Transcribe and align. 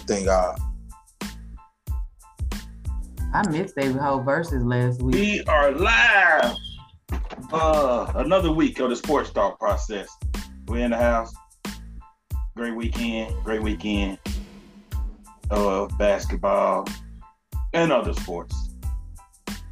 Thank 0.00 0.26
God. 0.26 0.58
I 3.34 3.48
missed 3.48 3.76
David 3.76 3.96
whole 3.96 4.20
verses 4.20 4.62
last 4.62 5.00
week. 5.00 5.14
We 5.14 5.44
are 5.44 5.72
live. 5.72 6.54
Uh, 7.52 8.12
another 8.16 8.52
week 8.52 8.78
of 8.80 8.90
the 8.90 8.96
sports 8.96 9.30
talk 9.30 9.58
process. 9.58 10.08
We're 10.66 10.84
in 10.84 10.90
the 10.90 10.98
house. 10.98 11.34
Great 12.56 12.74
weekend. 12.74 13.34
Great 13.42 13.62
weekend 13.62 14.18
of 15.50 15.96
basketball 15.98 16.86
and 17.72 17.90
other 17.90 18.12
sports. 18.12 18.70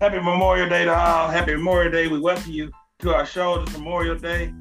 Happy 0.01 0.17
Memorial 0.17 0.69
Day 0.69 0.87
to 0.87 0.95
all. 0.95 1.29
Happy 1.29 1.55
Memorial 1.55 1.93
Day. 1.93 2.09
We 2.09 2.19
welcome 2.19 2.53
you 2.53 2.71
to 3.01 3.15
our 3.15 3.27
show 3.27 3.63
this 3.63 3.77
Memorial 3.77 4.17
Day. 4.17 4.55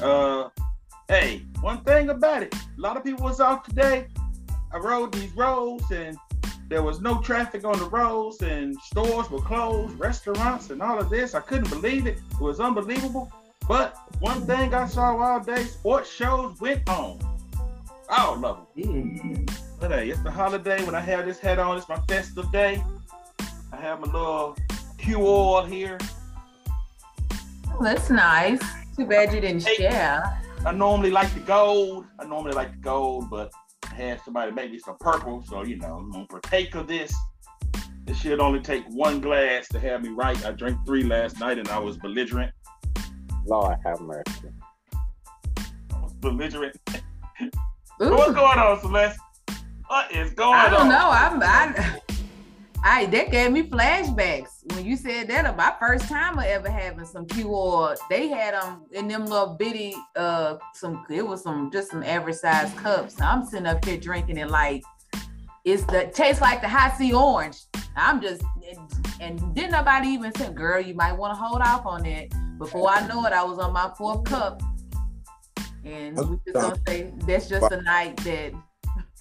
Uh, 0.00 0.48
hey, 1.08 1.44
one 1.60 1.82
thing 1.82 2.10
about 2.10 2.44
it, 2.44 2.54
a 2.54 2.80
lot 2.80 2.96
of 2.96 3.02
people 3.02 3.24
was 3.24 3.40
off 3.40 3.64
today. 3.64 4.06
I 4.74 4.78
rode 4.78 5.12
these 5.12 5.30
roads 5.36 5.88
and 5.92 6.18
there 6.68 6.82
was 6.82 7.00
no 7.00 7.20
traffic 7.20 7.64
on 7.64 7.78
the 7.78 7.88
roads 7.88 8.42
and 8.42 8.76
stores 8.80 9.30
were 9.30 9.40
closed, 9.40 9.96
restaurants 10.00 10.70
and 10.70 10.82
all 10.82 10.98
of 10.98 11.08
this. 11.08 11.36
I 11.36 11.40
couldn't 11.40 11.70
believe 11.70 12.08
it. 12.08 12.18
It 12.32 12.40
was 12.40 12.58
unbelievable. 12.58 13.30
But 13.68 13.96
one 14.18 14.44
thing 14.46 14.74
I 14.74 14.88
saw 14.88 15.16
all 15.16 15.38
day, 15.38 15.62
sports 15.62 16.10
shows 16.10 16.60
went 16.60 16.88
on. 16.88 17.20
All 18.08 18.44
of 18.44 18.66
them. 18.74 18.84
Mm-hmm. 18.84 19.44
But 19.78 19.92
hey, 19.92 20.10
it's 20.10 20.20
the 20.22 20.30
holiday 20.32 20.84
when 20.84 20.96
I 20.96 21.00
have 21.00 21.24
this 21.24 21.38
hat 21.38 21.60
on. 21.60 21.78
It's 21.78 21.88
my 21.88 22.00
festive 22.08 22.50
day. 22.50 22.82
I 23.72 23.76
have 23.76 24.00
my 24.00 24.06
little 24.06 24.56
Q 24.98 25.18
oil 25.18 25.64
here. 25.64 25.98
Oh, 27.70 27.78
that's 27.80 28.10
nice. 28.10 28.60
Too 28.96 29.06
bad 29.06 29.32
you 29.32 29.40
didn't 29.40 29.62
share. 29.76 30.42
I 30.66 30.72
normally 30.72 31.10
like 31.10 31.32
the 31.32 31.40
gold. 31.40 32.06
I 32.18 32.24
normally 32.24 32.54
like 32.54 32.72
the 32.72 32.78
gold, 32.78 33.30
but 33.30 33.52
I 33.54 33.63
had 33.94 34.20
somebody 34.22 34.52
make 34.52 34.70
me 34.70 34.78
some 34.78 34.96
purple, 34.98 35.42
so 35.48 35.64
you 35.64 35.76
know, 35.76 35.96
I'm 35.96 36.10
gonna 36.10 36.26
partake 36.26 36.74
of 36.74 36.86
this. 36.86 37.14
It 38.06 38.16
should 38.16 38.40
only 38.40 38.60
take 38.60 38.84
one 38.88 39.20
glass 39.20 39.66
to 39.68 39.80
have 39.80 40.02
me 40.02 40.10
right. 40.10 40.44
I 40.44 40.52
drank 40.52 40.84
three 40.84 41.04
last 41.04 41.40
night 41.40 41.58
and 41.58 41.68
I 41.68 41.78
was 41.78 41.96
belligerent. 41.96 42.52
Lord 43.46 43.76
have 43.84 44.00
mercy. 44.00 44.50
I 44.94 46.00
was 46.02 46.12
belligerent. 46.14 46.76
What's 47.98 48.34
going 48.34 48.58
on, 48.58 48.80
Celeste? 48.80 49.18
What 49.86 50.12
is 50.12 50.32
going 50.32 50.54
on? 50.54 50.66
I 50.66 50.70
don't 50.70 50.88
know. 50.88 51.10
I'm 51.10 51.42
I, 51.42 52.00
I 52.82 53.06
that 53.06 53.30
gave 53.30 53.52
me 53.52 53.62
flashbacks 53.62 54.53
when 54.72 54.84
you 54.84 54.96
said 54.96 55.28
that. 55.28 55.44
uh, 55.44 55.52
My 55.54 55.74
first 55.78 56.08
time 56.08 56.38
of 56.38 56.44
ever 56.44 56.70
having 56.70 57.04
some 57.04 57.26
Q 57.26 57.54
oil. 57.54 57.94
They 58.08 58.28
had 58.28 58.54
them 58.54 58.86
in 58.92 59.08
them 59.08 59.26
little 59.26 59.54
bitty 59.54 59.94
uh 60.16 60.56
some 60.74 61.04
it 61.10 61.26
was 61.26 61.42
some 61.42 61.70
just 61.70 61.90
some 61.90 62.02
average 62.02 62.36
size 62.36 62.72
cups. 62.74 63.20
I'm 63.20 63.44
sitting 63.44 63.66
up 63.66 63.84
here 63.84 63.98
drinking 63.98 64.38
it 64.38 64.48
like 64.48 64.82
it's 65.64 65.84
the 65.84 66.10
tastes 66.12 66.40
like 66.40 66.60
the 66.60 66.68
Hi-C 66.68 67.12
orange. 67.12 67.58
I'm 67.96 68.20
just 68.20 68.42
and, 69.20 69.54
didn't 69.54 69.70
nobody 69.70 70.08
even 70.08 70.34
say, 70.34 70.52
girl, 70.52 70.80
you 70.80 70.94
might 70.94 71.12
want 71.12 71.32
to 71.32 71.40
hold 71.40 71.62
off 71.62 71.86
on 71.86 72.02
that. 72.02 72.28
Before 72.58 72.90
I 72.90 73.06
know 73.06 73.24
it, 73.26 73.32
I 73.32 73.44
was 73.44 73.58
on 73.58 73.72
my 73.72 73.90
fourth 73.96 74.24
cup. 74.24 74.62
And 75.84 76.16
we 76.16 76.38
just 76.46 76.54
gonna 76.54 76.80
say 76.88 77.12
that's 77.26 77.48
just 77.48 77.70
a 77.70 77.82
night 77.82 78.16
that 78.18 78.52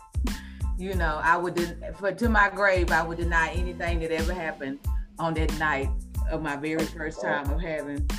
you 0.78 0.96
know, 0.96 1.20
I 1.22 1.38
would 1.38 1.78
for 1.98 2.14
to 2.14 2.30
my 2.30 2.50
grave, 2.50 2.92
I 2.92 3.04
would 3.04 3.18
deny 3.18 3.52
anything 3.52 4.00
that 4.00 4.12
ever 4.12 4.34
happened 4.34 4.80
on 5.20 5.34
that 5.36 5.58
night 5.60 5.90
of 6.32 6.42
my 6.42 6.56
very 6.56 6.86
first 6.86 7.20
oh. 7.20 7.28
time 7.28 7.50
of 7.52 7.62
having. 7.62 8.10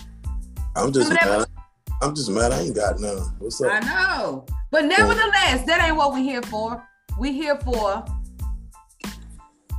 I'm 0.77 0.93
just 0.93 1.11
mad. 1.13 1.47
I'm 2.03 2.15
just 2.15 2.31
mad. 2.31 2.53
I 2.53 2.61
ain't 2.61 2.77
got 2.77 3.01
none. 3.01 3.35
What's 3.39 3.61
up? 3.61 3.73
I 3.73 3.81
know, 3.81 4.45
but 4.71 4.85
nevertheless, 4.85 5.65
that 5.67 5.83
ain't 5.87 5.97
what 5.97 6.13
we're 6.13 6.19
here 6.19 6.43
for. 6.43 6.83
We're 7.19 7.33
here 7.33 7.57
for 7.57 8.05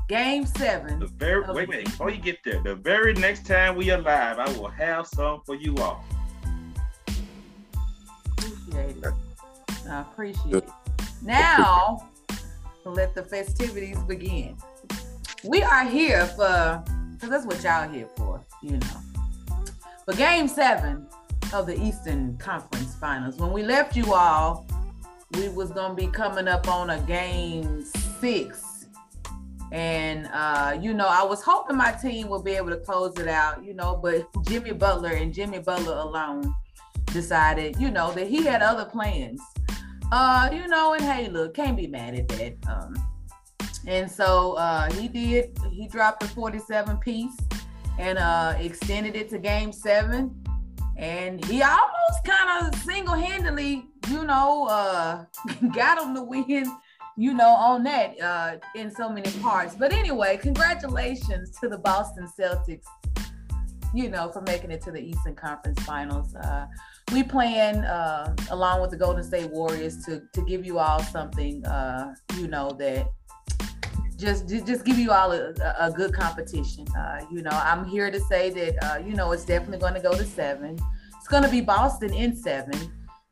Game 0.08 0.46
Seven. 0.46 1.00
The 1.00 1.08
very 1.08 1.42
wait, 1.52 1.68
wait, 1.68 1.86
before 1.86 2.10
you 2.10 2.22
get 2.22 2.38
there, 2.44 2.62
the 2.62 2.76
very 2.76 3.14
next 3.14 3.46
time 3.46 3.76
we 3.76 3.92
are 3.92 4.02
live, 4.02 4.40
I 4.40 4.46
will 4.58 4.70
have 4.70 5.08
some 5.08 5.42
for 5.46 5.56
you 5.56 5.76
all. 5.78 6.04
Appreciate 8.38 8.98
it. 9.04 9.14
I 9.90 10.02
appreciate 10.02 10.56
it. 10.56 10.70
Now, 11.22 12.10
let 12.86 13.16
the 13.16 13.24
festivities 13.24 13.98
begin. 14.04 14.58
We 15.44 15.64
are 15.64 15.86
here 15.86 16.26
for, 16.28 16.84
because 17.16 17.30
that's 17.30 17.46
what 17.46 17.64
y'all 17.64 17.90
here 17.90 18.08
for, 18.16 18.44
you 18.62 18.78
know. 18.78 19.66
But 20.06 20.18
game 20.18 20.48
seven 20.48 21.08
of 21.54 21.66
the 21.66 21.80
Eastern 21.82 22.38
Conference 22.38 22.96
Finals. 22.96 23.38
When 23.38 23.52
we 23.52 23.64
left 23.64 23.96
you 23.96 24.14
all, 24.14 24.68
we 25.34 25.50
was 25.50 25.72
gonna 25.72 25.96
be 25.96 26.08
coming 26.08 26.48
up 26.48 26.68
on 26.68 26.92
a 26.92 27.00
game 27.02 27.84
six. 28.20 28.86
And 29.72 30.30
uh, 30.32 30.78
you 30.80 30.94
know, 30.94 31.08
I 31.08 31.24
was 31.24 31.42
hoping 31.42 31.78
my 31.78 31.92
team 31.92 32.30
would 32.30 32.44
be 32.44 32.52
able 32.52 32.70
to 32.70 32.78
close 32.78 33.18
it 33.18 33.28
out, 33.28 33.64
you 33.64 33.74
know, 33.74 34.00
but 34.02 34.28
Jimmy 34.46 34.72
Butler 34.72 35.12
and 35.12 35.34
Jimmy 35.34 35.60
Butler 35.60 35.98
alone 35.98 36.54
decided, 37.08 37.80
you 37.80 37.90
know, 37.90 38.12
that 38.12 38.28
he 38.28 38.44
had 38.44 38.62
other 38.62 38.86
plans. 38.86 39.42
Uh, 40.12 40.50
you 40.54 40.68
know, 40.68 40.94
and 40.94 41.04
hey, 41.04 41.30
look, 41.30 41.56
can't 41.56 41.76
be 41.76 41.88
mad 41.88 42.14
at 42.14 42.28
that. 42.28 42.56
Um, 42.70 42.94
and 43.88 44.10
so 44.10 44.54
uh, 44.54 44.92
he 44.94 45.08
did. 45.08 45.58
He 45.72 45.88
dropped 45.88 46.22
the 46.22 46.28
47 46.28 46.98
piece 46.98 47.38
and 48.00 48.18
uh, 48.18 48.56
extended 48.60 49.16
it 49.16 49.30
to 49.30 49.38
Game 49.38 49.72
Seven, 49.72 50.44
and 50.98 51.44
he 51.46 51.62
almost 51.62 52.24
kind 52.26 52.68
of 52.68 52.80
single-handedly, 52.82 53.86
you 54.10 54.26
know, 54.26 54.68
uh, 54.68 55.26
got 55.74 56.02
him 56.02 56.16
to 56.16 56.24
win. 56.24 56.72
You 57.18 57.34
know, 57.34 57.48
on 57.48 57.84
that 57.84 58.20
uh, 58.20 58.58
in 58.76 58.94
so 58.94 59.08
many 59.08 59.32
parts. 59.40 59.74
But 59.74 59.94
anyway, 59.94 60.36
congratulations 60.36 61.58
to 61.62 61.70
the 61.70 61.78
Boston 61.78 62.28
Celtics. 62.38 62.84
You 63.94 64.10
know, 64.10 64.30
for 64.34 64.42
making 64.42 64.72
it 64.72 64.82
to 64.82 64.92
the 64.92 65.00
Eastern 65.00 65.34
Conference 65.34 65.82
Finals. 65.84 66.36
Uh, 66.36 66.66
we 67.14 67.24
plan 67.24 67.86
uh, 67.86 68.36
along 68.50 68.82
with 68.82 68.92
the 68.92 68.98
Golden 68.98 69.24
State 69.24 69.50
Warriors 69.50 70.04
to 70.06 70.24
to 70.34 70.42
give 70.42 70.66
you 70.66 70.80
all 70.80 71.00
something 71.00 71.66
uh, 71.66 72.14
you 72.38 72.48
know 72.48 72.72
that 72.72 73.08
just 74.18 74.48
ju- 74.48 74.62
just 74.62 74.86
give 74.86 74.98
you 74.98 75.12
all 75.12 75.32
a, 75.32 75.54
a 75.80 75.92
good 75.92 76.14
competition. 76.14 76.86
Uh, 76.98 77.22
you 77.32 77.42
know, 77.42 77.52
I'm 77.52 77.86
here 77.86 78.10
to 78.12 78.20
say 78.22 78.50
that 78.52 78.84
uh, 78.86 78.98
you 79.00 79.14
know 79.16 79.32
it's 79.32 79.46
definitely 79.46 79.80
going 79.80 79.94
to 79.96 80.00
go 80.00 80.14
to 80.16 80.26
seven. 80.26 80.78
It's 81.18 81.28
going 81.28 81.44
to 81.44 81.50
be 81.50 81.62
Boston 81.62 82.14
in 82.14 82.36
seven, 82.36 82.80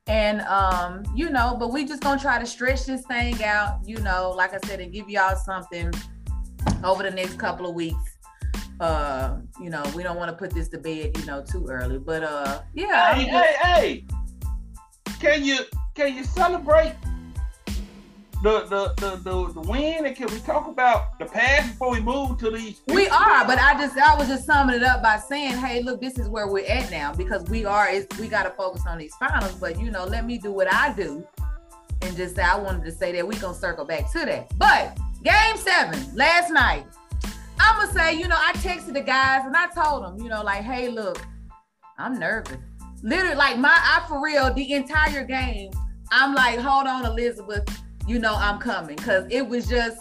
and 0.08 0.42
um, 0.42 1.04
you 1.16 1.30
know, 1.30 1.56
but 1.60 1.72
we 1.72 1.86
just 1.86 2.02
gonna 2.04 2.20
try 2.20 2.40
to 2.40 2.46
stretch 2.46 2.86
this 2.86 3.06
thing 3.06 3.44
out. 3.44 3.80
You 3.86 4.00
know, 4.00 4.32
like 4.36 4.54
I 4.54 4.60
said, 4.68 4.80
and 4.80 4.92
give 4.92 5.10
y'all 5.10 5.36
something 5.36 5.92
over 6.84 7.04
the 7.04 7.12
next 7.12 7.38
couple 7.40 7.66
of 7.68 7.76
weeks 7.76 8.18
uh 8.80 9.38
you 9.62 9.70
know 9.70 9.84
we 9.96 10.02
don't 10.02 10.18
want 10.18 10.30
to 10.30 10.36
put 10.36 10.50
this 10.52 10.68
to 10.68 10.78
bed 10.80 11.16
you 11.18 11.26
know 11.26 11.44
too 11.44 11.68
early 11.70 12.00
but 12.00 12.24
uh 12.24 12.62
yeah 12.74 13.14
Hey, 13.14 13.26
just- 13.26 13.46
hey, 13.62 14.06
hey! 15.06 15.14
Can 15.20 15.44
you 15.46 15.60
can 15.94 16.16
you 16.16 16.24
celebrate 16.24 16.96
the 18.44 18.66
the, 18.66 18.94
the 18.98 19.16
the 19.24 19.54
the 19.54 19.62
win? 19.62 20.06
And 20.06 20.16
can 20.16 20.28
we 20.28 20.40
talk 20.40 20.68
about 20.68 21.18
the 21.18 21.26
past 21.26 21.72
before 21.72 21.92
we 21.92 22.02
move 22.02 22.38
to 22.40 22.52
these? 22.52 22.82
we 22.88 23.08
are 23.08 23.46
but 23.46 23.58
i 23.60 23.74
just 23.78 23.98
i 23.98 24.16
was 24.16 24.28
just 24.28 24.46
summing 24.46 24.76
it 24.76 24.84
up 24.84 25.02
by 25.02 25.18
saying 25.18 25.56
hey 25.56 25.82
look 25.82 26.02
this 26.02 26.18
is 26.18 26.28
where 26.28 26.48
we're 26.48 26.66
at 26.68 26.90
now 26.92 27.14
because 27.14 27.44
we 27.50 27.66
are 27.66 27.90
it's, 27.90 28.20
we 28.20 28.28
got 28.28 28.44
to 28.44 28.50
focus 28.52 28.82
on 28.88 28.98
these 28.98 29.16
finals 29.16 29.54
but 29.56 29.80
you 29.80 29.90
know 29.90 30.06
let 30.06 30.26
me 30.26 30.38
do 30.38 30.52
what 30.52 30.72
i 30.74 30.94
do 30.94 31.26
and 32.02 32.16
just 32.16 32.36
say 32.36 32.44
i 32.44 32.58
wanted 32.58 32.84
to 32.84 32.92
say 32.92 33.12
that 33.12 33.26
we 33.26 33.36
gonna 33.36 33.54
circle 33.54 33.86
back 33.86 34.12
to 34.12 34.20
that 34.20 34.52
but 34.58 34.98
game 35.24 35.58
seven 35.58 36.00
last 36.16 36.52
night 36.52 36.86
i'm 37.60 37.80
gonna 37.80 37.94
say 37.94 38.14
you 38.14 38.28
know 38.28 38.38
i 38.38 38.52
texted 38.54 38.94
the 38.94 39.02
guys 39.02 39.46
and 39.46 39.56
i 39.56 39.68
told 39.68 40.04
them 40.04 40.18
you 40.20 40.30
know 40.30 40.44
like 40.44 40.62
hey 40.62 40.90
look 40.90 41.22
i'm 41.98 42.20
nervous 42.20 42.58
literally 43.02 43.36
like 43.36 43.58
my 43.58 43.74
i 43.74 44.06
for 44.08 44.24
real 44.24 44.54
the 44.54 44.74
entire 44.74 45.24
game 45.24 45.72
i'm 46.12 46.34
like 46.34 46.60
hold 46.60 46.88
on 46.88 47.06
elizabeth 47.06 47.66
you 48.08 48.20
know 48.20 48.36
i'm 48.36 48.60
coming 48.60 48.96
because 48.96 49.26
it 49.30 49.48
was 49.48 49.68
just 49.68 49.98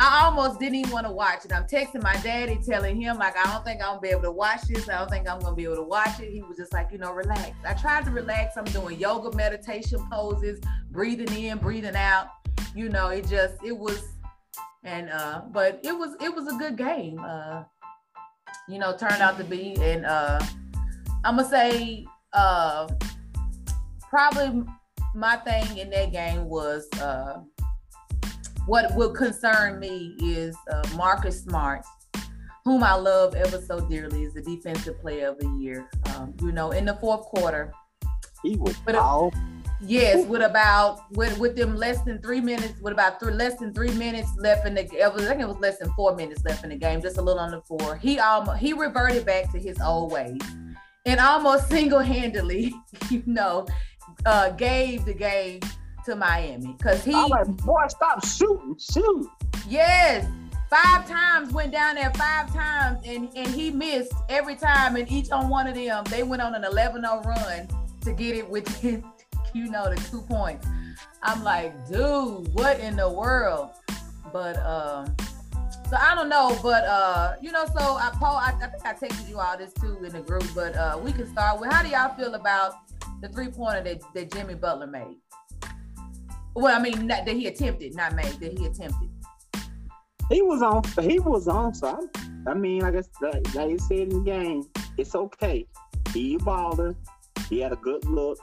I 0.00 0.26
almost 0.26 0.60
didn't 0.60 0.76
even 0.76 0.92
want 0.92 1.06
to 1.06 1.12
watch 1.12 1.44
it. 1.44 1.52
I'm 1.52 1.64
texting 1.64 2.02
my 2.02 2.14
daddy, 2.18 2.60
telling 2.64 3.00
him 3.00 3.18
like 3.18 3.36
I 3.36 3.52
don't 3.52 3.64
think 3.64 3.82
I'm 3.82 3.88
gonna 3.88 4.00
be 4.00 4.08
able 4.08 4.22
to 4.22 4.30
watch 4.30 4.62
this. 4.62 4.88
I 4.88 4.96
don't 4.98 5.10
think 5.10 5.28
I'm 5.28 5.40
gonna 5.40 5.56
be 5.56 5.64
able 5.64 5.76
to 5.76 5.82
watch 5.82 6.20
it. 6.20 6.30
He 6.30 6.40
was 6.40 6.56
just 6.56 6.72
like, 6.72 6.92
you 6.92 6.98
know, 6.98 7.12
relax. 7.12 7.50
I 7.66 7.74
tried 7.74 8.04
to 8.04 8.12
relax. 8.12 8.56
I'm 8.56 8.64
doing 8.66 8.98
yoga 8.98 9.36
meditation 9.36 10.06
poses, 10.10 10.60
breathing 10.92 11.32
in, 11.36 11.58
breathing 11.58 11.96
out. 11.96 12.28
You 12.76 12.90
know, 12.90 13.08
it 13.08 13.26
just 13.26 13.56
it 13.64 13.76
was, 13.76 14.04
and 14.84 15.10
uh, 15.10 15.42
but 15.50 15.80
it 15.82 15.92
was 15.92 16.14
it 16.20 16.32
was 16.32 16.46
a 16.46 16.56
good 16.56 16.76
game. 16.76 17.18
Uh, 17.18 17.64
you 18.68 18.78
know, 18.78 18.96
turned 18.96 19.20
out 19.20 19.36
to 19.38 19.44
be, 19.44 19.74
and 19.80 20.06
uh, 20.06 20.38
I'm 21.24 21.36
gonna 21.36 21.48
say 21.48 22.06
uh, 22.34 22.86
probably 24.08 24.62
my 25.18 25.36
thing 25.36 25.78
in 25.78 25.90
that 25.90 26.12
game 26.12 26.44
was 26.48 26.88
uh 27.00 27.40
what 28.66 28.94
would 28.94 29.14
concern 29.14 29.80
me 29.80 30.14
is 30.20 30.54
uh, 30.70 30.86
Marcus 30.94 31.42
Smart, 31.42 31.86
whom 32.66 32.84
I 32.84 32.94
love 32.94 33.34
ever 33.34 33.62
so 33.62 33.80
dearly, 33.80 34.24
is 34.24 34.34
the 34.34 34.42
defensive 34.42 35.00
player 35.00 35.28
of 35.28 35.38
the 35.38 35.48
year. 35.58 35.88
Um, 36.14 36.34
you 36.42 36.52
know, 36.52 36.72
in 36.72 36.84
the 36.84 36.94
fourth 36.96 37.22
quarter, 37.22 37.72
He 38.42 38.56
was 38.56 38.76
it- 38.86 38.94
Yes, 39.80 40.26
with 40.26 40.42
about 40.42 41.10
with 41.12 41.38
with 41.38 41.56
them 41.56 41.76
less 41.76 42.02
than 42.02 42.20
three 42.20 42.40
minutes, 42.40 42.74
with 42.82 42.92
about 42.92 43.20
three 43.20 43.32
less 43.32 43.56
than 43.58 43.72
three 43.72 43.92
minutes 43.92 44.28
left 44.36 44.66
in 44.66 44.74
the. 44.74 44.82
Game, 44.82 45.00
I 45.02 45.10
think 45.10 45.40
it 45.40 45.48
was 45.48 45.58
less 45.60 45.78
than 45.78 45.90
four 45.94 46.14
minutes 46.16 46.44
left 46.44 46.64
in 46.64 46.70
the 46.70 46.76
game, 46.76 47.00
just 47.00 47.16
a 47.16 47.22
little 47.22 47.40
under 47.40 47.60
four. 47.62 47.96
He 47.96 48.18
almost 48.18 48.58
he 48.58 48.72
reverted 48.72 49.24
back 49.24 49.50
to 49.52 49.58
his 49.58 49.80
old 49.80 50.10
ways, 50.12 50.40
and 51.06 51.20
almost 51.20 51.68
single 51.70 52.00
handedly, 52.00 52.74
you 53.10 53.22
know, 53.24 53.66
uh, 54.26 54.50
gave 54.50 55.04
the 55.04 55.14
game 55.14 55.60
to 56.04 56.16
Miami 56.16 56.74
because 56.78 57.04
he. 57.04 57.14
I'm 57.14 57.28
like, 57.28 57.46
boy, 57.58 57.86
stop 57.88 58.24
shooting, 58.24 58.76
shoot. 58.78 59.28
Yes, 59.68 60.26
five 60.70 61.06
times 61.08 61.52
went 61.52 61.72
down 61.72 61.96
there 61.96 62.12
five 62.14 62.52
times, 62.52 63.00
and 63.04 63.28
and 63.36 63.48
he 63.48 63.70
missed 63.70 64.12
every 64.28 64.56
time, 64.56 64.96
and 64.96 65.10
each 65.10 65.30
on 65.30 65.48
one 65.48 65.66
of 65.66 65.74
them, 65.74 66.04
they 66.04 66.22
went 66.22 66.42
on 66.42 66.54
an 66.54 66.62
11-0 66.62 67.24
run 67.24 67.68
to 68.02 68.12
get 68.12 68.36
it 68.36 68.48
within, 68.48 69.04
you 69.54 69.70
know, 69.70 69.92
the 69.92 69.96
two 70.10 70.22
points. 70.22 70.66
I'm 71.22 71.42
like, 71.42 71.88
dude, 71.88 72.52
what 72.54 72.80
in 72.80 72.96
the 72.96 73.08
world? 73.08 73.70
But 74.32 74.56
um, 74.58 75.16
so 75.88 75.96
I 75.96 76.14
don't 76.14 76.28
know, 76.28 76.58
but 76.62 76.84
uh, 76.84 77.36
you 77.40 77.52
know, 77.52 77.64
so 77.66 77.96
I 77.96 78.10
Paul, 78.18 78.36
I, 78.36 78.52
I 78.62 78.66
think 78.66 78.84
I 78.86 78.94
texted 78.94 79.28
you 79.28 79.38
all 79.38 79.56
this 79.56 79.72
too 79.74 79.96
in 80.04 80.12
the 80.12 80.20
group, 80.20 80.44
but 80.54 80.76
uh, 80.76 80.98
we 81.02 81.12
can 81.12 81.26
start 81.32 81.60
with 81.60 81.72
how 81.72 81.82
do 81.82 81.88
y'all 81.88 82.14
feel 82.14 82.34
about 82.34 82.74
the 83.20 83.28
three 83.28 83.48
pointer 83.48 83.82
that, 83.82 84.02
that 84.14 84.32
Jimmy 84.32 84.54
Butler 84.54 84.86
made? 84.86 85.16
Well, 86.54 86.76
I 86.76 86.82
mean, 86.82 87.06
not, 87.06 87.24
that 87.24 87.36
he 87.36 87.46
attempted, 87.46 87.94
not 87.94 88.14
made, 88.14 88.32
that 88.40 88.58
he 88.58 88.66
attempted. 88.66 89.08
He 90.30 90.42
was 90.42 90.60
on. 90.60 90.82
He 91.02 91.18
was 91.20 91.48
on. 91.48 91.72
So 91.72 92.08
I, 92.46 92.50
I 92.50 92.54
mean, 92.54 92.82
like 92.82 92.94
I 92.94 93.02
said, 93.20 93.54
like 93.54 93.70
you 93.70 93.78
said 93.78 93.98
in 93.98 94.08
the 94.10 94.20
game, 94.20 94.64
it's 94.98 95.14
okay. 95.14 95.66
He 96.12 96.34
a 96.34 96.38
baller. 96.38 96.94
He 97.48 97.60
had 97.60 97.72
a 97.72 97.76
good 97.76 98.04
look. 98.04 98.38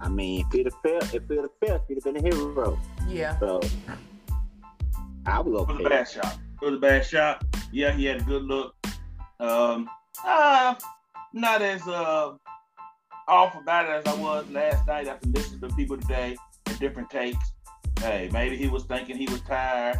I 0.00 0.08
mean, 0.08 0.44
if 0.46 0.54
it 0.54 0.66
have 0.66 0.74
felt, 0.82 1.14
if 1.14 1.30
it 1.30 1.38
have 1.38 1.50
felt, 1.64 1.82
he'd 1.88 1.94
have 1.94 2.04
been 2.04 2.16
a 2.16 2.22
hero. 2.22 2.78
Yeah. 3.08 3.38
So 3.38 3.60
I 5.24 5.40
was 5.40 5.68
It 5.70 5.82
was 5.82 5.86
okay. 5.86 6.00
a 6.00 6.06
shot. 6.06 6.38
It 6.62 6.66
was 6.66 6.74
a 6.74 6.80
bad 6.80 7.04
shot. 7.04 7.44
Yeah, 7.72 7.90
he 7.90 8.04
had 8.04 8.20
a 8.20 8.24
good 8.24 8.44
look. 8.44 8.76
Um, 9.40 9.90
uh, 10.24 10.76
not 11.32 11.60
as 11.60 11.82
uh 11.88 12.34
off 13.26 13.56
about 13.60 13.86
it 13.86 13.90
as 13.90 14.06
I 14.06 14.14
was 14.14 14.48
last 14.48 14.86
night 14.86 15.08
after 15.08 15.28
listening 15.30 15.60
to 15.68 15.74
people 15.74 15.96
today 15.96 16.36
and 16.66 16.78
different 16.78 17.10
takes. 17.10 17.52
Hey, 17.98 18.30
maybe 18.32 18.56
he 18.56 18.68
was 18.68 18.84
thinking 18.84 19.16
he 19.16 19.26
was 19.26 19.40
tired 19.40 19.98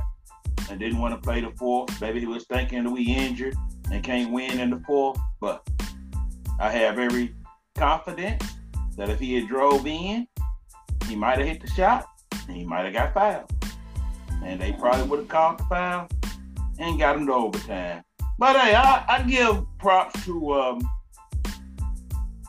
and 0.70 0.78
didn't 0.78 1.00
want 1.00 1.14
to 1.14 1.20
play 1.20 1.40
the 1.40 1.50
fourth. 1.58 2.00
Maybe 2.00 2.20
he 2.20 2.26
was 2.26 2.44
thinking 2.44 2.84
that 2.84 2.90
we 2.90 3.06
injured 3.06 3.56
and 3.90 4.04
can't 4.04 4.30
win 4.30 4.60
in 4.60 4.70
the 4.70 4.80
fourth. 4.86 5.18
But 5.40 5.68
I 6.60 6.70
have 6.70 6.96
every 6.96 7.34
confidence 7.74 8.44
that 8.96 9.08
if 9.08 9.18
he 9.18 9.34
had 9.34 9.48
drove 9.48 9.84
in, 9.84 10.28
he 11.08 11.16
might 11.16 11.38
have 11.38 11.48
hit 11.48 11.60
the 11.60 11.70
shot 11.70 12.06
and 12.46 12.56
he 12.56 12.64
might 12.64 12.84
have 12.84 12.94
got 12.94 13.14
fouled. 13.14 13.52
And 14.44 14.60
they 14.60 14.70
probably 14.70 15.08
would 15.08 15.18
have 15.18 15.28
called 15.28 15.58
the 15.58 15.64
foul 15.64 16.08
and 16.78 16.98
got 16.98 17.16
him 17.16 17.26
to 17.26 17.32
overtime. 17.32 18.02
But 18.38 18.56
hey, 18.56 18.74
I, 18.74 19.04
I 19.08 19.22
give 19.22 19.64
props 19.78 20.24
to 20.24 20.54
um 20.54 20.80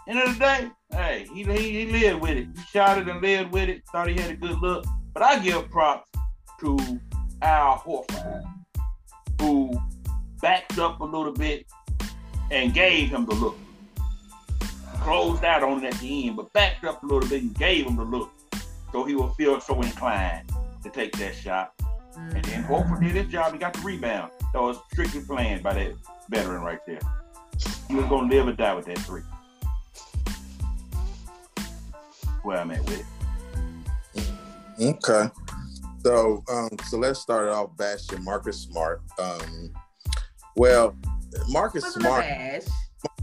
end 0.08 0.20
of 0.20 0.34
the 0.34 0.40
day, 0.40 0.72
hey, 0.92 1.28
he, 1.34 1.44
he, 1.44 1.86
he 1.86 1.92
lived 1.92 2.22
with 2.22 2.38
it. 2.38 2.48
He 2.56 2.64
shot 2.72 2.98
it 2.98 3.08
and 3.08 3.22
lived 3.22 3.52
with 3.52 3.70
it. 3.70 3.84
Thought 3.92 4.10
he 4.10 4.20
had 4.20 4.32
a 4.32 4.36
good 4.36 4.60
look. 4.60 4.86
But 5.14 5.24
I 5.24 5.40
give 5.40 5.70
props 5.70 6.10
to 6.60 6.78
Al 7.42 7.78
Horford, 7.80 8.44
who 9.40 9.74
backed 10.42 10.80
up 10.80 11.00
a 11.02 11.06
little 11.06 11.34
bit 11.34 11.66
and 12.52 12.74
gave 12.74 13.10
him 13.10 13.26
the 13.26 13.36
look. 13.36 13.58
Closed 15.02 15.44
out 15.44 15.64
on 15.64 15.84
it 15.84 15.94
at 15.94 16.00
the 16.00 16.28
end, 16.28 16.38
but 16.38 16.52
backed 16.54 16.86
up 16.86 17.04
a 17.04 17.06
little 17.06 17.28
bit 17.28 17.42
and 17.42 17.54
gave 17.56 17.86
him 17.86 17.98
the 17.98 18.04
look. 18.04 18.32
So 18.92 19.04
he 19.04 19.16
will 19.16 19.30
feel 19.30 19.60
so 19.60 19.82
inclined 19.82 20.50
to 20.84 20.90
take 20.90 21.14
that 21.18 21.36
shot. 21.36 21.74
And 22.16 22.44
then 22.46 22.64
Horford 22.66 23.02
did 23.02 23.12
his 23.12 23.28
job. 23.32 23.54
He 23.54 23.60
got 23.60 23.74
the 23.74 23.82
rebound. 23.82 24.32
That 24.54 24.62
was 24.62 24.78
strictly 24.92 25.22
planned 25.22 25.64
by 25.64 25.74
that 25.74 25.94
veteran 26.30 26.62
right 26.62 26.80
there. 26.86 27.00
He 27.88 27.96
was 27.96 28.06
gonna 28.06 28.28
live 28.28 28.48
or 28.48 28.54
die 28.54 28.74
with 28.74 28.86
that 28.86 29.00
three. 29.00 29.22
Where 32.44 32.58
I'm 32.58 32.72
at 32.72 32.84
with 32.86 33.00
it. 33.00 33.06
Okay. 34.80 35.30
So 36.04 36.44
um, 36.52 36.70
so 36.86 36.98
let's 36.98 37.20
start 37.20 37.48
off 37.50 37.76
bashing 37.78 38.24
Marcus 38.24 38.60
Smart. 38.62 39.02
Um, 39.18 39.74
well, 40.56 40.96
Marcus 41.50 41.84
Wasn't 41.84 42.04
a 42.04 42.08
Smart. 42.08 42.24
bash. 42.26 42.64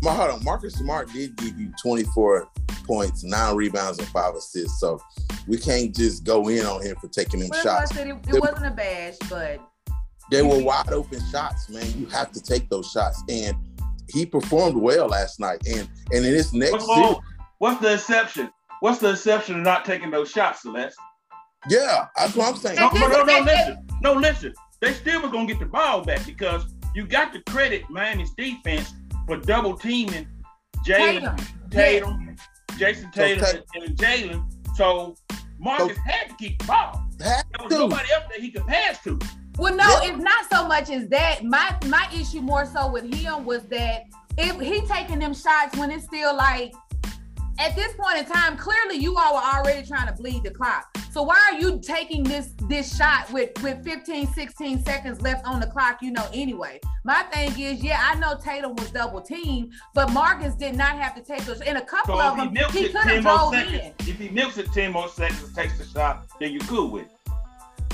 Ma- 0.03 0.15
hold 0.15 0.31
on, 0.31 0.45
Marcus 0.45 0.75
Smart 0.75 1.13
did 1.13 1.37
give 1.37 1.59
you 1.59 1.73
24 1.83 2.49
points, 2.85 3.23
nine 3.23 3.55
rebounds, 3.57 3.99
and 3.99 4.09
five 4.09 4.35
assists. 4.35 4.81
So 4.81 5.01
we 5.47 5.59
can't 5.59 5.95
just 5.95 6.25
go 6.25 6.49
in 6.49 6.65
on 6.65 6.83
him 6.83 6.97
for 7.01 7.09
taking 7.09 7.41
them 7.41 7.51
Well, 7.51 7.63
shots. 7.63 7.93
I 7.93 7.95
said 7.95 8.09
it, 8.09 8.17
it 8.29 8.41
wasn't 8.41 8.67
a 8.67 8.71
bash, 8.71 9.17
but 9.29 9.61
They 10.31 10.43
were 10.43 10.63
wide 10.63 10.93
open 10.93 11.21
shots, 11.31 11.69
man. 11.69 11.87
You 11.99 12.07
have 12.07 12.33
to 12.33 12.43
take 12.43 12.69
those 12.69 12.91
shots, 12.91 13.23
and 13.29 13.57
he 14.09 14.27
performed 14.27 14.77
well 14.77 15.07
last 15.09 15.41
night. 15.41 15.63
And 15.69 15.89
and 16.13 16.25
in 16.25 16.33
this 16.33 16.53
next 16.53 16.73
What's, 16.73 16.87
series. 16.87 17.17
What's 17.59 17.81
the 17.81 17.95
exception? 17.95 18.51
What's 18.81 18.99
the 18.99 19.11
exception 19.11 19.57
of 19.57 19.63
not 19.63 19.85
taking 19.85 20.11
those 20.11 20.31
shots, 20.31 20.63
Celeste? 20.63 20.97
yeah, 21.69 22.07
that's 22.17 22.35
what 22.35 22.49
I'm 22.49 22.57
saying. 22.57 22.77
No, 22.77 22.89
no, 22.89 23.09
no, 23.09 23.25
no, 23.25 23.41
listen. 23.41 23.87
No, 24.01 24.13
listen. 24.15 24.55
They 24.81 24.95
still 24.95 25.21
was 25.21 25.31
gonna 25.31 25.47
get 25.47 25.59
the 25.59 25.67
ball 25.67 26.03
back 26.03 26.25
because 26.25 26.65
you 26.95 27.07
got 27.07 27.33
to 27.35 27.43
credit 27.43 27.83
Miami's 27.91 28.33
defense 28.35 28.95
for 29.31 29.37
double 29.47 29.77
teaming 29.77 30.27
Jaylen, 30.85 31.37
Tatum. 31.71 31.71
Tatum, 31.71 32.37
Jayson 32.79 33.13
Tatum, 33.13 33.45
Tat- 33.45 33.65
and 33.77 33.97
Jaylen. 33.97 34.45
So 34.75 35.15
Marcus 35.61 35.97
had 35.99 36.31
to 36.31 36.35
keep 36.35 36.59
the 36.59 36.65
ball. 36.65 37.07
Had 37.23 37.45
There 37.57 37.65
was 37.65 37.73
to. 37.73 37.79
nobody 37.79 38.13
else 38.13 38.25
that 38.33 38.41
he 38.41 38.51
could 38.51 38.67
pass 38.67 39.01
to. 39.05 39.19
Well, 39.57 39.77
no, 39.77 39.85
Yeah. 40.03 40.09
it's 40.15 40.19
not 40.25 40.51
so 40.51 40.67
much 40.67 40.91
as 40.91 41.07
that. 41.11 41.45
My 41.45 41.77
my 41.87 42.09
issue 42.13 42.41
more 42.41 42.67
so 42.67 42.91
with 42.91 43.13
him 43.15 43.45
was 43.45 43.63
that 43.65 44.03
if 44.37 44.59
he 44.61 44.81
taking 44.89 45.21
them 45.21 45.33
shots 45.35 45.77
when 45.77 45.93
it's 45.93 46.05
still 46.07 46.35
like 46.35 46.73
at 47.61 47.77
this 47.77 47.93
point 47.95 48.19
in 48.19 48.25
time, 48.25 48.57
clearly 48.57 48.97
you 48.97 49.17
all 49.19 49.35
were 49.35 49.41
already 49.41 49.87
trying 49.87 50.09
to 50.09 50.15
bleed 50.15 50.43
the 50.43 50.51
clock. 50.51 50.97
So 51.13 51.23
why 51.23 51.51
are 51.53 51.59
you 51.59 51.79
taking 51.81 52.23
this 52.23 52.55
this 52.69 52.97
shot 52.97 53.31
with 53.33 53.51
with 53.63 53.85
15, 53.85 54.29
16 54.29 54.85
seconds 54.85 55.21
left 55.21 55.47
on 55.47 55.61
the 55.61 55.67
clock, 55.67 55.99
you 56.01 56.11
know, 56.11 56.27
anyway? 56.33 56.81
My 57.05 57.23
thing 57.25 57.51
is, 57.61 57.83
yeah, 57.83 58.01
I 58.03 58.15
know 58.19 58.37
Tatum 58.43 58.77
was 58.77 58.91
double 58.91 59.21
teamed, 59.21 59.75
but 59.95 60.11
Marcus 60.13 60.55
did 60.55 60.75
not 60.75 60.97
have 60.97 61.15
to 61.17 61.23
take 61.23 61.45
those. 61.45 61.61
In 61.61 61.77
a 61.77 61.85
couple 61.85 62.17
So 62.17 62.23
of 62.23 62.39
if 62.39 62.39
he 62.39 62.45
them, 62.47 62.55
milks 62.55 62.75
he 62.75 62.89
could 62.89 62.97
have 63.03 63.25
more 63.25 63.37
drove 63.37 63.55
seconds, 63.55 63.95
in 63.99 64.09
if 64.09 64.19
he 64.19 64.29
milks 64.31 64.59
it 64.59 64.73
10 64.73 64.93
more 64.93 65.09
seconds 65.09 65.53
takes 65.55 65.77
the 65.79 65.85
shot, 65.85 66.27
then 66.39 66.53
you're 66.53 66.67
good 66.67 66.91
with 66.91 67.05
it. 67.05 67.11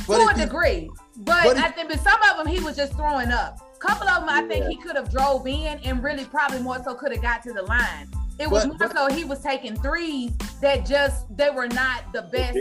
But 0.06 0.18
to 0.18 0.28
a 0.28 0.34
he- 0.34 0.44
degree. 0.44 0.90
But, 1.16 1.44
but 1.44 1.56
I 1.56 1.70
think, 1.70 1.88
but 1.88 1.98
some 2.00 2.20
of 2.30 2.36
them 2.36 2.46
he 2.46 2.62
was 2.62 2.76
just 2.76 2.92
throwing 2.92 3.32
up. 3.32 3.58
couple 3.80 4.08
of 4.08 4.20
them 4.20 4.28
I 4.28 4.42
think 4.42 4.66
he 4.66 4.76
could 4.76 4.94
have 4.94 5.10
drove 5.10 5.46
in 5.46 5.78
and 5.78 6.04
really 6.04 6.24
probably 6.24 6.60
more 6.60 6.80
so 6.84 6.94
could 6.94 7.12
have 7.12 7.22
got 7.22 7.42
to 7.44 7.52
the 7.52 7.62
line. 7.62 8.08
It 8.38 8.50
was 8.50 8.66
But- 8.66 8.78
more 8.94 9.08
so 9.08 9.14
he 9.14 9.24
was 9.24 9.40
taking 9.40 9.76
threes 9.76 10.32
that 10.60 10.84
just 10.86 11.24
they 11.36 11.50
were 11.50 11.68
not 11.68 12.12
the 12.12 12.22
best 12.22 12.58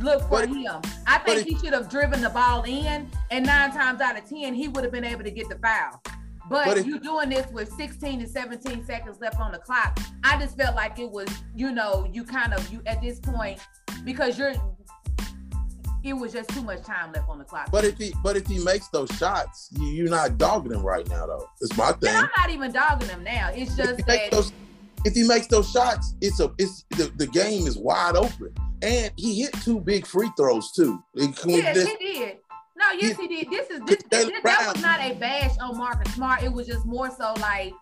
look 0.00 0.22
for 0.22 0.28
But- 0.46 0.48
him. 0.48 0.80
I 1.06 1.18
think 1.18 1.46
he 1.46 1.56
should 1.58 1.72
have 1.72 1.88
driven 1.88 2.20
the 2.20 2.30
ball 2.30 2.62
in, 2.64 3.10
and 3.30 3.44
nine 3.46 3.72
times 3.72 4.00
out 4.00 4.16
of 4.18 4.28
ten 4.28 4.54
he 4.54 4.68
would 4.68 4.84
have 4.84 4.92
been 4.92 5.04
able 5.04 5.24
to 5.24 5.30
get 5.30 5.48
the 5.48 5.58
foul. 5.58 6.00
But, 6.48 6.64
But 6.66 6.78
if- 6.78 6.86
you 6.86 6.98
doing 6.98 7.28
this 7.28 7.46
with 7.52 7.70
16 7.74 8.20
to 8.20 8.26
17 8.26 8.82
seconds 8.86 9.18
left 9.20 9.38
on 9.38 9.52
the 9.52 9.58
clock, 9.58 9.98
I 10.24 10.38
just 10.40 10.56
felt 10.56 10.74
like 10.74 10.98
it 10.98 11.10
was, 11.10 11.28
you 11.54 11.72
know, 11.72 12.08
you 12.10 12.24
kind 12.24 12.54
of 12.54 12.72
you 12.72 12.80
at 12.86 13.02
this 13.02 13.20
point 13.20 13.60
because 14.04 14.38
you're 14.38 14.54
it 16.04 16.12
was 16.14 16.32
just 16.32 16.48
too 16.50 16.62
much 16.62 16.80
time 16.84 17.12
left 17.12 17.28
on 17.28 17.38
the 17.38 17.44
clock. 17.44 17.70
But 17.70 17.84
if 17.84 17.98
he 17.98 18.14
but 18.22 18.36
if 18.36 18.46
he 18.46 18.62
makes 18.64 18.88
those 18.88 19.10
shots, 19.18 19.68
you, 19.72 19.88
you're 19.88 20.08
not 20.08 20.38
dogging 20.38 20.72
him 20.72 20.82
right 20.82 21.06
now, 21.08 21.26
though. 21.26 21.50
It's 21.60 21.76
my 21.76 21.92
thing. 21.92 22.08
and 22.10 22.18
I'm 22.18 22.30
not 22.36 22.50
even 22.50 22.72
dogging 22.72 23.08
him 23.08 23.24
now. 23.24 23.50
It's 23.52 23.74
just 23.76 24.06
that 24.06 24.30
those 24.30 24.52
if 25.04 25.14
he 25.14 25.26
makes 25.26 25.46
those 25.46 25.70
shots, 25.70 26.14
it's 26.20 26.40
a 26.40 26.52
it's 26.58 26.84
the, 26.90 27.12
the 27.16 27.26
game 27.26 27.66
is 27.66 27.78
wide 27.78 28.16
open. 28.16 28.54
And 28.82 29.10
he 29.16 29.42
hit 29.42 29.52
two 29.64 29.80
big 29.80 30.06
free 30.06 30.30
throws 30.36 30.70
too. 30.72 31.02
Yes, 31.58 31.76
he 31.86 31.96
did. 32.12 32.36
No, 32.76 32.84
yes, 32.98 33.16
he 33.16 33.26
did. 33.26 33.50
This 33.50 33.68
is 33.70 33.80
this, 33.86 33.96
this, 34.10 34.24
this- 34.26 34.42
that 34.44 34.72
was 34.74 34.82
not 34.82 35.00
a 35.00 35.14
bash 35.14 35.56
on 35.58 35.76
Marcus 35.76 36.14
Smart. 36.14 36.42
It 36.44 36.52
was 36.52 36.66
just 36.66 36.86
more 36.86 37.10
so 37.10 37.34
like, 37.40 37.72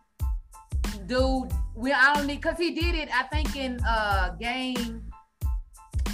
dude, 1.07 1.53
we 1.75 1.93
I 1.93 2.15
don't 2.15 2.27
need 2.27 2.41
because 2.41 2.59
he 2.59 2.71
did 2.73 2.95
it. 2.95 3.09
I 3.15 3.25
think 3.25 3.55
in 3.57 3.79
uh 3.87 4.35
game. 4.41 5.03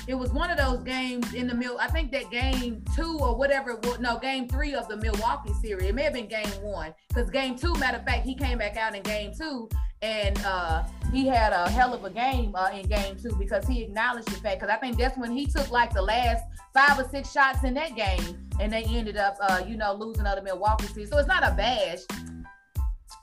It 0.06 0.14
was 0.14 0.32
one 0.32 0.50
of 0.50 0.58
those 0.58 0.82
games 0.82 1.32
in 1.34 1.46
the 1.46 1.54
middle. 1.54 1.78
I 1.78 1.88
think 1.88 2.12
that 2.12 2.30
game 2.30 2.84
two 2.94 3.18
or 3.18 3.36
whatever. 3.36 3.78
No, 4.00 4.18
game 4.18 4.48
three 4.48 4.74
of 4.74 4.88
the 4.88 4.96
Milwaukee 4.96 5.52
series. 5.54 5.84
It 5.84 5.94
may 5.94 6.02
have 6.02 6.14
been 6.14 6.26
game 6.26 6.48
one 6.62 6.94
because 7.08 7.30
game 7.30 7.56
two. 7.56 7.74
Matter 7.74 7.98
of 7.98 8.04
fact, 8.04 8.26
he 8.26 8.34
came 8.34 8.58
back 8.58 8.76
out 8.76 8.94
in 8.94 9.02
game 9.02 9.32
two 9.36 9.68
and 10.02 10.36
uh, 10.44 10.82
he 11.12 11.26
had 11.26 11.52
a 11.52 11.70
hell 11.70 11.94
of 11.94 12.04
a 12.04 12.10
game 12.10 12.54
uh, 12.56 12.70
in 12.74 12.86
game 12.88 13.16
two 13.16 13.34
because 13.36 13.66
he 13.66 13.82
acknowledged 13.82 14.26
the 14.26 14.32
fact. 14.32 14.60
Because 14.60 14.74
I 14.74 14.76
think 14.78 14.98
that's 14.98 15.16
when 15.16 15.30
he 15.30 15.46
took 15.46 15.70
like 15.70 15.94
the 15.94 16.02
last 16.02 16.44
five 16.74 16.98
or 16.98 17.08
six 17.08 17.30
shots 17.30 17.62
in 17.64 17.74
that 17.74 17.94
game, 17.94 18.50
and 18.60 18.72
they 18.72 18.82
ended 18.84 19.16
up, 19.16 19.36
uh, 19.40 19.62
you 19.66 19.76
know, 19.76 19.94
losing 19.94 20.26
other 20.26 20.42
Milwaukee 20.42 20.88
series. 20.88 21.10
So 21.10 21.18
it's 21.18 21.28
not 21.28 21.44
a 21.44 21.54
bash. 21.54 22.00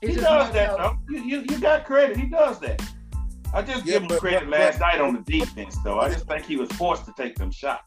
It's 0.00 0.14
He 0.14 0.20
does 0.20 0.52
that, 0.52 0.76
though. 0.76 0.96
You, 1.10 1.22
you, 1.22 1.44
you 1.50 1.58
got 1.58 1.84
credit. 1.84 2.16
He 2.16 2.26
does 2.26 2.58
that. 2.60 2.82
I 3.52 3.62
just 3.62 3.84
Yeah, 3.84 3.94
give 3.94 4.02
him 4.02 4.08
but- 4.08 4.20
credit 4.20 4.48
but- 4.50 4.58
last 4.60 4.78
but- 4.78 4.86
night 4.86 5.00
on 5.00 5.14
the 5.14 5.20
defense, 5.38 5.76
though. 5.84 5.98
I 6.00 6.08
just 6.10 6.26
think 6.26 6.44
he 6.46 6.56
was 6.56 6.70
forced 6.72 7.04
to 7.06 7.12
take 7.16 7.36
them 7.36 7.50
shots. 7.50 7.82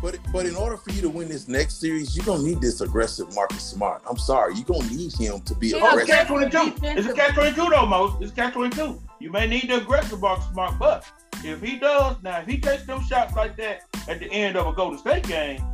But 0.00 0.16
but 0.32 0.46
in 0.46 0.54
order 0.54 0.76
for 0.76 0.90
you 0.92 1.00
to 1.02 1.08
win 1.08 1.28
this 1.28 1.48
next 1.48 1.80
series, 1.80 2.16
you're 2.16 2.24
gonna 2.24 2.44
need 2.44 2.60
this 2.60 2.80
aggressive 2.82 3.34
Marcus 3.34 3.62
Smart. 3.64 4.00
I'm 4.08 4.16
sorry, 4.16 4.54
you're 4.54 4.64
gonna 4.64 4.88
need 4.90 5.12
him 5.12 5.40
to 5.40 5.54
be 5.56 5.68
Yeah, 5.70 5.78
it's 5.78 5.86
aggressive. 5.88 6.08
catch 6.08 6.26
twenty 6.28 6.50
two. 6.50 6.72
It's 6.86 7.08
a 7.08 7.12
catch 7.14 7.34
twenty 7.34 7.52
two 7.52 7.68
though, 7.68 7.84
Mose. 7.84 8.12
It's 8.20 8.30
catch 8.32 8.52
twenty 8.52 8.76
two. 8.76 9.02
You 9.18 9.32
may 9.32 9.48
need 9.48 9.68
the 9.68 9.78
aggressive 9.78 10.20
Marcus 10.20 10.46
Smart, 10.52 10.78
but 10.78 11.04
if 11.42 11.60
he 11.60 11.78
does 11.78 12.14
now, 12.22 12.38
if 12.38 12.46
he 12.46 12.60
takes 12.60 12.84
them 12.86 13.02
shots 13.06 13.34
like 13.34 13.56
that 13.56 13.80
at 14.06 14.20
the 14.20 14.30
end 14.30 14.56
of 14.56 14.68
a 14.68 14.72
Golden 14.72 15.00
State 15.00 15.26
game, 15.26 15.64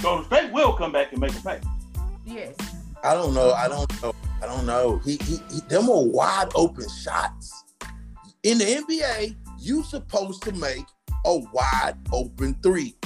Golden 0.00 0.24
State 0.26 0.52
will 0.52 0.74
come 0.74 0.92
back 0.92 1.10
and 1.10 1.20
make 1.20 1.34
a 1.36 1.40
pay. 1.42 1.60
Yes. 2.24 2.54
I 3.02 3.14
don't 3.14 3.34
know. 3.34 3.52
I 3.54 3.66
don't 3.66 4.02
know. 4.02 4.12
I 4.40 4.46
don't 4.46 4.66
know. 4.66 4.98
He, 5.04 5.16
he, 5.16 5.38
he 5.52 5.60
them 5.68 5.90
are 5.90 6.04
wide 6.04 6.48
open 6.54 6.86
shots. 6.88 7.61
In 8.44 8.58
the 8.58 8.64
NBA, 8.64 9.36
you 9.60 9.84
supposed 9.84 10.42
to 10.42 10.52
make 10.52 10.84
a 11.24 11.38
wide 11.52 11.94
open 12.12 12.54
three. 12.60 12.96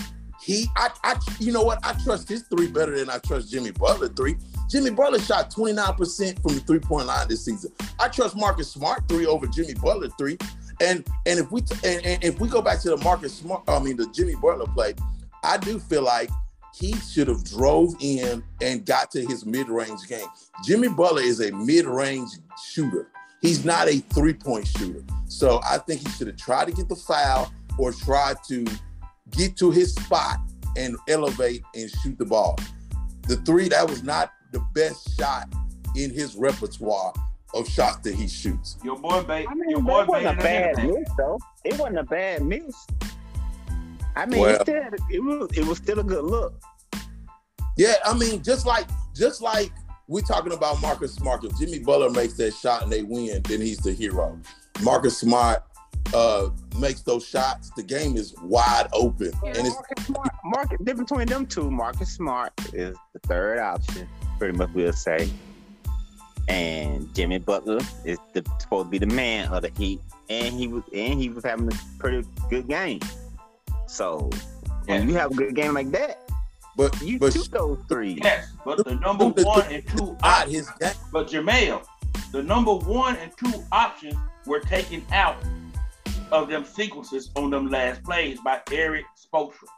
He, 0.40 0.66
I, 0.76 0.88
I, 1.05 1.16
you 1.38 1.52
know 1.52 1.62
what? 1.62 1.78
I 1.85 1.93
trust 2.05 2.28
his 2.28 2.45
three 2.45 2.69
better 2.69 2.97
than 2.97 3.11
I 3.11 3.19
trust 3.19 3.50
Jimmy 3.50 3.71
Butler 3.73 4.09
three. 4.09 4.37
Jimmy 4.71 4.90
Butler 4.90 5.19
shot 5.19 5.50
29% 5.50 6.40
from 6.40 6.55
the 6.55 6.61
three 6.61 6.78
point 6.78 7.07
line 7.07 7.28
this 7.28 7.45
season. 7.45 7.71
I 7.99 8.09
trust 8.09 8.35
Marcus 8.35 8.71
Smart 8.71 9.07
three 9.09 9.26
over 9.26 9.47
Jimmy 9.47 9.75
Butler 9.75 10.09
three. 10.19 10.38
And 10.81 11.07
and 11.26 11.38
if 11.38 11.50
we 11.50 11.61
and, 11.85 12.07
and 12.07 12.25
if 12.25 12.40
we 12.40 12.49
go 12.49 12.62
back 12.62 12.81
to 12.81 12.90
the 12.90 12.97
Marcus 12.99 13.35
Smart, 13.35 13.62
I 13.69 13.78
mean 13.78 13.99
the 13.99 14.07
Jimmy 14.14 14.37
Butler 14.37 14.66
play, 14.66 14.95
I 15.45 15.59
do 15.59 15.78
feel 15.78 16.02
like 16.02 16.31
he 16.75 16.95
should 16.95 17.28
have 17.28 17.45
drove 17.45 17.95
in 18.00 18.43
and 18.62 18.87
got 18.87 19.11
to 19.11 19.25
his 19.26 19.45
mid-range 19.45 20.07
game. 20.09 20.26
Jimmy 20.64 20.88
Butler 20.88 21.23
is 21.23 21.40
a 21.40 21.50
mid-range 21.52 22.31
shooter. 22.71 23.09
He's 23.47 23.65
not 23.65 23.88
a 23.88 24.00
three-point 24.12 24.67
shooter. 24.67 25.03
So 25.29 25.61
I 25.69 25.79
think 25.79 26.00
he 26.00 26.09
should 26.11 26.26
have 26.26 26.37
tried 26.37 26.67
to 26.67 26.73
get 26.73 26.88
the 26.88 26.97
foul 26.97 27.53
or 27.79 27.93
tried 27.93 28.37
to 28.49 28.65
get 29.31 29.57
to 29.59 29.71
his 29.71 29.95
spot 29.95 30.38
and 30.76 30.97
elevate 31.09 31.62
and 31.75 31.91
shoot 32.03 32.19
the 32.19 32.25
ball. 32.25 32.59
The 33.29 33.37
three, 33.38 33.69
that 33.69 33.88
was 33.88 34.03
not 34.03 34.33
the 34.53 34.61
best 34.75 35.17
shot 35.19 35.49
in 35.95 36.11
his 36.11 36.37
repertoire 36.37 37.12
of 37.55 37.69
shots 37.69 37.99
that 37.99 38.15
he 38.15 38.29
shoots. 38.29 38.76
Your 38.85 38.99
boy, 38.99 39.23
ba- 39.23 39.45
I 39.49 39.55
mean, 39.55 39.71
your 39.71 39.81
boy, 39.83 40.05
wasn't 40.07 40.38
a 40.38 40.43
bad 40.43 40.76
miss 40.85 41.09
though. 41.17 41.38
It 41.65 41.79
wasn't 41.79 41.99
a 41.99 42.05
bad 42.05 42.43
miss. 42.45 42.87
I 44.15 44.26
mean, 44.26 44.41
Well- 44.41 44.55
it, 44.57 44.61
still, 44.62 44.83
it 45.11 45.23
was 45.23 45.50
it 45.57 45.65
was 45.65 45.79
still 45.79 46.00
a 46.00 46.05
good 46.05 46.25
look. 46.25 46.55
Yeah, 47.76 47.95
I 48.05 48.15
mean, 48.17 48.43
just 48.43 48.67
like 48.67 48.87
just 49.15 49.41
like 49.43 49.71
we're 50.09 50.23
talking 50.23 50.53
about 50.53 50.81
Marcus 50.81 51.15
Smart. 51.15 51.45
If 51.45 51.59
Jimmy 51.59 51.81
Butler 51.81 52.11
makes 52.11 52.35
that 52.35 52.55
shot 52.55 52.83
and 52.83 52.93
they 52.93 53.03
win, 53.03 53.43
then 53.43 53.61
he's 53.61 53.79
the 53.79 53.93
hero. 53.93 54.39
Marcus 54.83 55.19
Smart 55.19 55.63
uh, 56.15 56.51
makes 56.79 57.03
those 57.03 57.27
shots, 57.27 57.71
the 57.77 57.83
game 57.83 58.17
is 58.17 58.35
wide 58.43 58.89
open, 58.93 59.33
and 59.45 59.57
it's 59.57 59.75
Marcus 59.75 60.07
Smart, 60.07 60.29
Marcus, 60.45 60.79
difference 60.85 61.11
between 61.11 61.27
them 61.27 61.47
two, 61.47 61.71
Marcus 61.71 62.11
Smart 62.11 62.53
is 62.73 62.97
the 63.13 63.19
third 63.21 63.59
option, 63.59 64.09
pretty 64.39 64.57
much 64.57 64.71
we'll 64.75 64.93
say. 64.93 65.29
And 66.49 67.13
Jimmy 67.13 67.39
Butler 67.39 67.81
is 68.05 68.19
the, 68.33 68.45
supposed 68.61 68.87
to 68.87 68.91
be 68.91 68.99
the 68.99 69.07
man 69.07 69.49
of 69.49 69.63
the 69.63 69.71
Heat, 69.77 70.01
and 70.31 70.55
he 70.55 70.69
was 70.69 70.85
and 70.95 71.21
he 71.21 71.29
was 71.29 71.43
having 71.43 71.67
a 71.67 71.77
pretty 71.99 72.27
good 72.49 72.69
game. 72.69 73.01
So 73.89 74.31
when 74.85 75.09
you 75.09 75.15
have 75.17 75.33
a 75.33 75.35
good 75.35 75.57
game 75.57 75.75
like 75.75 75.91
that, 75.91 76.25
but 76.76 77.00
you 77.02 77.18
but 77.18 77.33
shoot 77.33 77.50
those 77.50 77.78
threes. 77.88 78.21
Yes, 78.23 78.52
but 78.64 78.85
the 78.85 78.95
number 78.97 79.26
one 79.26 79.64
and 79.73 79.87
two 79.87 80.16
not 80.23 80.25
options, 80.25 80.52
his 80.54 80.71
game. 80.80 80.92
but 81.12 81.28
Jamel, 81.28 81.85
the 82.33 82.42
number 82.42 82.75
one 82.75 83.16
and 83.16 83.33
two 83.37 83.64
options 83.73 84.14
were 84.47 84.61
taken 84.61 85.04
out 85.12 85.37
of 86.33 86.49
them 86.49 86.64
sequences 86.64 87.30
on 87.37 87.50
them 87.50 87.71
last 87.71 88.02
plays 88.02 88.38
by 88.45 88.61
Erik 88.71 89.04
Spoelstra. 89.16 89.68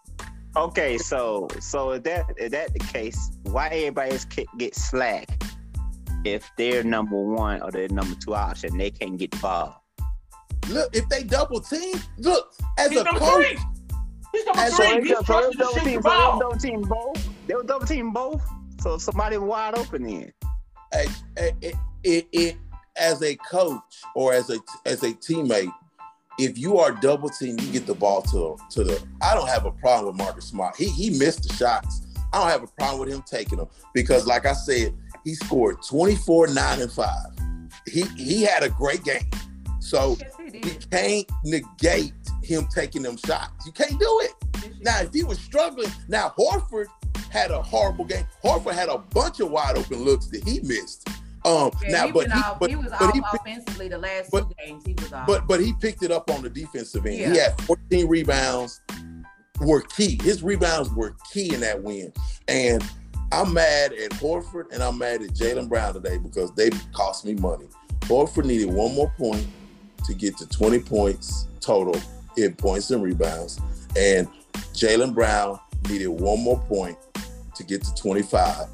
Okay, 0.56 0.98
so 0.98 1.48
so 1.60 1.92
if 1.92 2.02
that 2.04 2.24
if 2.36 2.50
that 2.52 2.72
the 2.72 2.80
case, 2.80 3.30
why 3.44 3.68
everybody 3.68 4.12
else 4.12 4.24
ca- 4.24 4.46
get 4.56 4.74
slack 4.74 5.28
if 6.24 6.50
they're 6.56 6.82
number 6.82 7.16
one 7.16 7.62
or 7.62 7.70
they're 7.70 7.88
number 7.88 8.16
two 8.16 8.34
option, 8.34 8.76
they 8.76 8.90
can't 8.90 9.18
get 9.18 9.30
the 9.30 9.36
ball. 9.38 9.84
Look, 10.68 10.94
if 10.94 11.08
they 11.08 11.22
double 11.22 11.60
team, 11.60 11.96
look 12.18 12.52
as 12.76 12.90
He's 12.90 13.00
a 13.00 13.04
number 13.04 13.20
coach. 13.20 13.46
three. 13.46 13.58
He's 14.32 14.44
number 14.46 14.60
As 14.60 14.74
three. 14.76 14.86
a- 14.86 15.00
He's 15.02 15.22
trusted 15.24 15.52
to 15.52 15.58
double 15.58 15.74
shoot 15.74 15.84
team, 15.84 16.02
so 16.02 16.08
they 16.08 16.14
ball. 16.16 16.32
was 16.32 16.40
double 16.40 16.56
team 16.58 16.82
both. 16.82 17.28
They 17.46 17.54
were 17.54 17.62
double 17.62 17.86
team 17.86 18.12
both. 18.12 18.42
So 18.80 18.98
somebody 18.98 19.38
wide 19.38 19.74
open 19.76 20.02
then. 20.04 20.32
It, 20.92 21.10
it, 21.36 21.74
it, 22.04 22.28
it, 22.32 22.56
as 22.96 23.22
a 23.22 23.36
coach 23.36 23.80
or 24.14 24.32
as 24.32 24.50
a 24.50 24.58
as 24.86 25.02
a 25.02 25.12
teammate, 25.12 25.72
if 26.38 26.56
you 26.58 26.78
are 26.78 26.92
double 26.92 27.28
team, 27.28 27.58
you 27.60 27.72
get 27.72 27.86
the 27.86 27.94
ball 27.94 28.22
to 28.22 28.56
to 28.70 28.84
the. 28.84 29.02
I 29.22 29.34
don't 29.34 29.48
have 29.48 29.66
a 29.66 29.72
problem 29.72 30.16
with 30.16 30.24
Marcus 30.24 30.46
Smart. 30.46 30.76
He 30.76 30.88
he 30.88 31.10
missed 31.18 31.46
the 31.48 31.54
shots. 31.54 32.02
I 32.32 32.40
don't 32.40 32.50
have 32.50 32.62
a 32.62 32.66
problem 32.78 33.00
with 33.00 33.08
him 33.14 33.22
taking 33.26 33.58
them 33.58 33.68
because, 33.94 34.26
like 34.26 34.44
I 34.46 34.52
said, 34.52 34.94
he 35.24 35.34
scored 35.34 35.78
24, 35.88 36.48
9, 36.48 36.80
and 36.82 36.92
5. 36.92 37.08
He 37.86 38.02
he 38.16 38.42
had 38.42 38.62
a 38.62 38.68
great 38.70 39.02
game. 39.04 39.28
So 39.80 40.16
Yes, 40.20 40.32
he 40.52 40.58
you 40.68 40.74
can't 40.90 41.26
negate 41.44 42.12
him 42.48 42.66
taking 42.74 43.02
them 43.02 43.16
shots. 43.16 43.66
You 43.66 43.72
can't 43.72 43.98
do 43.98 44.20
it. 44.22 44.32
Now, 44.80 45.00
if 45.00 45.12
he 45.12 45.22
was 45.22 45.38
struggling, 45.38 45.90
now 46.08 46.32
Horford 46.38 46.86
had 47.30 47.50
a 47.50 47.60
horrible 47.60 48.04
game. 48.06 48.26
Horford 48.42 48.72
had 48.72 48.88
a 48.88 48.98
bunch 48.98 49.40
of 49.40 49.50
wide 49.50 49.76
open 49.76 50.02
looks 50.04 50.26
that 50.28 50.42
he 50.48 50.60
missed. 50.60 51.08
Um, 51.44 51.70
Yeah, 51.82 51.90
now, 51.92 52.06
he, 52.06 52.12
but 52.12 52.26
he, 52.26 52.32
off, 52.40 52.58
but, 52.58 52.70
he 52.70 52.76
was 52.76 52.90
but 52.90 53.02
off 53.02 53.14
he, 53.14 53.20
offensively 53.32 53.88
the 53.88 53.98
last 53.98 54.30
but- 54.30 54.48
two 54.48 54.54
games. 54.66 54.84
He 54.84 54.94
was 54.94 55.12
off. 55.12 55.26
but 55.26 55.46
but 55.46 55.60
he 55.60 55.72
picked 55.74 56.02
it 56.02 56.10
up 56.10 56.30
on 56.30 56.42
the 56.42 56.50
defensive 56.50 57.06
end. 57.06 57.16
He 57.16 57.38
had 57.38 57.60
14 57.62 58.08
rebounds, 58.08 58.80
were 59.60 59.82
key. 59.82 60.18
His 60.22 60.42
rebounds 60.42 60.90
were 60.90 61.14
key 61.32 61.54
in 61.54 61.60
that 61.60 61.82
win. 61.82 62.12
And 62.48 62.82
I'm 63.30 63.52
mad 63.52 63.92
at 63.92 64.10
Horford 64.12 64.72
and 64.72 64.82
I'm 64.82 64.96
mad 64.98 65.22
at 65.22 65.30
Jaylen 65.30 65.68
Brown 65.68 65.92
today 65.94 66.16
because 66.18 66.52
they 66.54 66.70
cost 66.92 67.24
me 67.24 67.34
money. 67.34 67.66
Horford 68.02 68.46
needed 68.46 68.72
one 68.72 68.94
more 68.94 69.12
point 69.18 69.46
to 70.06 70.14
get 70.14 70.36
to 70.38 70.48
20 70.48 70.78
points 70.80 71.46
total 71.60 72.00
in 72.38 72.54
points 72.54 72.90
and 72.90 73.02
rebounds. 73.02 73.60
And 73.96 74.28
Jaylen 74.72 75.14
Brown 75.14 75.58
needed 75.88 76.08
one 76.08 76.40
more 76.40 76.60
point 76.60 76.96
to 77.54 77.64
get 77.64 77.82
to 77.84 77.94
25. 77.94 78.66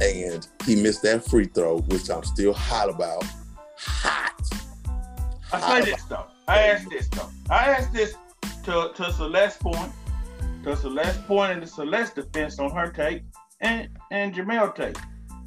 And 0.00 0.46
he 0.64 0.76
missed 0.76 1.02
that 1.02 1.24
free 1.24 1.46
throw, 1.46 1.78
which 1.82 2.10
I'm 2.10 2.24
still 2.24 2.52
hot 2.52 2.88
about. 2.88 3.24
Hot. 3.78 4.32
I 5.52 5.58
Hot 5.58 5.84
say 5.84 5.90
this 5.90 6.04
though. 6.04 6.26
I 6.48 6.62
asked 6.62 6.90
this 6.90 7.08
though. 7.08 7.28
I 7.50 7.68
asked 7.68 7.92
this 7.92 8.14
to 8.64 8.92
to 8.94 9.12
Celeste 9.12 9.60
Point, 9.60 9.92
to 10.64 10.76
Celeste 10.76 11.26
Point 11.26 11.52
and 11.52 11.62
the 11.62 11.66
Celeste 11.66 12.16
defense 12.16 12.58
on 12.58 12.70
her 12.70 12.90
tape, 12.90 13.22
and 13.60 13.88
and 14.10 14.34
Jamel 14.34 14.74
tape. 14.74 14.96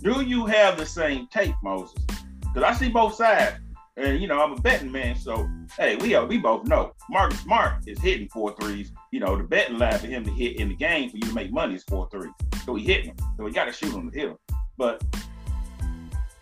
Do 0.02 0.22
you 0.22 0.46
have 0.46 0.78
the 0.78 0.86
same 0.86 1.28
tape, 1.28 1.56
Moses? 1.64 1.98
Because 2.42 2.64
I 2.64 2.74
see 2.74 2.90
both 2.90 3.16
sides, 3.16 3.58
and 3.98 4.20
you 4.22 4.28
know 4.28 4.42
I'm 4.42 4.52
a 4.54 4.62
betting 4.62 4.92
man, 4.92 5.16
so 5.16 5.50
hey, 5.78 5.96
we 5.98 6.16
uh, 6.16 6.26
we 6.26 6.38
both 6.38 6.66
know 6.66 6.94
Marcus 7.10 7.40
Smart 7.40 7.84
is 7.88 8.00
hitting 8.00 8.28
four 8.30 8.56
threes. 8.60 8.92
You 9.12 9.20
know 9.20 9.36
the 9.38 9.44
betting 9.44 9.78
line 9.78 9.98
for 10.00 10.08
him 10.08 10.24
to 10.26 10.32
hit 10.32 10.58
in 10.60 10.70
the 10.70 10.76
game 10.76 11.10
for 11.10 11.18
you 11.18 11.24
to 11.24 11.34
make 11.34 11.52
money 11.52 11.76
is 11.76 11.84
four 11.84 12.10
threes. 12.12 12.32
So 12.66 12.76
he 12.76 12.84
hitting 12.86 13.16
them. 13.16 13.34
So 13.38 13.46
he 13.46 13.52
got 13.54 13.66
to 13.66 13.72
shoot 13.72 13.92
them 13.92 14.10
to 14.12 14.18
hit 14.18 14.28
them. 14.30 14.38
But 14.78 15.04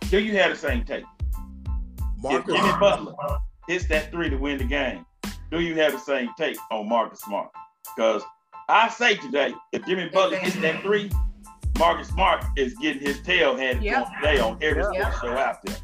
do 0.09 0.19
you 0.19 0.33
have 0.37 0.51
the 0.51 0.57
same 0.57 0.83
tape? 0.83 1.05
If 2.25 2.45
Jimmy 2.45 2.71
Butler 2.79 3.13
hits 3.67 3.85
that 3.87 4.11
three 4.11 4.29
to 4.29 4.37
win 4.37 4.57
the 4.57 4.63
game, 4.63 5.05
do 5.51 5.59
you 5.59 5.75
have 5.75 5.91
the 5.91 5.99
same 5.99 6.29
take 6.37 6.57
on 6.71 6.87
Marcus 6.87 7.19
Smart? 7.19 7.49
Because 7.95 8.23
I 8.69 8.87
say 8.89 9.15
today, 9.15 9.53
if 9.73 9.85
Jimmy 9.85 10.09
Butler 10.09 10.37
hits 10.37 10.55
that 10.57 10.81
three, 10.81 11.11
Marcus 11.77 12.07
Smart 12.07 12.45
is 12.55 12.73
getting 12.75 13.01
his 13.01 13.19
tail 13.21 13.57
handed 13.57 13.83
Yep. 13.83 14.05
to 14.05 14.09
him 14.11 14.21
today 14.21 14.39
on 14.39 14.57
every 14.61 14.83
Yep. 14.83 14.93
sports 14.93 15.19
show 15.21 15.37
out 15.37 15.57
there. 15.65 15.75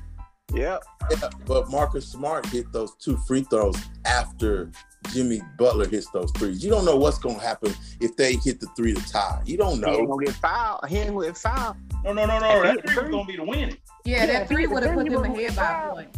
Yep. 0.53 0.83
Yeah, 1.11 1.29
but 1.45 1.69
Marcus 1.69 2.07
Smart 2.07 2.45
hit 2.47 2.71
those 2.71 2.95
two 2.95 3.17
free 3.27 3.41
throws 3.43 3.75
after 4.05 4.71
Jimmy 5.11 5.41
Butler 5.57 5.87
hits 5.87 6.09
those 6.11 6.31
threes. 6.31 6.63
You 6.63 6.69
don't 6.71 6.85
know 6.85 6.95
what's 6.97 7.17
going 7.19 7.35
to 7.39 7.41
happen 7.41 7.73
if 7.99 8.15
they 8.15 8.33
hit 8.35 8.59
the 8.59 8.67
three 8.75 8.93
to 8.93 9.01
tie. 9.09 9.41
You 9.45 9.57
don't 9.57 9.77
He 9.83 9.85
ain't 9.89 10.01
know. 10.01 10.07
gonna 10.07 10.25
get 10.25 10.35
fouled. 10.35 10.85
He 10.87 10.97
ain't 10.97 11.13
gonna 11.13 11.27
get 11.27 11.37
fouled. 11.37 11.77
No, 12.03 12.13
no, 12.13 12.25
no, 12.25 12.39
no. 12.39 12.63
That 12.63 12.75
hit 12.75 12.89
three 12.89 13.01
was 13.03 13.11
gonna 13.11 13.25
be 13.25 13.35
the 13.37 13.43
winning. 13.43 13.77
yeah, 14.05 14.17
Yeah, 14.17 14.25
that 14.27 14.47
three 14.47 14.67
would 14.67 14.83
have 14.83 14.95
put 14.95 15.09
them 15.09 15.23
ahead 15.23 15.55
by 15.55 15.83
a 15.83 15.89
point. 15.93 16.15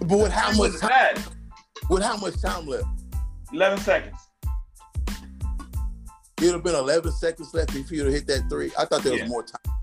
But 0.00 0.18
with 0.18 0.32
how 0.32 0.48
much 0.56 0.72
time? 0.80 1.14
decided. 1.14 1.24
With 1.88 2.02
how 2.02 2.16
much 2.16 2.40
time 2.40 2.66
left? 2.66 2.84
Eleven 3.52 3.78
seconds. 3.78 4.16
It'd 6.38 6.52
have 6.52 6.62
been 6.62 6.74
11 6.74 7.12
seconds 7.12 7.54
left 7.54 7.74
if 7.74 7.88
he'd 7.88 8.00
have 8.00 8.12
hit 8.12 8.26
that 8.26 8.48
three. 8.50 8.70
I 8.78 8.84
thought 8.84 9.02
there 9.02 9.12
was 9.12 9.22
Yeah. 9.22 9.28
more 9.28 9.42
time. 9.42 9.75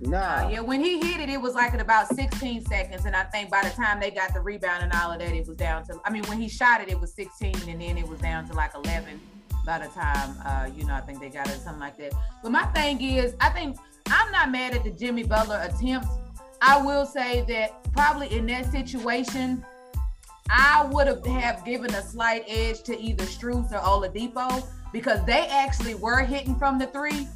Nah. 0.00 0.46
Uh, 0.46 0.48
yeah, 0.50 0.60
when 0.60 0.82
he 0.82 1.00
hit 1.00 1.20
it, 1.20 1.28
it 1.28 1.40
was 1.40 1.54
like 1.54 1.74
at 1.74 1.80
about 1.80 2.08
16 2.14 2.64
seconds, 2.66 3.04
and 3.04 3.16
I 3.16 3.24
think 3.24 3.50
by 3.50 3.62
the 3.62 3.70
time 3.70 3.98
they 3.98 4.10
got 4.10 4.32
the 4.32 4.40
rebound 4.40 4.84
and 4.84 4.92
all 4.92 5.10
of 5.10 5.18
that, 5.18 5.32
it 5.32 5.46
was 5.46 5.56
down 5.56 5.84
to. 5.86 6.00
I 6.04 6.10
mean, 6.10 6.22
when 6.24 6.40
he 6.40 6.48
shot 6.48 6.80
it, 6.80 6.88
it 6.88 7.00
was 7.00 7.12
16, 7.14 7.68
and 7.68 7.80
then 7.80 7.98
it 7.98 8.06
was 8.06 8.20
down 8.20 8.46
to 8.48 8.54
like 8.54 8.74
11 8.74 9.20
by 9.66 9.78
the 9.80 9.88
time, 9.88 10.34
uh, 10.46 10.70
you 10.74 10.86
know, 10.86 10.94
I 10.94 11.00
think 11.00 11.20
they 11.20 11.28
got 11.28 11.48
it 11.48 11.60
something 11.60 11.80
like 11.80 11.98
that. 11.98 12.12
But 12.42 12.52
my 12.52 12.64
thing 12.66 13.02
is, 13.02 13.34
I 13.40 13.50
think 13.50 13.76
I'm 14.06 14.32
not 14.32 14.50
mad 14.50 14.74
at 14.74 14.84
the 14.84 14.90
Jimmy 14.90 15.24
Butler 15.24 15.60
attempt. 15.62 16.06
I 16.62 16.80
will 16.80 17.04
say 17.04 17.44
that 17.48 17.92
probably 17.92 18.34
in 18.34 18.46
that 18.46 18.70
situation, 18.72 19.64
I 20.48 20.88
would 20.90 21.06
have 21.06 21.24
have 21.26 21.64
given 21.64 21.92
a 21.94 22.02
slight 22.02 22.44
edge 22.48 22.82
to 22.84 22.98
either 22.98 23.24
Strus 23.24 23.70
or 23.72 23.78
Oladipo 23.80 24.66
because 24.92 25.24
they 25.26 25.46
actually 25.48 25.94
were 25.94 26.20
hitting 26.20 26.56
from 26.56 26.78
the 26.78 26.86
three. 26.86 27.28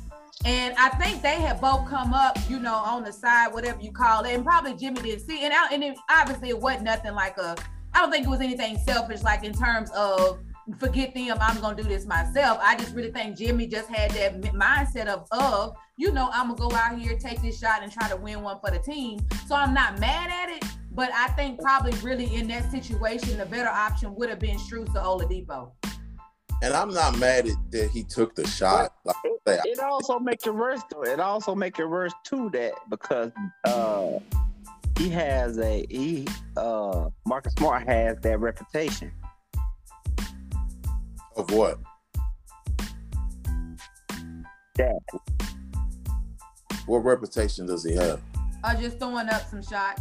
And 0.44 0.75
I 0.76 0.88
think 0.90 1.22
they 1.22 1.40
had 1.40 1.61
both 1.61 1.88
come 1.88 2.12
up, 2.12 2.37
you 2.49 2.58
know, 2.58 2.75
on 2.75 3.04
the 3.04 3.12
side, 3.12 3.52
whatever 3.52 3.80
you 3.80 3.92
call 3.92 4.25
it. 4.25 4.34
And 4.34 4.44
probably 4.44 4.75
Jimmy 4.75 5.02
didn't 5.02 5.26
see. 5.26 5.44
And, 5.44 5.54
I, 5.54 5.68
and 5.72 5.84
it, 5.84 5.96
obviously, 6.11 6.49
it 6.49 6.58
wasn't 6.58 6.84
nothing 6.84 7.14
like 7.14 7.38
a, 7.38 7.56
I 7.94 8.00
don't 8.00 8.11
think 8.11 8.26
it 8.26 8.30
was 8.30 8.40
anything 8.40 8.78
selfish, 8.78 9.22
like 9.22 9.44
in 9.44 9.52
terms 9.52 9.90
of 9.90 10.40
forget 10.78 11.14
them, 11.14 11.37
I'm 11.40 11.76
to 11.76 11.82
do 11.82 11.88
this 11.88 12.06
myself. 12.06 12.58
I 12.62 12.76
just 12.76 12.94
really 12.94 13.11
think 13.11 13.37
Jimmy 13.37 13.66
just 13.66 13.88
had 13.88 14.11
that 14.12 14.40
mindset 14.40 15.06
of, 15.06 15.26
of, 15.32 15.76
you 15.96 16.12
know, 16.12 16.30
I'm 16.32 16.49
to 16.49 16.54
go 16.54 16.72
out 16.72 16.99
here, 16.99 17.18
take 17.18 17.42
this 17.42 17.58
shot, 17.58 17.82
and 17.82 17.92
try 17.92 18.08
to 18.08 18.16
win 18.16 18.42
one 18.42 18.58
for 18.61 18.70
the 18.70 18.78
team. 18.78 19.20
So 19.46 19.54
I'm 19.54 19.75
not 19.75 19.99
mad 19.99 20.30
at 20.30 20.56
it. 20.56 20.64
But 20.94 21.11
I 21.14 21.28
think 21.28 21.61
probably 21.61 21.92
really 22.02 22.34
in 22.34 22.49
that 22.49 22.70
situation, 22.70 23.38
the 23.38 23.46
better 23.46 23.68
option 23.68 24.14
would 24.16 24.28
have 24.28 24.38
been 24.38 24.58
Strus 24.58 24.94
or 24.94 25.00
Oladipo. 25.00 25.72
And 26.62 26.75
I'm 26.75 26.95
not 26.95 27.19
mad 27.19 27.49
at 27.49 27.57
that 27.73 27.90
he 27.90 28.04
took 28.04 28.37
the 28.37 28.47
shot. 28.47 28.95
Like, 29.04 29.16
it, 29.25 29.61
it 29.64 29.81
also 29.81 30.21
make 30.21 30.47
it 30.47 30.54
worse 30.54 30.81
though. 30.90 31.02
It 31.02 31.19
also 31.19 31.57
make 31.57 31.81
it 31.81 31.87
worse 31.87 32.12
too 32.23 32.50
that 32.50 32.75
because 32.88 33.33
uh 33.64 34.21
he 34.97 35.09
has 35.09 35.59
a 35.59 35.85
he 35.90 36.28
uh 36.57 37.09
Marcus 37.26 37.52
Smart 37.54 37.88
has 37.88 38.16
that 38.21 38.38
reputation. 38.38 39.11
Of 41.37 41.50
what? 41.50 41.81
That. 44.76 45.00
What 46.87 46.99
reputation 46.99 47.66
does 47.66 47.83
he 47.85 47.95
have? 47.97 48.21
Uh, 48.62 48.76
just 48.76 49.00
throwing 49.00 49.28
up 49.28 49.49
some 49.50 49.62
shots. 49.64 50.00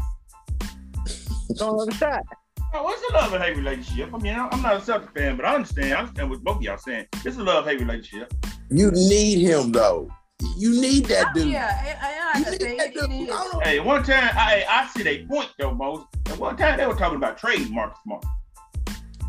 throwing 1.57 1.81
up 1.81 1.87
a 1.87 1.97
shot. 1.97 2.23
Oh, 2.73 2.83
what's 2.83 3.01
a 3.09 3.13
love 3.13 3.33
and 3.33 3.43
hate 3.43 3.57
relationship? 3.57 4.13
I 4.13 4.17
mean, 4.17 4.33
I'm 4.33 4.61
not 4.61 4.77
a 4.77 4.81
Celtic 4.81 5.11
fan, 5.13 5.35
but 5.35 5.45
I 5.45 5.55
understand. 5.55 5.93
I 5.93 5.99
understand 5.99 6.29
what 6.29 6.41
both 6.43 6.57
of 6.57 6.61
y'all 6.63 6.77
saying. 6.77 7.05
It's 7.25 7.37
a 7.37 7.43
love 7.43 7.65
hate 7.65 7.79
relationship. 7.79 8.33
You 8.69 8.91
need 8.91 9.39
him 9.45 9.71
though. 9.73 10.09
You 10.57 10.79
need 10.79 11.05
that 11.05 11.27
Oh, 11.29 11.33
dude. 11.33 11.49
yeah, 11.49 11.97
I, 12.01 12.39
I, 12.39 12.47
I, 12.47 12.49
need 12.51 12.79
that 12.79 12.93
dude. 12.93 13.29
I 13.29 13.59
Hey, 13.63 13.79
one 13.79 14.03
time 14.03 14.29
I 14.35 14.65
I 14.69 14.87
see 14.87 15.03
they 15.03 15.25
point 15.25 15.49
though, 15.59 15.73
Moses. 15.73 16.05
And 16.29 16.39
one 16.39 16.55
time 16.55 16.77
they 16.77 16.87
were 16.87 16.95
talking 16.95 17.17
about 17.17 17.37
trading 17.37 17.73
Marcus 17.73 17.99
Smart. 18.03 18.23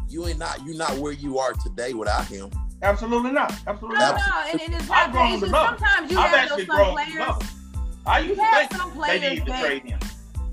You 0.08 0.26
ain't 0.26 0.38
not. 0.38 0.64
You 0.64 0.74
not 0.74 0.96
where 0.98 1.12
you 1.12 1.38
are 1.38 1.52
today 1.54 1.94
without 1.94 2.26
him. 2.26 2.50
Absolutely 2.82 3.32
not. 3.32 3.52
Absolutely 3.66 3.98
No, 3.98 4.10
not. 4.12 4.16
no, 4.16 4.50
and, 4.52 4.60
and 4.60 4.74
it's 4.74 4.90
I've 4.90 5.08
not 5.08 5.12
grown 5.12 5.32
it's 5.32 5.40
to 5.40 5.46
just 5.46 5.52
love 5.52 5.70
him. 5.72 5.78
sometimes 5.78 6.10
you 6.12 6.18
I've 6.18 6.30
have 6.30 6.48
those 6.48 6.66
some 6.66 6.92
players. 6.94 7.48
I 8.06 8.18
used 8.18 8.30
You 8.30 8.36
to 8.36 8.42
have 8.42 8.68
think 8.68 8.80
some 8.80 8.90
they 8.90 8.96
players 8.96 9.22
needed 9.22 9.46
to 9.46 9.60
trade 9.60 9.82
him. 9.84 9.98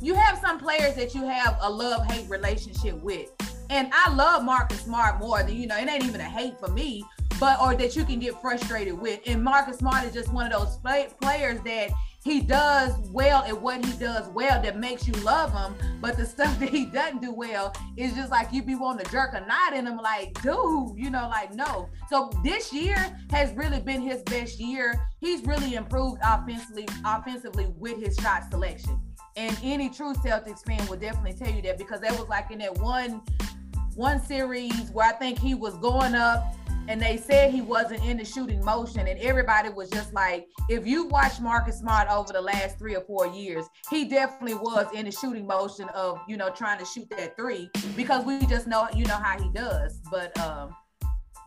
You 0.01 0.15
have 0.15 0.37
some 0.39 0.59
players 0.59 0.95
that 0.95 1.13
you 1.13 1.25
have 1.25 1.57
a 1.61 1.69
love-hate 1.69 2.29
relationship 2.29 2.95
with. 3.01 3.29
And 3.69 3.91
I 3.93 4.13
love 4.13 4.43
Marcus 4.43 4.81
Smart 4.81 5.19
more 5.19 5.43
than 5.43 5.55
you 5.55 5.67
know, 5.67 5.77
it 5.77 5.87
ain't 5.87 6.03
even 6.03 6.21
a 6.21 6.23
hate 6.23 6.59
for 6.59 6.69
me, 6.69 7.03
but 7.39 7.61
or 7.61 7.75
that 7.75 7.95
you 7.95 8.03
can 8.03 8.19
get 8.19 8.41
frustrated 8.41 8.99
with. 8.99 9.19
And 9.27 9.43
Marcus 9.43 9.77
Smart 9.77 10.05
is 10.05 10.13
just 10.13 10.33
one 10.33 10.51
of 10.51 10.59
those 10.59 10.77
play, 10.77 11.07
players 11.21 11.61
that 11.61 11.91
he 12.23 12.41
does 12.41 12.93
well 13.11 13.43
at 13.43 13.59
what 13.59 13.85
he 13.85 13.93
does 13.93 14.27
well 14.29 14.61
that 14.61 14.77
makes 14.77 15.07
you 15.07 15.13
love 15.23 15.53
him. 15.53 15.75
But 16.01 16.17
the 16.17 16.25
stuff 16.35 16.57
that 16.59 16.69
he 16.69 16.85
doesn't 16.85 17.21
do 17.21 17.31
well 17.31 17.73
is 17.95 18.13
just 18.13 18.31
like 18.31 18.51
you'd 18.51 18.65
be 18.65 18.75
wanting 18.75 19.05
to 19.05 19.11
jerk 19.11 19.33
a 19.33 19.41
knot 19.41 19.73
in 19.73 19.85
him, 19.85 19.97
like, 19.97 20.41
dude, 20.41 20.97
you 20.97 21.09
know, 21.09 21.27
like 21.29 21.53
no. 21.53 21.89
So 22.09 22.31
this 22.43 22.73
year 22.73 22.97
has 23.31 23.53
really 23.53 23.79
been 23.79 24.01
his 24.01 24.23
best 24.23 24.59
year. 24.59 25.07
He's 25.19 25.45
really 25.45 25.75
improved 25.75 26.19
offensively, 26.23 26.87
offensively 27.05 27.67
with 27.77 28.01
his 28.01 28.15
shot 28.15 28.49
selection. 28.49 28.99
And 29.39 29.57
any 29.63 29.89
true 29.89 30.13
Celtics 30.15 30.65
fan 30.65 30.85
will 30.87 30.97
definitely 30.97 31.31
tell 31.31 31.49
you 31.55 31.61
that 31.61 31.77
because 31.77 32.01
that 32.01 32.11
was 32.11 32.27
like 32.27 32.51
in 32.51 32.59
that 32.59 32.77
one 32.79 33.21
one 33.95 34.21
series 34.21 34.89
where 34.91 35.07
I 35.07 35.13
think 35.13 35.39
he 35.39 35.55
was 35.55 35.77
going 35.77 36.13
up 36.13 36.53
and 36.89 37.01
they 37.01 37.15
said 37.15 37.51
he 37.51 37.61
wasn't 37.61 38.03
in 38.03 38.17
the 38.17 38.25
shooting 38.25 38.63
motion 38.65 39.07
and 39.07 39.17
everybody 39.21 39.69
was 39.69 39.89
just 39.91 40.13
like 40.13 40.47
if 40.67 40.85
you 40.85 41.05
watch 41.05 41.39
Marcus 41.39 41.79
Smart 41.79 42.09
over 42.09 42.33
the 42.33 42.41
last 42.41 42.77
3 42.79 42.97
or 42.97 43.01
4 43.01 43.27
years 43.27 43.65
he 43.89 44.09
definitely 44.09 44.55
was 44.55 44.87
in 44.93 45.05
the 45.05 45.11
shooting 45.11 45.47
motion 45.47 45.87
of 45.89 46.19
you 46.27 46.35
know 46.35 46.49
trying 46.49 46.77
to 46.79 46.85
shoot 46.85 47.09
that 47.11 47.37
3 47.37 47.69
because 47.95 48.25
we 48.25 48.45
just 48.45 48.67
know 48.67 48.89
you 48.93 49.05
know 49.05 49.15
how 49.15 49.41
he 49.41 49.49
does 49.51 50.01
but 50.11 50.37
um 50.39 50.75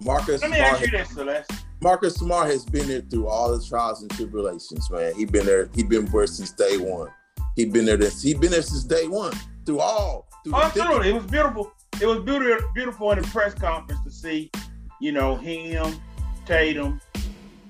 Marcus 0.00 0.40
Let 0.40 0.50
me 0.50 0.56
Smart. 0.56 0.72
ask 0.72 0.80
you 0.80 0.90
this, 0.90 1.10
Celeste. 1.10 1.52
Marcus 1.82 2.14
Smart 2.14 2.48
has 2.48 2.64
been 2.64 2.88
there 2.88 3.02
through 3.02 3.28
all 3.28 3.56
the 3.56 3.62
trials 3.64 4.02
and 4.02 4.10
tribulations, 4.12 4.90
man. 4.90 5.14
He's 5.14 5.30
been 5.30 5.46
there. 5.46 5.68
He's 5.74 5.84
been 5.84 6.06
there 6.06 6.26
since 6.26 6.52
day 6.52 6.76
one. 6.76 7.08
He 7.56 7.64
been 7.66 7.84
there. 7.84 7.96
This, 7.96 8.22
he 8.22 8.34
been 8.34 8.50
there 8.50 8.62
since 8.62 8.84
day 8.84 9.06
one. 9.06 9.32
Through 9.66 9.80
all. 9.80 10.28
Through 10.44 10.54
Oh, 10.54 10.58
the 10.60 10.64
absolutely. 10.64 11.10
It 11.10 11.14
was 11.14 11.26
beautiful. 11.26 11.72
It 12.00 12.06
was 12.06 12.18
beautiful, 12.20 12.68
beautiful 12.74 13.12
in 13.12 13.20
the 13.20 13.28
press 13.28 13.54
conference 13.54 14.02
to 14.04 14.10
see, 14.10 14.50
you 15.00 15.12
know, 15.12 15.36
him, 15.36 15.94
Tatum, 16.46 17.00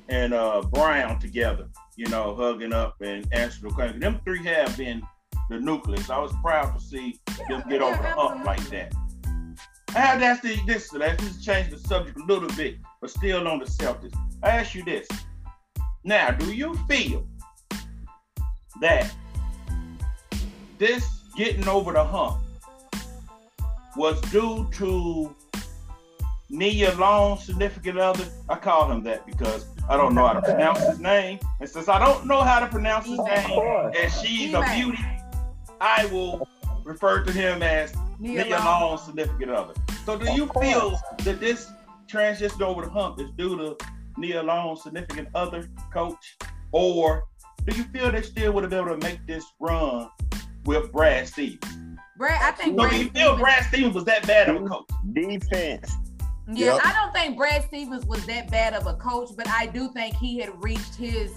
and 0.09 0.33
uh 0.33 0.63
Brown 0.63 1.19
together, 1.19 1.69
you 1.97 2.07
know, 2.07 2.35
hugging 2.35 2.73
up 2.73 3.01
and 3.01 3.27
answering 3.33 3.71
the 3.71 3.75
question. 3.75 4.01
Them 4.01 4.21
three 4.25 4.45
have 4.45 4.77
been 4.77 5.03
the 5.51 5.59
nucleus. 5.59 6.09
I 6.09 6.19
was 6.19 6.33
proud 6.43 6.75
to 6.75 6.81
see 6.81 7.21
them 7.49 7.63
get 7.69 7.83
over 7.83 8.01
the 8.01 8.09
hump 8.09 8.45
like 8.47 8.63
that. 8.71 8.95
I 9.95 10.01
ask 10.25 10.43
you 10.45 10.57
this, 10.67 10.91
let's 10.95 11.23
just 11.23 11.45
change 11.45 11.71
the 11.71 11.79
subject 11.79 12.19
a 12.19 12.25
little 12.25 12.49
bit, 12.51 12.77
but 13.03 13.11
still 13.11 13.47
on 13.47 13.59
the 13.59 13.67
Celtics. 13.67 14.17
I 14.43 14.51
ask 14.51 14.75
you 14.75 14.83
this. 14.85 15.07
Now, 16.05 16.31
do 16.31 16.55
you 16.55 16.75
feel 16.89 17.27
that 18.81 19.15
this 20.83 21.23
getting 21.37 21.69
over 21.69 21.93
the 21.93 22.03
hump 22.03 22.39
was 23.97 24.21
due 24.33 24.69
to 24.73 25.33
Nia 26.51 26.93
Long's 26.97 27.45
significant 27.45 27.99
other. 27.99 28.25
I 28.49 28.57
call 28.57 28.91
him 28.91 29.05
that 29.05 29.25
because 29.25 29.65
I 29.89 29.97
don't 29.97 30.13
know 30.13 30.27
how 30.27 30.33
to 30.33 30.43
pronounce 30.43 30.81
his 30.81 30.99
name. 30.99 31.39
And 31.61 31.69
since 31.69 31.89
I 31.89 32.01
don't 32.01 32.27
know 32.27 32.41
how 32.41 32.59
to 32.59 32.67
pronounce 32.67 33.07
his 33.07 33.19
name, 33.19 33.61
and 33.97 34.13
she's 34.13 34.55
a 34.55 34.65
beauty, 34.75 35.07
I 35.81 36.07
will 36.07 36.49
refer 36.83 37.23
to 37.23 37.31
him 37.31 37.63
as 37.63 37.95
Nia 38.19 38.45
Nia 38.45 38.59
Long. 38.59 38.83
Long's 38.83 39.03
significant 39.03 39.53
other. 39.53 39.75
So 40.05 40.19
do 40.19 40.33
you 40.33 40.49
feel 40.61 40.99
that 41.19 41.39
this 41.39 41.71
transition 42.09 42.61
over 42.61 42.83
the 42.83 42.91
hump 42.91 43.21
is 43.21 43.31
due 43.39 43.57
to 43.57 43.77
Nia 44.17 44.43
Long's 44.43 44.83
significant 44.83 45.29
other 45.37 45.71
coach? 45.93 46.37
Or 46.73 47.23
do 47.67 47.77
you 47.77 47.85
feel 47.85 48.11
they 48.11 48.23
still 48.23 48.53
would 48.55 48.65
have 48.65 48.71
been 48.71 48.81
able 48.81 48.99
to 48.99 49.07
make 49.07 49.25
this 49.29 49.45
run 49.61 50.09
with 50.65 50.93
Brad 50.93 51.27
Stevens? 51.29 51.65
Brad 52.17 52.41
I 52.43 52.51
think 52.53 52.71
So 52.71 52.77
Brad 52.77 52.91
do 52.91 52.97
you 52.99 53.03
feel 53.05 53.13
Stevens- 53.13 53.41
Brad 53.41 53.65
Stevens 53.65 53.95
was 53.95 54.05
that 54.05 54.27
bad 54.27 54.49
of 54.49 54.63
a 54.63 54.67
coach? 54.69 54.87
Defense. 55.13 55.93
Yeah, 56.53 56.75
Yep. 56.75 56.81
I 56.85 56.93
don't 56.93 57.13
think 57.13 57.37
Brad 57.37 57.63
Stevens 57.65 58.05
was 58.07 58.25
that 58.27 58.51
bad 58.51 58.75
of 58.75 58.87
a 58.87 58.95
coach, 58.95 59.31
but 59.37 59.49
I 59.49 59.67
do 59.67 59.89
think 59.93 60.17
he 60.17 60.39
had 60.39 60.51
reached 60.63 60.95
his 60.95 61.33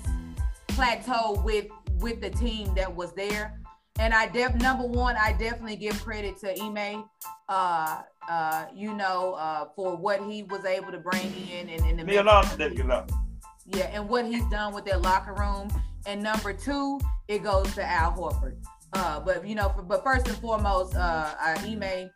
plateau 0.68 1.42
with 1.44 1.68
with 2.00 2.20
the 2.22 2.30
team 2.30 2.74
that 2.76 2.94
was 2.94 3.14
there. 3.14 3.60
And 4.00 4.14
I 4.14 4.28
def 4.28 4.56
number 4.56 4.86
one, 4.86 5.16
I 5.16 5.32
definitely 5.32 5.78
give 5.78 6.04
credit 6.04 6.38
to 6.42 6.62
Ime, 6.62 7.06
uh, 7.48 8.02
uh, 8.30 8.66
you 8.76 8.94
know, 8.94 9.36
uh, 9.36 9.70
for 9.76 9.96
what 9.96 10.22
he 10.24 10.44
was 10.44 10.66
able 10.66 10.92
to 10.92 10.98
bring 10.98 11.32
in 11.50 11.70
and, 11.70 11.82
and 11.86 12.00
the 12.00 12.04
Nia 12.04 12.22
Long's 12.24 12.50
significant 12.50 12.92
other. 12.92 13.14
yeah, 13.68 13.86
and 13.94 14.10
what 14.10 14.26
he's 14.26 14.44
done 14.50 14.74
with 14.74 14.84
their 14.84 14.98
locker 14.98 15.34
room. 15.34 15.70
And 16.06 16.22
number 16.22 16.52
two, 16.52 17.00
it 17.30 17.42
goes 17.44 17.74
to 17.76 17.84
Al 17.90 18.12
Horford. 18.12 18.58
Uh, 18.96 19.20
but 19.20 19.46
you 19.46 19.56
know, 19.56 19.70
for, 19.70 19.82
but 19.82 20.04
first 20.04 20.26
and 20.28 20.38
foremost, 20.38 20.96
uh, 20.96 21.36
uh, 21.38 21.58
Ime, 21.66 22.10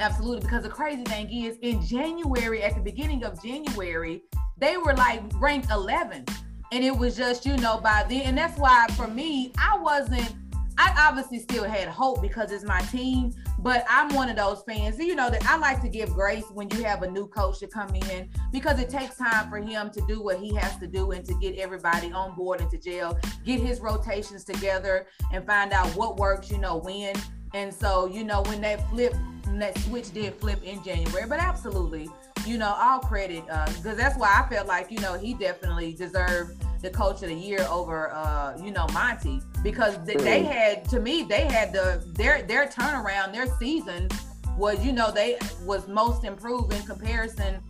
absolutely, 0.00 0.40
because 0.40 0.62
the 0.62 0.68
crazy 0.70 1.04
thing 1.04 1.30
is, 1.30 1.58
in 1.60 1.84
January, 1.84 2.62
at 2.62 2.74
the 2.74 2.80
beginning 2.80 3.22
of 3.22 3.42
January, 3.42 4.22
they 4.56 4.78
were 4.78 4.94
like 4.94 5.22
ranked 5.34 5.70
11, 5.70 6.24
and 6.72 6.84
it 6.84 6.96
was 6.96 7.16
just 7.18 7.44
you 7.44 7.58
know 7.58 7.78
by 7.78 8.06
then, 8.08 8.22
and 8.22 8.38
that's 8.38 8.58
why 8.58 8.86
for 8.96 9.06
me, 9.06 9.52
I 9.58 9.78
wasn't. 9.78 10.34
I 10.78 11.06
obviously 11.06 11.38
still 11.38 11.64
had 11.64 11.86
hope 11.86 12.22
because 12.22 12.50
it's 12.50 12.64
my 12.64 12.80
team, 12.80 13.32
but 13.64 13.82
I'm 13.88 14.14
one 14.14 14.28
of 14.28 14.36
those 14.36 14.62
fans, 14.68 14.98
you 14.98 15.14
know, 15.14 15.30
that 15.30 15.42
I 15.46 15.56
like 15.56 15.80
to 15.80 15.88
give 15.88 16.10
grace 16.10 16.44
when 16.52 16.68
you 16.72 16.84
have 16.84 17.02
a 17.02 17.10
new 17.10 17.26
coach 17.26 17.60
to 17.60 17.66
come 17.66 17.94
in 17.94 18.28
because 18.52 18.78
it 18.78 18.90
takes 18.90 19.16
time 19.16 19.48
for 19.48 19.56
him 19.56 19.90
to 19.92 20.02
do 20.06 20.22
what 20.22 20.38
he 20.38 20.54
has 20.54 20.76
to 20.80 20.86
do 20.86 21.12
and 21.12 21.24
to 21.24 21.34
get 21.40 21.56
everybody 21.56 22.12
on 22.12 22.34
board 22.36 22.60
into 22.60 22.76
jail, 22.76 23.18
get 23.46 23.60
his 23.60 23.80
rotations 23.80 24.44
together 24.44 25.06
and 25.32 25.46
find 25.46 25.72
out 25.72 25.86
what 25.96 26.18
works, 26.18 26.50
you 26.50 26.58
know, 26.58 26.76
when. 26.76 27.14
And 27.54 27.72
so, 27.72 28.04
you 28.04 28.22
know, 28.22 28.42
when 28.42 28.60
that 28.60 28.86
flip, 28.90 29.14
that 29.46 29.78
switch 29.78 30.12
did 30.12 30.34
flip 30.34 30.62
in 30.62 30.84
January, 30.84 31.26
but 31.26 31.40
absolutely, 31.40 32.10
you 32.44 32.58
know, 32.58 32.76
all 32.78 32.98
credit 32.98 33.44
uh, 33.50 33.64
because 33.76 33.96
that's 33.96 34.18
why 34.18 34.44
I 34.44 34.46
felt 34.54 34.66
like, 34.66 34.90
you 34.90 34.98
know, 34.98 35.14
he 35.14 35.32
definitely 35.32 35.94
deserved 35.94 36.62
the 36.84 36.90
coach 36.90 37.22
of 37.22 37.28
the 37.28 37.34
year 37.34 37.66
over, 37.70 38.12
uh, 38.12 38.56
you 38.62 38.70
know, 38.70 38.86
Monty 38.92 39.40
because 39.62 39.96
th- 40.06 40.18
they 40.18 40.42
Mm. 40.42 40.52
had, 40.52 40.88
to 40.90 41.00
me, 41.00 41.22
they 41.22 41.46
had 41.46 41.72
the 41.72 42.04
their 42.14 42.42
their 42.42 42.66
turnaround, 42.66 43.32
their 43.32 43.48
season 43.58 44.08
was, 44.56 44.84
you 44.84 44.92
know, 44.92 45.10
they 45.10 45.38
was 45.64 45.88
most 45.88 46.24
improved 46.24 46.72
in 46.72 46.82
comparison 46.82 47.60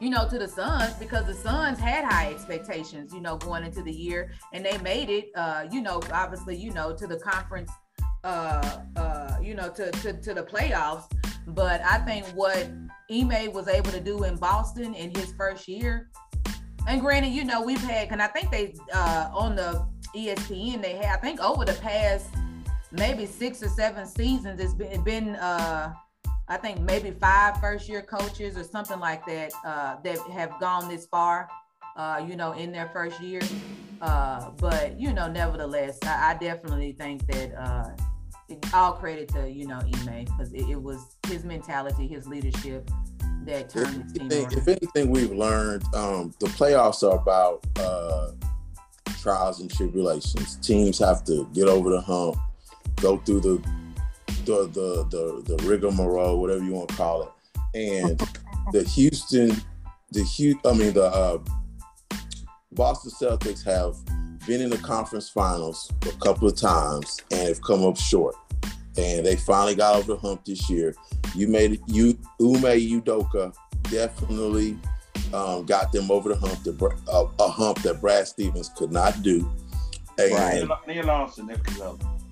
you 0.00 0.10
know, 0.10 0.28
to 0.28 0.36
the 0.36 0.48
Suns 0.48 0.94
because 0.94 1.26
the 1.26 1.34
Suns 1.34 1.78
had 1.78 2.04
high 2.04 2.28
expectations, 2.32 3.14
you 3.14 3.20
know, 3.20 3.36
going 3.36 3.62
into 3.62 3.84
the 3.84 3.92
year 3.92 4.32
and 4.52 4.64
they 4.66 4.76
made 4.78 5.08
it, 5.08 5.30
uh, 5.36 5.64
you 5.70 5.80
know, 5.80 6.00
obviously, 6.12 6.56
you 6.56 6.72
know, 6.72 6.92
to 6.92 7.06
the 7.06 7.18
conference 7.18 7.70
uh, 8.24 8.78
uh, 8.96 9.36
you 9.42 9.54
know, 9.54 9.68
to, 9.70 9.90
to 10.02 10.12
to 10.14 10.34
the 10.34 10.42
playoffs. 10.42 11.04
But 11.46 11.80
I 11.82 11.98
think 11.98 12.24
what 12.34 12.68
Ime 13.10 13.52
was 13.52 13.68
able 13.68 13.90
to 13.92 14.00
do 14.00 14.24
in 14.24 14.36
Boston 14.36 14.94
in 14.94 15.14
his 15.14 15.32
first 15.32 15.66
year, 15.68 16.08
and 16.86 17.00
granted, 17.00 17.32
you 17.32 17.44
know, 17.44 17.62
we've 17.62 17.82
had, 17.82 18.08
and 18.10 18.20
I 18.20 18.26
think 18.26 18.50
they 18.50 18.74
uh, 18.92 19.30
on 19.32 19.56
the 19.56 19.86
ESPN 20.14 20.82
they 20.82 20.96
had, 20.96 21.18
I 21.18 21.20
think 21.20 21.40
over 21.40 21.64
the 21.64 21.74
past 21.74 22.28
maybe 22.90 23.26
six 23.26 23.62
or 23.62 23.68
seven 23.68 24.06
seasons, 24.06 24.60
it's 24.60 24.74
been 24.74 25.02
been 25.02 25.36
uh, 25.36 25.92
I 26.48 26.56
think 26.56 26.80
maybe 26.80 27.12
five 27.12 27.60
first 27.60 27.88
year 27.88 28.02
coaches 28.02 28.56
or 28.56 28.64
something 28.64 29.00
like 29.00 29.24
that 29.26 29.52
uh, 29.64 29.96
that 30.02 30.18
have 30.32 30.58
gone 30.60 30.88
this 30.88 31.06
far, 31.06 31.48
uh, 31.96 32.24
you 32.26 32.36
know, 32.36 32.52
in 32.52 32.72
their 32.72 32.88
first 32.88 33.20
year. 33.20 33.40
Uh, 34.00 34.50
but 34.58 34.98
you 34.98 35.12
know, 35.12 35.30
nevertheless, 35.30 35.98
I, 36.02 36.32
I 36.32 36.38
definitely 36.38 36.92
think 36.92 37.26
that 37.28 37.54
uh, 37.54 37.90
all 38.74 38.92
credit 38.92 39.28
to 39.28 39.50
you 39.50 39.66
know 39.66 39.78
Ime 39.78 40.24
because 40.24 40.52
it, 40.52 40.68
it, 40.68 40.82
was 40.82 41.16
his 41.26 41.44
mentality, 41.44 42.06
his 42.06 42.26
leadership 42.26 42.90
that 43.46 43.70
turned 43.70 44.04
if, 44.10 44.12
team 44.14 44.28
if 44.30 44.68
anything, 44.68 45.10
we've 45.10 45.32
learned 45.32 45.82
um, 45.94 46.34
the 46.40 46.46
playoffs 46.46 47.02
are 47.02 47.16
about 47.16 47.64
uh, 47.76 48.32
trials 49.20 49.60
and 49.60 49.70
tribulations. 49.70 50.56
Teams 50.56 50.98
have 50.98 51.24
to 51.24 51.48
get 51.52 51.68
over 51.68 51.90
the 51.90 52.00
hump, 52.00 52.36
go 52.96 53.18
through 53.18 53.40
the 53.40 53.62
the 54.44 54.66
the 54.68 55.06
the, 55.10 55.56
the 55.56 55.62
rigmarole, 55.64 56.40
whatever 56.40 56.62
you 56.64 56.72
want 56.72 56.88
to 56.88 56.96
call 56.96 57.22
it, 57.22 57.30
and 57.74 58.18
the 58.72 58.82
Houston, 58.94 59.56
the 60.10 60.22
Hugh, 60.22 60.58
I 60.64 60.72
mean 60.74 60.92
the 60.92 61.04
uh, 61.04 61.38
Boston 62.72 63.10
Celtics 63.10 63.64
have 63.64 63.96
been 64.46 64.60
in 64.60 64.70
the 64.70 64.78
conference 64.78 65.28
finals 65.28 65.90
a 66.02 66.12
couple 66.24 66.48
of 66.48 66.56
times 66.56 67.20
and 67.30 67.48
have 67.48 67.62
come 67.62 67.84
up 67.84 67.96
short. 67.96 68.34
And 68.96 69.24
they 69.24 69.36
finally 69.36 69.74
got 69.74 69.96
over 69.96 70.14
the 70.14 70.18
hump 70.18 70.44
this 70.44 70.68
year. 70.68 70.94
You 71.34 71.48
made 71.48 71.72
it, 71.72 71.80
you 71.86 72.10
Ime 72.40 73.00
Udoka 73.00 73.54
definitely 73.90 74.78
um, 75.32 75.64
got 75.64 75.92
them 75.92 76.10
over 76.10 76.28
the 76.28 76.36
hump, 76.36 76.62
to, 76.64 76.90
uh, 77.10 77.26
a 77.38 77.48
hump 77.48 77.82
that 77.82 78.00
Brad 78.00 78.26
Stevens 78.26 78.70
could 78.76 78.92
not 78.92 79.22
do. 79.22 79.50
And, 80.18 80.32
right. 80.32 80.68
Neil 80.86 81.06
Lawson, 81.06 81.50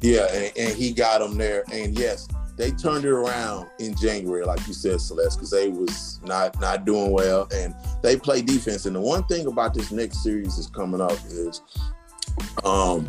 yeah, 0.03 0.27
and, 0.33 0.53
and, 0.57 0.77
he 0.77 0.93
got 0.93 1.21
them 1.21 1.39
there. 1.39 1.65
And 1.73 1.99
yes, 1.99 2.29
they 2.57 2.71
turned 2.71 3.05
it 3.05 3.11
around 3.11 3.69
in 3.79 3.97
January, 3.97 4.45
like 4.45 4.67
you 4.67 4.75
said, 4.75 5.01
Celeste, 5.01 5.39
because 5.39 5.51
they 5.51 5.69
was 5.69 6.21
not 6.23 6.61
not 6.61 6.85
doing 6.85 7.11
well, 7.11 7.49
and 7.55 7.75
they 8.03 8.17
play 8.17 8.43
defense. 8.43 8.85
And 8.85 8.97
the 8.97 9.01
one 9.01 9.25
thing 9.25 9.47
about 9.47 9.73
this 9.73 9.91
next 9.91 10.23
series 10.23 10.59
is 10.59 10.67
coming 10.67 11.01
up 11.01 11.19
is, 11.27 11.63
um, 12.65 13.09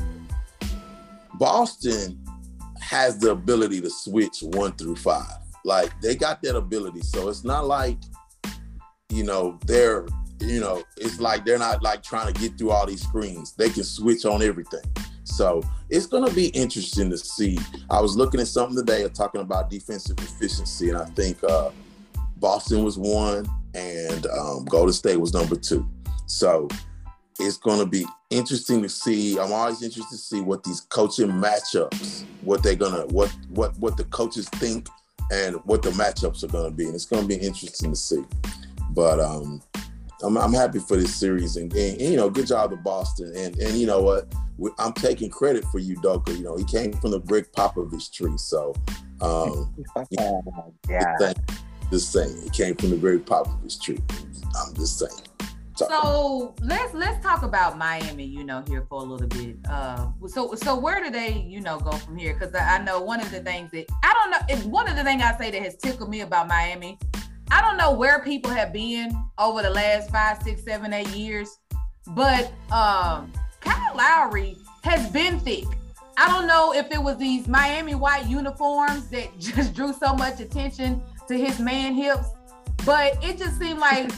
Boston 1.33 2.17
has 2.91 3.17
the 3.17 3.31
ability 3.31 3.79
to 3.79 3.89
switch 3.89 4.39
one 4.41 4.73
through 4.73 4.97
five. 4.97 5.37
Like 5.63 5.89
they 6.01 6.13
got 6.13 6.41
that 6.43 6.57
ability, 6.57 6.99
so 7.01 7.29
it's 7.29 7.45
not 7.45 7.65
like, 7.65 7.97
you 9.09 9.23
know, 9.23 9.57
they're 9.65 10.05
you 10.41 10.59
know, 10.59 10.83
it's 10.97 11.19
like 11.19 11.45
they're 11.45 11.59
not 11.59 11.81
like 11.83 12.03
trying 12.03 12.33
to 12.33 12.39
get 12.39 12.57
through 12.57 12.71
all 12.71 12.85
these 12.85 13.01
screens. 13.01 13.53
They 13.53 13.69
can 13.69 13.83
switch 13.83 14.25
on 14.25 14.41
everything. 14.41 14.81
So 15.23 15.61
it's 15.89 16.07
going 16.07 16.27
to 16.27 16.35
be 16.35 16.47
interesting 16.47 17.09
to 17.11 17.17
see. 17.17 17.57
I 17.89 18.01
was 18.01 18.17
looking 18.17 18.39
at 18.39 18.47
something 18.47 18.75
today 18.75 19.07
talking 19.09 19.39
about 19.39 19.69
defensive 19.69 20.17
efficiency, 20.17 20.89
and 20.89 20.97
I 20.97 21.05
think 21.05 21.41
uh, 21.43 21.69
Boston 22.37 22.83
was 22.83 22.97
one 22.97 23.45
and 23.73 24.25
um, 24.27 24.65
Golden 24.65 24.93
State 24.93 25.17
was 25.17 25.33
number 25.33 25.55
two. 25.55 25.87
So 26.25 26.67
it's 27.39 27.57
going 27.57 27.79
to 27.79 27.85
be 27.85 28.05
interesting 28.29 28.81
to 28.83 28.89
see. 28.89 29.39
I'm 29.39 29.51
always 29.51 29.81
interested 29.81 30.15
to 30.15 30.21
see 30.21 30.41
what 30.41 30.63
these 30.63 30.81
coaching 30.81 31.29
matchups, 31.29 32.23
what 32.41 32.63
they're 32.63 32.75
gonna, 32.75 33.05
what 33.07 33.29
what 33.49 33.77
what 33.79 33.97
the 33.97 34.05
coaches 34.05 34.49
think, 34.49 34.87
and 35.31 35.55
what 35.65 35.81
the 35.81 35.91
matchups 35.91 36.43
are 36.43 36.47
going 36.47 36.69
to 36.69 36.75
be, 36.75 36.85
and 36.85 36.95
it's 36.95 37.05
going 37.05 37.21
to 37.21 37.27
be 37.27 37.35
interesting 37.35 37.91
to 37.91 37.95
see. 37.95 38.23
But 38.91 39.19
um, 39.19 39.61
I'm, 40.23 40.37
I'm 40.37 40.53
happy 40.53 40.79
for 40.79 40.97
this 40.97 41.15
series, 41.15 41.55
and, 41.55 41.71
and, 41.73 41.99
and, 42.01 42.11
you 42.11 42.17
know, 42.17 42.29
good 42.29 42.47
job 42.47 42.71
to 42.71 42.77
Boston, 42.77 43.33
and 43.35 43.57
and 43.57 43.75
you 43.75 43.87
know 43.87 44.01
what, 44.01 44.33
I'm 44.77 44.93
taking 44.93 45.29
credit 45.29 45.63
for 45.65 45.79
Udoka. 45.79 46.37
You 46.37 46.43
know, 46.43 46.57
he 46.57 46.65
came 46.65 46.93
from 46.93 47.11
the 47.11 47.19
Gregg 47.19 47.51
Popovich 47.55 48.11
tree, 48.11 48.37
so 48.37 48.75
um, 49.21 49.73
yeah, 50.89 51.33
just 51.91 52.11
saying, 52.11 52.41
he 52.43 52.49
came 52.49 52.75
from 52.75 52.91
the 52.91 52.97
Gregg 52.97 53.25
Popovich 53.25 53.81
tree. 53.81 53.99
I'm 54.55 54.73
just 54.75 54.99
saying. 54.99 55.30
So 55.87 56.55
let's 56.61 56.93
let's 56.93 57.23
talk 57.23 57.43
about 57.43 57.77
Miami. 57.77 58.25
You 58.25 58.43
know, 58.43 58.63
here 58.67 58.85
for 58.89 59.01
a 59.01 59.05
little 59.05 59.27
bit. 59.27 59.57
Uh, 59.69 60.07
so 60.27 60.53
so 60.55 60.77
where 60.77 61.03
do 61.03 61.09
they 61.09 61.45
you 61.47 61.61
know 61.61 61.79
go 61.79 61.91
from 61.91 62.17
here? 62.17 62.33
Because 62.33 62.53
I 62.55 62.79
know 62.83 63.01
one 63.01 63.19
of 63.19 63.31
the 63.31 63.41
things 63.41 63.71
that 63.71 63.85
I 64.03 64.13
don't 64.13 64.31
know. 64.31 64.39
It's 64.49 64.65
one 64.65 64.89
of 64.89 64.95
the 64.95 65.03
things 65.03 65.21
I 65.21 65.37
say 65.37 65.51
that 65.51 65.61
has 65.61 65.75
tickled 65.77 66.09
me 66.09 66.21
about 66.21 66.47
Miami 66.47 66.97
I 67.53 67.61
don't 67.61 67.75
know 67.75 67.91
where 67.91 68.23
people 68.23 68.49
have 68.49 68.71
been 68.71 69.11
over 69.37 69.61
the 69.61 69.69
last 69.69 70.09
five, 70.09 70.41
six, 70.41 70.63
seven, 70.63 70.93
eight 70.93 71.09
years, 71.09 71.59
but 72.07 72.45
um, 72.71 73.29
Kyle 73.59 73.93
Lowry 73.93 74.55
has 74.85 75.11
been 75.11 75.37
thick. 75.37 75.65
I 76.17 76.29
don't 76.29 76.47
know 76.47 76.73
if 76.73 76.89
it 76.91 77.03
was 77.03 77.17
these 77.17 77.49
Miami 77.49 77.93
white 77.93 78.25
uniforms 78.25 79.09
that 79.09 79.27
just 79.39 79.73
drew 79.73 79.91
so 79.91 80.13
much 80.13 80.39
attention 80.39 81.03
to 81.27 81.37
his 81.37 81.59
man 81.59 81.93
hips, 81.93 82.29
but 82.85 83.17
it 83.23 83.37
just 83.37 83.59
seemed 83.59 83.79
like 83.79 84.11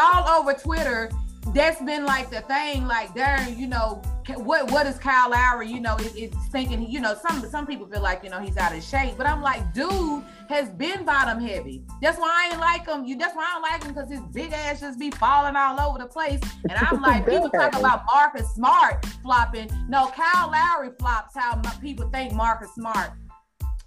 all 0.00 0.40
over 0.40 0.52
Twitter, 0.52 1.10
that's 1.54 1.80
been 1.82 2.04
like 2.04 2.30
the 2.30 2.40
thing. 2.42 2.86
Like, 2.86 3.10
Darren, 3.14 3.56
you 3.56 3.66
know, 3.66 4.02
what 4.36 4.70
what 4.70 4.86
is 4.86 4.98
Kyle 4.98 5.30
Lowry? 5.30 5.70
You 5.70 5.80
know, 5.80 5.96
it, 5.96 6.12
it's 6.14 6.48
thinking. 6.48 6.88
You 6.88 7.00
know, 7.00 7.14
some 7.26 7.48
some 7.48 7.66
people 7.66 7.86
feel 7.86 8.02
like 8.02 8.22
you 8.22 8.30
know 8.30 8.40
he's 8.40 8.56
out 8.56 8.76
of 8.76 8.82
shape, 8.82 9.14
but 9.16 9.26
I'm 9.26 9.42
like, 9.42 9.72
dude 9.72 10.22
has 10.48 10.68
been 10.70 11.04
bottom 11.04 11.40
heavy. 11.40 11.82
That's 12.02 12.18
why 12.18 12.28
I 12.28 12.50
ain't 12.52 12.60
like 12.60 12.86
him. 12.86 13.04
You 13.04 13.16
that's 13.16 13.34
why 13.34 13.44
I 13.44 13.52
don't 13.54 13.62
like 13.62 13.84
him 13.84 13.94
because 13.94 14.10
his 14.10 14.20
big 14.32 14.52
ass 14.52 14.80
just 14.80 14.98
be 14.98 15.10
falling 15.10 15.56
all 15.56 15.80
over 15.80 15.98
the 15.98 16.06
place. 16.06 16.40
And 16.68 16.78
I'm 16.78 17.00
like, 17.02 17.26
people 17.26 17.48
talk 17.50 17.74
about 17.76 18.04
Marcus 18.12 18.48
Smart 18.54 19.04
flopping. 19.22 19.70
No, 19.88 20.08
Kyle 20.08 20.50
Lowry 20.50 20.90
flops 20.98 21.34
how 21.34 21.60
people 21.80 22.08
think 22.10 22.32
Marcus 22.32 22.74
Smart 22.74 23.12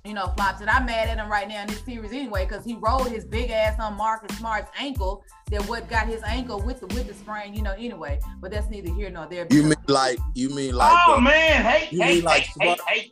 you 0.05 0.13
know, 0.13 0.27
flops. 0.35 0.61
And 0.61 0.69
I'm 0.69 0.85
mad 0.85 1.09
at 1.09 1.17
him 1.17 1.29
right 1.29 1.47
now 1.47 1.61
in 1.61 1.67
this 1.67 1.83
series 1.83 2.11
anyway, 2.11 2.45
because 2.45 2.65
he 2.65 2.75
rolled 2.75 3.09
his 3.09 3.25
big 3.25 3.51
ass 3.51 3.79
on 3.79 3.95
Marcus 3.95 4.37
Smart's 4.37 4.71
ankle. 4.77 5.23
That 5.49 5.67
what 5.67 5.89
got 5.89 6.07
his 6.07 6.23
ankle 6.23 6.61
with 6.61 6.79
the 6.79 6.87
with 6.87 7.07
the 7.07 7.13
sprain, 7.13 7.53
you 7.53 7.61
know, 7.61 7.73
anyway. 7.73 8.19
But 8.39 8.51
that's 8.51 8.69
neither 8.69 8.93
here 8.93 9.09
nor 9.09 9.27
there. 9.27 9.47
You 9.49 9.63
mean 9.63 9.75
like 9.87 10.19
you 10.33 10.49
mean 10.49 10.75
like 10.75 10.97
Oh 11.07 11.15
uh, 11.15 11.21
man, 11.21 11.63
hey, 11.63 11.89
you 11.91 12.01
hey, 12.01 12.15
mean 12.15 12.23
like 12.23 12.43
hey, 12.43 12.51
Smart, 12.53 12.79
hey, 12.87 12.99
hey. 12.99 13.11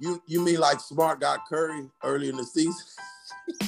You 0.00 0.22
you 0.26 0.44
mean 0.44 0.58
like 0.58 0.80
Smart 0.80 1.20
got 1.20 1.46
Curry 1.48 1.88
early 2.02 2.28
in 2.28 2.36
the 2.36 2.44
season? 2.44 2.74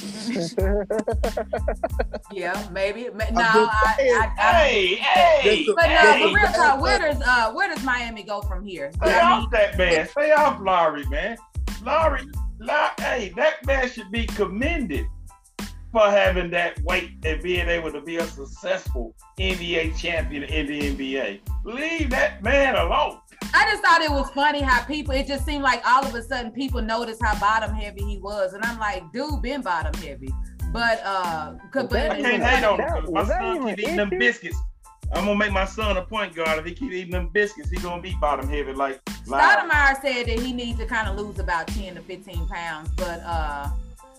yeah, 2.31 2.67
maybe. 2.71 3.09
No, 3.09 3.41
I, 3.41 3.95
I, 3.97 4.31
I, 4.37 4.63
hey, 4.63 4.95
hey. 4.95 5.65
But 5.75 5.87
no, 5.87 6.25
but 6.25 6.33
real 6.33 6.51
talk, 6.51 6.81
where 6.81 6.99
does 6.99 7.21
uh 7.21 7.51
where 7.51 7.73
does 7.73 7.83
Miami 7.83 8.23
go 8.23 8.41
from 8.41 8.63
here? 8.63 8.91
Stay 8.93 9.19
off 9.19 9.49
that 9.51 9.77
man. 9.77 10.07
Stay 10.07 10.31
off 10.31 10.59
Lowry, 10.61 11.05
man. 11.07 11.37
Lowry, 11.83 12.27
hey, 12.99 13.33
that 13.35 13.65
man 13.65 13.89
should 13.89 14.11
be 14.11 14.25
commended 14.27 15.05
for 15.91 16.09
having 16.09 16.49
that 16.51 16.81
weight 16.83 17.11
and 17.25 17.41
being 17.41 17.67
able 17.67 17.91
to 17.91 18.01
be 18.01 18.17
a 18.17 18.25
successful 18.25 19.13
NBA 19.39 19.97
champion 19.97 20.43
in 20.43 20.67
the 20.67 20.79
NBA. 20.95 21.41
Leave 21.65 22.09
that 22.11 22.41
man 22.41 22.75
alone. 22.75 23.19
I 23.53 23.69
just 23.69 23.83
thought 23.83 24.01
it 24.01 24.11
was 24.11 24.29
funny 24.31 24.61
how 24.61 24.83
people, 24.83 25.13
it 25.13 25.27
just 25.27 25.45
seemed 25.45 25.63
like 25.63 25.81
all 25.85 26.05
of 26.05 26.15
a 26.15 26.23
sudden 26.23 26.51
people 26.51 26.81
noticed 26.81 27.21
how 27.21 27.37
bottom 27.39 27.75
heavy 27.75 28.03
he 28.03 28.17
was. 28.19 28.53
And 28.53 28.63
I'm 28.63 28.79
like, 28.79 29.11
dude, 29.11 29.41
been 29.41 29.61
bottom 29.61 29.93
heavy. 30.01 30.29
But 30.71 31.01
uh, 31.03 31.55
but 31.73 31.93
I 31.93 32.21
can't 32.21 32.43
hate 32.43 32.63
on 32.63 32.79
him. 32.79 33.13
My 33.13 33.25
son 33.25 33.67
keep 33.67 33.79
eating 33.79 33.97
them 33.97 34.09
biscuits. 34.09 34.57
I'm 35.13 35.25
gonna 35.25 35.37
make 35.37 35.51
my 35.51 35.65
son 35.65 35.97
a 35.97 36.01
point 36.01 36.35
guard. 36.35 36.59
If 36.59 36.65
he 36.65 36.73
keep 36.73 36.91
eating 36.91 37.11
them 37.11 37.27
biscuits, 37.27 37.69
he 37.69 37.77
gonna 37.77 38.01
be 38.01 38.15
bottom 38.21 38.47
heavy 38.47 38.73
like. 38.73 39.03
Stoudemire 39.25 40.01
said 40.01 40.25
that 40.27 40.39
he 40.39 40.53
needs 40.53 40.79
to 40.79 40.85
kind 40.85 41.07
of 41.07 41.17
lose 41.17 41.37
about 41.39 41.67
10 41.67 41.95
to 41.95 42.01
15 42.01 42.47
pounds, 42.47 42.89
but 42.95 43.21
uh, 43.21 43.69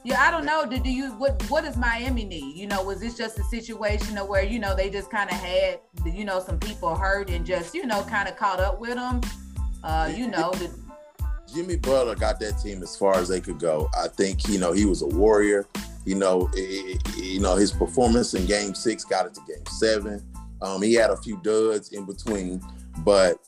yeah, 0.05 0.20
I 0.20 0.31
don't 0.31 0.44
know. 0.44 0.66
Do, 0.66 0.78
do 0.78 0.90
you 0.90 1.12
what 1.12 1.42
what 1.48 1.64
does 1.64 1.76
Miami 1.76 2.24
need? 2.24 2.57
You 2.57 2.66
know, 2.66 2.83
was 2.83 3.00
this 3.00 3.16
just 3.16 3.38
a 3.38 3.44
situation 3.44 4.18
of 4.18 4.28
where 4.28 4.44
you 4.44 4.59
know 4.59 4.74
they 4.74 4.90
just 4.90 5.11
kind 5.11 5.31
of 5.31 5.37
had 5.37 5.81
you 6.05 6.24
know 6.24 6.40
some 6.40 6.59
people 6.59 6.94
hurt 6.94 7.31
and 7.31 7.46
just 7.46 7.74
you 7.74 7.87
know 7.87 8.02
kind 8.02 8.28
of 8.28 8.37
caught 8.37 8.61
up 8.61 8.81
with 8.81 8.94
them? 8.94 9.20
Uh, 9.83 10.12
you 10.14 10.28
know. 10.28 10.50
The, 10.52 10.70
Jimmy 11.52 11.76
Butler 11.76 12.14
got 12.14 12.40
that 12.40 12.59
team 12.62 12.83
as 12.83 12.96
far 12.96 13.16
as 13.16 13.28
they 13.28 13.40
could 13.40 13.59
go. 13.59 13.88
I 13.98 14.09
think 14.09 14.48
you 14.48 14.59
know 14.59 14.72
he 14.72 14.87
was 14.87 15.02
a 15.02 15.07
warrior. 15.07 15.66
You 16.05 16.16
know, 16.16 16.50
it, 16.55 17.16
you 17.16 17.40
know 17.40 17.57
his 17.57 17.70
performance 17.70 18.35
in 18.35 18.46
Game 18.46 18.74
Six 18.74 19.05
got 19.05 19.26
it 19.26 19.35
to 19.35 19.40
Game 19.46 19.64
Seven. 19.66 20.22
Um, 20.62 20.81
he 20.83 20.94
had 20.94 21.11
a 21.11 21.16
few 21.16 21.38
duds 21.42 21.92
in 21.92 22.07
between, 22.07 22.62
but 22.98 23.38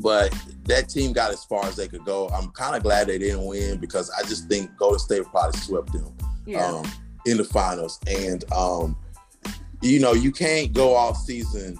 but 0.00 0.32
that 0.64 0.88
team 0.88 1.12
got 1.12 1.32
as 1.32 1.44
far 1.44 1.64
as 1.64 1.76
they 1.76 1.88
could 1.88 2.04
go. 2.04 2.28
I'm 2.28 2.50
kind 2.50 2.76
of 2.76 2.82
glad 2.82 3.06
they 3.06 3.18
didn't 3.18 3.44
win 3.44 3.78
because 3.78 4.10
I 4.10 4.22
just 4.22 4.48
think 4.48 4.76
Golden 4.76 4.98
State 4.98 5.24
probably 5.24 5.58
swept 5.58 5.92
them 5.92 6.14
yeah. 6.44 6.66
um, 6.66 6.84
in 7.24 7.36
the 7.36 7.44
finals. 7.44 7.98
And 8.06 8.44
um, 8.52 8.96
you 9.82 10.00
know, 10.00 10.12
you 10.12 10.32
can't 10.32 10.72
go 10.72 10.94
off 10.94 11.16
season 11.16 11.78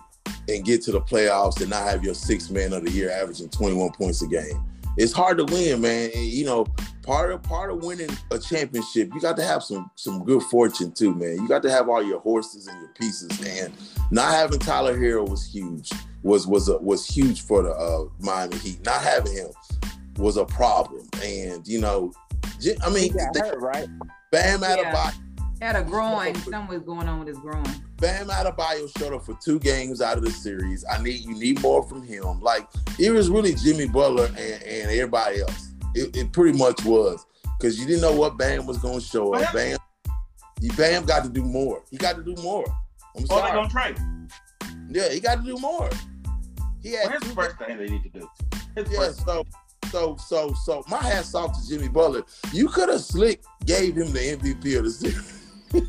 and 0.49 0.65
get 0.65 0.83
to 0.83 0.93
the 0.93 1.01
playoffs 1.01 1.61
and 1.61 1.71
not 1.71 1.83
have 1.89 2.05
your 2.05 2.15
six 2.15 2.51
man 2.51 2.73
of 2.73 2.85
the 2.85 2.91
year 2.91 3.11
averaging 3.11 3.49
21 3.49 3.93
points 3.93 4.23
a 4.23 4.27
game. 4.27 4.65
It's 4.97 5.13
hard 5.13 5.39
to 5.39 5.45
win, 5.45 5.81
man. 5.81 6.11
And, 6.15 6.25
you 6.25 6.45
know, 6.45 6.67
part 7.03 7.31
of 7.31 7.43
part 7.43 7.71
of 7.71 7.83
winning 7.83 8.11
a 8.31 8.39
championship, 8.39 9.11
you 9.15 9.21
got 9.21 9.37
to 9.37 9.45
have 9.45 9.63
some 9.63 9.91
some 9.95 10.25
good 10.25 10.43
fortune 10.45 10.93
too, 10.93 11.15
man. 11.15 11.37
You 11.37 11.49
got 11.49 11.63
to 11.63 11.71
have 11.71 11.89
all 11.89 12.03
your 12.03 12.21
horses 12.21 12.67
and 12.67 12.79
your 12.81 12.91
pieces, 12.91 13.31
and 13.47 13.73
not 14.11 14.33
having 14.33 14.59
Tyler 14.59 14.99
Herro 14.99 15.29
was 15.29 15.47
huge. 15.47 15.91
Was 16.23 16.47
was 16.47 16.69
a, 16.69 16.79
was 16.79 17.07
huge 17.07 17.43
for 17.43 17.63
the 17.63 17.71
uh, 17.71 18.05
Miami 18.19 18.57
Heat. 18.59 18.85
Not 18.85 19.03
having 19.03 19.33
him 19.33 19.49
was 20.19 20.37
a 20.37 20.45
problem, 20.45 21.09
and 21.23 21.67
you 21.67 21.81
know, 21.81 22.13
I 22.85 22.91
mean, 22.91 23.15
they, 23.33 23.41
hurt, 23.41 23.61
right? 23.61 23.89
Bam 24.33 24.61
Adebayo 24.61 24.83
yeah. 24.83 25.13
Had 25.61 25.77
a 25.77 25.83
groin. 25.83 26.35
Something 26.35 26.69
was 26.69 26.83
going 26.83 27.09
on 27.09 27.21
with 27.21 27.29
his 27.29 27.39
groin. 27.39 27.65
Bam 27.99 28.29
Adebayo 28.29 28.91
showed 28.99 29.15
up 29.15 29.25
for 29.25 29.37
two 29.43 29.59
games 29.59 30.03
out 30.03 30.19
of 30.19 30.25
the 30.25 30.31
series. 30.31 30.85
I 30.91 31.03
need 31.03 31.25
you 31.25 31.35
need 31.39 31.61
more 31.63 31.83
from 31.83 32.03
him. 32.03 32.41
Like 32.41 32.67
it 32.99 33.11
was 33.11 33.31
really 33.31 33.55
Jimmy 33.55 33.89
Butler 33.89 34.27
and, 34.27 34.63
and 34.63 34.91
everybody 34.91 35.41
else. 35.41 35.73
It, 35.95 36.15
it 36.15 36.33
pretty 36.33 36.59
much 36.59 36.85
was 36.85 37.25
because 37.59 37.81
you 37.81 37.87
didn't 37.87 38.03
know 38.03 38.15
what 38.15 38.37
Bam 38.37 38.67
was 38.67 38.79
going 38.79 39.01
to 39.01 39.05
show 39.05 39.35
up. 39.35 39.53
Bam, 39.55 39.79
you 40.61 40.71
Bam 40.73 41.07
got 41.07 41.25
to 41.25 41.31
do 41.31 41.43
more. 41.43 41.83
He 41.91 41.97
got 41.97 42.17
to 42.17 42.23
do 42.23 42.35
more. 42.43 42.67
I'm 43.17 43.25
oh, 43.31 43.43
they 43.43 43.53
gonna 43.53 43.69
trade. 43.69 43.97
Yeah, 44.91 45.09
he 45.09 45.21
got 45.21 45.37
to 45.37 45.43
do 45.43 45.57
more. 45.57 45.89
He 46.83 46.93
had 46.93 47.11
well, 47.11 47.21
the 47.21 47.27
first 47.27 47.59
thing 47.59 47.79
they 47.79 47.89
need 47.89 48.03
to 48.03 48.11
do. 48.11 48.29
His 48.77 48.93
yeah, 48.93 49.11
so 49.11 49.45
so 49.91 50.17
so 50.17 50.53
so 50.65 50.85
my 50.89 51.03
hat's 51.03 51.35
off 51.35 51.59
to 51.59 51.69
Jimmy 51.69 51.89
Butler. 51.89 52.25
You 52.53 52.69
could 52.69 52.91
have 52.91 53.01
slick 53.01 53.43
gave 53.65 53.97
him 53.97 54.13
the 54.13 54.37
MVP 54.37 54.79
of 54.79 54.85
the 54.85 54.91
series. 54.91 55.36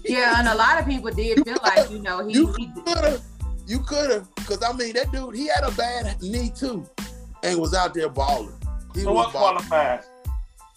Yeah, 0.05 0.39
and 0.39 0.47
a 0.47 0.55
lot 0.55 0.79
of 0.79 0.85
people 0.85 1.11
did 1.11 1.43
feel 1.43 1.57
like 1.63 1.89
you 1.89 1.99
know 1.99 2.25
he. 2.25 2.33
You 2.33 2.47
could 2.53 2.97
have, 3.03 3.21
you 3.65 3.79
could 3.79 4.11
have, 4.11 4.35
because 4.35 4.63
I 4.63 4.73
mean 4.73 4.93
that 4.93 5.11
dude 5.11 5.35
he 5.35 5.47
had 5.47 5.63
a 5.63 5.71
bad 5.71 6.21
knee 6.21 6.51
too, 6.55 6.87
and 7.43 7.59
was 7.59 7.73
out 7.73 7.93
there 7.93 8.09
balling. 8.09 8.53
He 8.93 9.01
so 9.01 9.13
what 9.13 9.33
balling. 9.33 9.57
qualifies? 9.57 10.05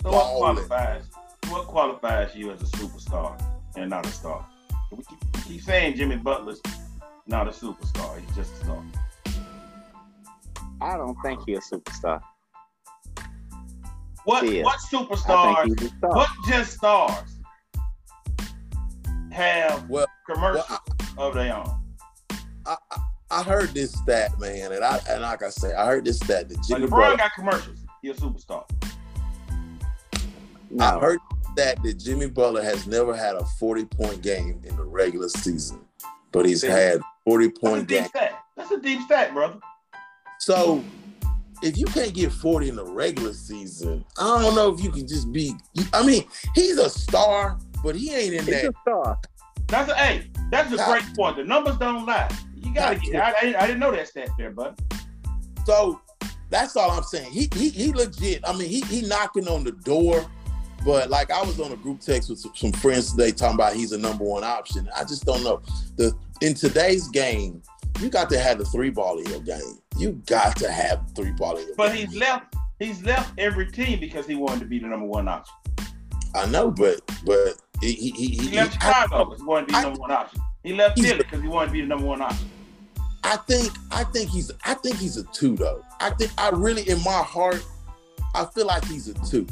So 0.02 0.12
what 0.12 0.36
qualifies? 0.36 1.04
What 1.48 1.66
qualifies 1.66 2.34
you 2.34 2.50
as 2.50 2.60
a 2.62 2.66
superstar 2.76 3.40
and 3.76 3.90
not 3.90 4.06
a 4.06 4.10
star? 4.10 4.46
We 4.90 4.98
keep, 4.98 5.18
we 5.34 5.40
keep 5.42 5.62
saying 5.62 5.96
Jimmy 5.96 6.16
Butler's 6.16 6.60
not 7.26 7.48
a 7.48 7.50
superstar. 7.50 8.20
He's 8.20 8.36
just 8.36 8.52
a 8.52 8.64
star. 8.64 8.84
I 10.80 10.96
don't 10.96 11.16
think 11.22 11.40
he's 11.46 11.58
a 11.58 11.76
superstar. 11.76 12.20
What 14.24 14.48
yeah. 14.48 14.64
what 14.64 14.78
superstars? 14.80 15.92
What 16.02 16.28
just 16.46 16.74
stars 16.74 17.39
have 19.40 19.88
well, 19.88 20.06
commercials 20.28 20.66
well, 20.68 20.82
I, 21.18 21.22
of 21.22 21.34
their 21.34 21.56
own? 21.56 21.80
I, 22.66 22.76
I, 23.30 23.42
heard 23.42 23.70
this 23.70 23.92
stat, 23.92 24.38
man, 24.38 24.72
and 24.72 24.84
I 24.84 25.00
and 25.08 25.22
like 25.22 25.42
I 25.42 25.50
say, 25.50 25.72
I 25.72 25.86
heard 25.86 26.04
this 26.04 26.18
stat 26.18 26.48
that 26.48 26.62
Jimmy 26.66 26.86
like 26.86 26.90
LeBron 26.90 27.18
got 27.18 27.34
commercials. 27.34 27.84
He's 28.02 28.18
a 28.18 28.20
superstar. 28.20 28.64
No. 30.70 30.84
I 30.84 31.00
heard 31.00 31.18
that 31.56 31.82
that 31.82 31.98
Jimmy 31.98 32.28
Butler 32.28 32.62
has 32.62 32.86
never 32.86 33.16
had 33.16 33.34
a 33.34 33.44
40 33.44 33.84
point 33.86 34.22
game 34.22 34.60
in 34.64 34.76
the 34.76 34.84
regular 34.84 35.28
season, 35.28 35.80
but 36.32 36.46
he's 36.46 36.62
had 36.62 37.00
40 37.24 37.48
point 37.50 37.88
game. 37.88 38.08
That's 38.56 38.70
a 38.70 38.80
deep 38.80 39.00
stat, 39.02 39.32
brother. 39.32 39.58
So 40.38 40.84
if 41.62 41.76
you 41.76 41.86
can't 41.86 42.14
get 42.14 42.32
40 42.32 42.70
in 42.70 42.76
the 42.76 42.84
regular 42.84 43.32
season, 43.32 44.04
I 44.18 44.42
don't 44.42 44.54
know 44.54 44.72
if 44.72 44.82
you 44.82 44.90
can 44.90 45.06
just 45.06 45.32
be. 45.32 45.54
I 45.92 46.04
mean, 46.04 46.24
he's 46.54 46.78
a 46.78 46.88
star, 46.88 47.58
but 47.82 47.96
he 47.96 48.12
ain't 48.12 48.34
in 48.34 48.44
he's 48.44 48.62
that. 48.62 48.70
A 48.70 48.72
star. 48.82 49.18
That's 49.68 49.90
a 49.90 49.94
hey, 49.94 50.30
that's 50.50 50.72
a 50.72 50.76
great 50.84 51.04
point. 51.16 51.36
The 51.36 51.44
numbers 51.44 51.76
don't 51.76 52.04
lie. 52.04 52.30
You 52.56 52.74
gotta 52.74 52.96
get. 52.96 53.16
I, 53.16 53.30
I, 53.30 53.62
I, 53.62 53.66
didn't 53.66 53.78
know 53.78 53.92
that 53.92 54.08
stat 54.08 54.30
there, 54.36 54.50
bud. 54.50 54.80
So 55.64 56.00
that's 56.50 56.76
all 56.76 56.90
I'm 56.90 57.04
saying. 57.04 57.30
He 57.30 57.48
he 57.54 57.70
he 57.70 57.92
legit. 57.92 58.42
I 58.46 58.56
mean, 58.56 58.68
he 58.68 58.80
he 58.82 59.02
knocking 59.02 59.48
on 59.48 59.64
the 59.64 59.72
door. 59.72 60.28
But 60.84 61.10
like 61.10 61.30
I 61.30 61.42
was 61.42 61.60
on 61.60 61.72
a 61.72 61.76
group 61.76 62.00
text 62.00 62.30
with 62.30 62.38
some, 62.38 62.52
some 62.54 62.72
friends 62.72 63.12
today 63.12 63.32
talking 63.32 63.54
about 63.54 63.74
he's 63.74 63.92
a 63.92 63.98
number 63.98 64.24
one 64.24 64.44
option. 64.44 64.88
I 64.96 65.04
just 65.04 65.24
don't 65.24 65.44
know. 65.44 65.60
The 65.96 66.14
in 66.40 66.54
today's 66.54 67.08
game, 67.08 67.62
you 68.00 68.08
got 68.08 68.30
to 68.30 68.38
have 68.38 68.58
the 68.58 68.64
three 68.64 68.90
ball 68.90 69.18
in 69.18 69.26
your 69.26 69.40
game. 69.40 69.78
You 69.98 70.12
got 70.26 70.56
to 70.56 70.70
have 70.70 71.02
three 71.14 71.32
ball 71.32 71.58
in 71.58 71.66
your 71.66 71.76
but 71.76 71.92
game. 71.92 72.06
But 72.06 72.12
he's 72.12 72.18
left. 72.18 72.54
He's 72.78 73.02
left 73.02 73.38
every 73.38 73.70
team 73.70 74.00
because 74.00 74.26
he 74.26 74.34
wanted 74.34 74.60
to 74.60 74.66
be 74.66 74.78
the 74.78 74.86
number 74.86 75.06
one 75.06 75.28
option. 75.28 75.54
I 76.34 76.46
know, 76.46 76.70
but 76.70 77.00
but 77.24 77.60
he 77.80 77.92
he, 77.92 78.10
he, 78.10 78.26
he 78.48 78.56
left 78.56 78.74
Chicago 78.74 79.24
because 79.24 79.40
he 79.40 79.46
wanted 79.46 79.68
to 79.68 79.72
be 79.72 79.80
the 79.80 79.82
number 79.82 80.00
one 80.00 80.10
option. 80.10 80.40
He 80.62 80.74
left 80.74 81.00
Philly 81.00 81.18
because 81.18 81.42
he 81.42 81.48
wanted 81.48 81.66
to 81.66 81.72
be 81.72 81.80
the 81.80 81.86
number 81.86 82.06
one 82.06 82.20
option. 82.20 82.48
I 83.24 83.36
think 83.36 83.72
I 83.90 84.04
think 84.04 84.30
he's 84.30 84.50
I 84.64 84.74
think 84.74 84.96
he's 84.96 85.16
a 85.16 85.24
two 85.24 85.56
though. 85.56 85.84
I 86.00 86.10
think 86.10 86.32
I 86.38 86.50
really 86.50 86.88
in 86.88 87.02
my 87.04 87.22
heart 87.22 87.64
I 88.34 88.44
feel 88.44 88.66
like 88.66 88.84
he's 88.84 89.08
a 89.08 89.14
two. 89.26 89.46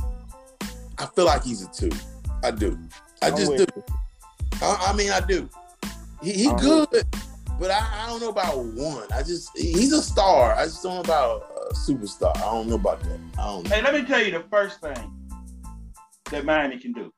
I 0.99 1.07
feel 1.07 1.27
like 1.27 1.45
he's 1.45 1.63
a 1.63 1.71
two. 1.71 1.91
I 2.43 2.51
do. 2.51 2.79
I 3.23 3.31
just 3.31 3.57
do. 3.57 3.67
I, 4.63 4.89
I, 4.89 4.97
mean 4.97 5.11
I 5.11 5.21
do. 5.21 5.49
He, 6.23 6.33
he 6.33 6.53
good, 6.55 6.89
but 7.59 7.71
I, 7.71 8.05
I, 8.05 8.07
don't 8.07 8.21
know 8.21 8.29
about 8.29 8.59
one. 8.59 9.07
I 9.13 9.23
just 9.23 9.57
he's 9.57 9.93
a 9.93 10.03
star. 10.03 10.55
I 10.55 10.65
just 10.65 10.83
don't 10.83 10.95
know 10.95 11.01
about 11.01 11.51
a 11.71 11.75
superstar. 11.75 12.37
I 12.37 12.53
don't 12.53 12.69
know 12.69 12.77
about 12.77 13.01
that. 13.01 13.19
I 13.39 13.47
don't 13.47 13.65
know. 13.65 13.75
Hey, 13.75 13.83
let 13.83 13.95
me 13.95 14.05
tell 14.05 14.23
you 14.23 14.33
the 14.33 14.45
first 14.51 14.81
thing 14.81 15.13
that 16.31 16.45
Miami 16.45 16.79
can 16.79 16.93
do. 16.93 17.13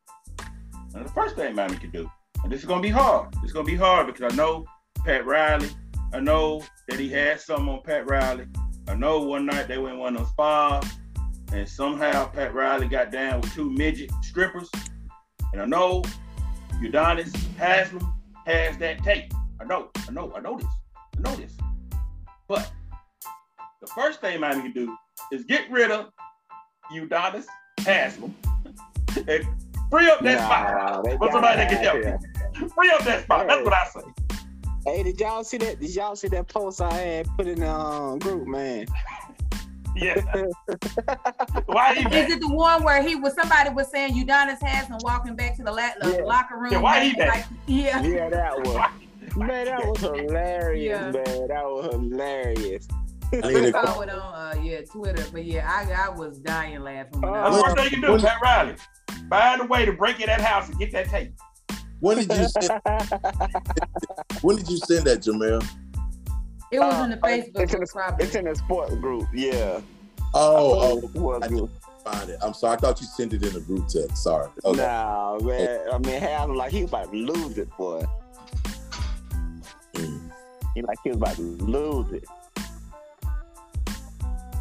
And 0.94 1.04
the 1.04 1.10
first 1.10 1.36
thing 1.36 1.54
Miami 1.54 1.76
can 1.76 1.90
do, 1.90 2.10
and 2.42 2.52
this 2.52 2.60
is 2.60 2.66
gonna 2.66 2.82
be 2.82 2.88
hard. 2.88 3.34
It's 3.42 3.52
gonna 3.52 3.64
be 3.64 3.76
hard 3.76 4.06
because 4.06 4.32
I 4.32 4.36
know 4.36 4.64
Pat 5.04 5.24
Riley. 5.24 5.70
I 6.12 6.20
know 6.20 6.62
that 6.88 6.98
he 6.98 7.08
had 7.08 7.40
some 7.40 7.68
on 7.68 7.82
Pat 7.82 8.08
Riley. 8.10 8.46
I 8.88 8.94
know 8.94 9.20
one 9.20 9.46
night 9.46 9.68
they 9.68 9.78
went 9.78 9.98
one 9.98 10.16
of 10.16 10.22
those 10.22 10.30
spas, 10.30 10.84
and 11.52 11.68
somehow 11.68 12.26
Pat 12.26 12.54
Riley 12.54 12.88
got 12.88 13.12
down 13.12 13.40
with 13.40 13.54
two 13.54 13.70
midget 13.70 14.10
strippers. 14.22 14.68
And 15.52 15.62
I 15.62 15.66
know 15.66 16.02
Udonis 16.82 17.34
Haslem 17.56 18.14
has 18.46 18.76
that 18.78 19.02
tape. 19.02 19.32
I 19.60 19.64
know, 19.64 19.90
I 20.08 20.12
know, 20.12 20.32
I 20.34 20.40
know 20.40 20.58
this. 20.58 20.66
I 21.16 21.20
know 21.20 21.36
this. 21.36 21.56
But 22.48 22.72
the 23.80 23.86
first 23.88 24.20
thing 24.20 24.40
Miami 24.40 24.62
can 24.62 24.72
do 24.72 24.96
is 25.32 25.44
get 25.44 25.70
rid 25.70 25.90
of 25.90 26.10
Udonis 26.92 27.46
Haslem 27.78 28.34
and 29.28 29.46
free 29.90 30.08
up 30.08 30.20
that 30.20 30.38
nah, 30.38 31.02
spot 31.02 31.18
for 31.18 31.32
somebody 31.32 31.56
that 31.56 31.68
can 31.70 31.82
help 31.82 31.96
you. 31.96 32.68
Free 32.70 32.90
up 32.90 33.04
that 33.04 33.24
spot. 33.24 33.40
Hey. 33.42 33.46
That's 33.48 33.64
what 33.64 33.74
I 33.74 33.86
say. 33.86 34.36
Hey, 34.86 35.02
did 35.02 35.20
y'all 35.20 35.44
see 35.44 35.58
that? 35.58 35.80
Did 35.80 35.94
y'all 35.94 36.16
see 36.16 36.28
that 36.28 36.48
post 36.48 36.80
I 36.80 36.92
had 36.92 37.28
put 37.36 37.46
in 37.46 37.60
the 37.60 37.70
um, 37.70 38.18
group, 38.18 38.46
man? 38.46 38.86
Yeah. 39.96 40.20
why 41.66 41.94
he 41.94 42.16
Is 42.16 42.30
it 42.32 42.40
the 42.40 42.48
one 42.48 42.84
where 42.84 43.02
he 43.02 43.16
was 43.16 43.34
somebody 43.34 43.70
was 43.70 43.90
saying 43.90 44.14
Udonis 44.14 44.62
Haslem 44.62 45.00
walking 45.02 45.34
back 45.36 45.56
to 45.56 45.62
the, 45.64 45.72
la- 45.72 45.90
the 46.00 46.18
yeah. 46.18 46.24
locker 46.24 46.56
room? 46.56 46.72
Yeah, 46.72 46.80
why 46.80 47.04
he 47.04 47.14
back? 47.14 47.28
Like, 47.28 47.44
yeah. 47.66 48.00
Yeah, 48.00 48.30
that 48.30 48.66
one. 49.36 49.46
man, 49.46 49.66
that 49.66 49.86
was 49.86 50.00
hilarious, 50.00 50.84
yeah. 50.84 51.10
man. 51.10 51.48
That 51.48 51.64
was 51.64 51.92
hilarious. 51.92 52.88
I 53.32 53.70
saw 53.70 54.00
it 54.00 54.10
on 54.10 54.18
uh, 54.18 54.60
yeah 54.60 54.80
Twitter, 54.80 55.24
but 55.32 55.44
yeah, 55.44 55.68
I, 55.70 56.06
I 56.06 56.08
was 56.08 56.38
dying 56.38 56.80
laughing. 56.80 57.22
Uh, 57.24 57.30
That's 57.30 57.56
the 57.56 57.62
worst 57.62 57.76
thing 57.76 57.84
you 57.84 57.90
can 57.90 58.00
do, 58.00 58.18
Pat 58.18 58.42
Riley. 58.42 58.74
Find 59.30 59.60
a 59.60 59.64
way 59.64 59.84
to 59.84 59.92
break 59.92 60.20
in 60.20 60.26
that 60.26 60.40
house 60.40 60.68
and 60.68 60.78
get 60.78 60.90
that 60.90 61.08
tape. 61.08 61.32
When 62.00 62.18
did 62.18 62.36
you 62.36 62.48
send? 62.48 62.80
when 64.42 64.56
did 64.56 64.68
you 64.68 64.78
send 64.78 65.06
that, 65.06 65.20
Jamel? 65.20 65.64
It 66.72 66.80
was 66.80 66.94
uh, 66.94 67.04
in 67.04 67.10
the 67.10 67.16
Facebook 67.16 67.62
it's 67.62 67.74
in 67.74 67.80
the, 67.80 68.16
It's 68.18 68.34
in 68.34 68.44
the 68.46 68.54
sports 68.56 68.94
group. 68.96 69.28
Yeah. 69.32 69.80
Oh, 70.34 71.00
oh. 71.14 71.40
I 71.40 71.46
didn't 71.46 71.70
find 72.04 72.30
it. 72.30 72.38
I'm 72.42 72.54
sorry. 72.54 72.76
I 72.76 72.80
thought 72.80 73.00
you 73.00 73.06
sent 73.06 73.32
it 73.32 73.44
in 73.44 73.54
a 73.54 73.60
group 73.60 73.86
text. 73.88 74.22
Sorry. 74.22 74.48
Okay. 74.64 74.82
Nah, 74.82 75.38
man. 75.38 75.80
I 75.92 75.98
mean, 75.98 76.20
Hal 76.20 76.54
like 76.56 76.72
he 76.72 76.82
was 76.82 76.90
about 76.90 77.12
to 77.12 77.16
lose 77.16 77.56
it, 77.56 77.68
boy. 77.76 78.02
Mm. 79.94 80.30
He 80.74 80.82
like 80.82 80.98
he 81.04 81.10
was 81.10 81.18
about 81.18 81.36
to 81.36 81.42
lose 81.42 82.12
it. 82.12 82.24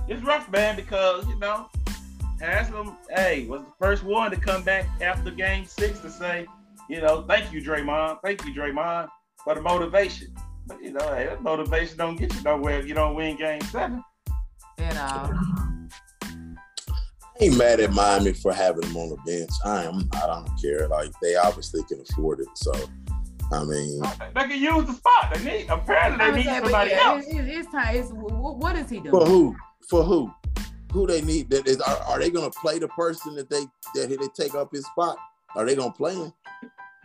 It's 0.08 0.24
rough, 0.24 0.52
man, 0.52 0.76
because 0.76 1.28
you 1.28 1.38
know, 1.40 1.70
Haslem, 2.40 2.98
hey, 3.10 3.46
was 3.48 3.62
the 3.62 3.72
first 3.80 4.04
one 4.04 4.32
to 4.32 4.38
come 4.38 4.64
back 4.64 4.88
after 5.02 5.32
Game 5.32 5.66
Six 5.66 6.00
to 6.00 6.10
say, 6.10 6.46
you 6.90 7.02
know, 7.02 7.24
thank 7.28 7.52
you, 7.52 7.62
Draymond, 7.62 8.20
thank 8.24 8.46
you, 8.46 8.54
Draymond, 8.54 9.10
for 9.44 9.56
the 9.56 9.62
motivation. 9.62 10.34
But 10.66 10.82
you 10.84 10.92
know, 10.92 11.14
hey, 11.16 11.26
that 11.26 11.42
motivation 11.42 11.98
don't 11.98 12.16
get 12.16 12.34
you 12.34 12.42
nowhere 12.44 12.80
if 12.80 12.88
you 12.88 12.94
don't 12.94 13.16
win 13.16 13.38
Game 13.38 13.62
Seven. 13.62 14.04
You 14.78 14.86
uh, 14.86 14.94
know. 14.94 15.40
I 17.42 17.46
ain't 17.46 17.58
mad 17.58 17.80
at 17.80 17.92
Miami 17.92 18.34
for 18.34 18.54
having 18.54 18.84
him 18.84 18.98
on 18.98 19.10
the 19.10 19.18
bench. 19.26 19.50
I 19.66 19.84
am. 19.86 20.10
I 20.14 20.28
don't 20.28 20.50
care. 20.62 20.88
Like 20.88 21.12
they 21.22 21.36
obviously 21.36 21.82
can 21.86 22.02
afford 22.02 22.42
it. 22.42 22.48
So 22.56 22.72
I 23.52 23.64
mean, 23.64 24.02
they 24.36 24.48
can 24.48 24.62
use 24.62 24.86
the 24.86 24.94
spot. 24.94 25.34
They 25.34 25.44
need 25.44 25.70
apparently 25.70 26.26
they 26.26 26.38
need 26.38 26.46
saying, 26.46 26.64
somebody 26.64 26.92
yeah, 26.92 27.04
else. 27.04 27.26
It's, 27.28 27.50
it's 27.50 27.72
time. 27.72 27.96
It's, 27.96 28.12
what 28.12 28.76
is 28.76 28.90
he 28.90 29.00
doing? 29.00 29.12
For 29.12 29.26
who? 29.26 29.56
For 29.90 30.04
who? 30.04 30.32
Who 30.92 31.06
they 31.06 31.22
need? 31.22 31.50
That 31.52 31.68
is, 31.68 31.80
are, 31.82 31.98
are 31.98 32.20
they 32.20 32.32
going 32.32 32.50
to 32.50 32.60
play 32.60 32.80
the 32.80 32.88
person 32.90 33.36
that 33.36 33.50
they 33.50 33.66
that 33.96 34.10
they 34.10 34.44
take 34.44 34.56
up 34.56 34.72
his 34.72 34.86
spot? 34.86 35.18
Are 35.56 35.66
they 35.66 35.76
going 35.76 35.92
to 35.92 35.98
play 35.98 36.16
him? 36.16 36.34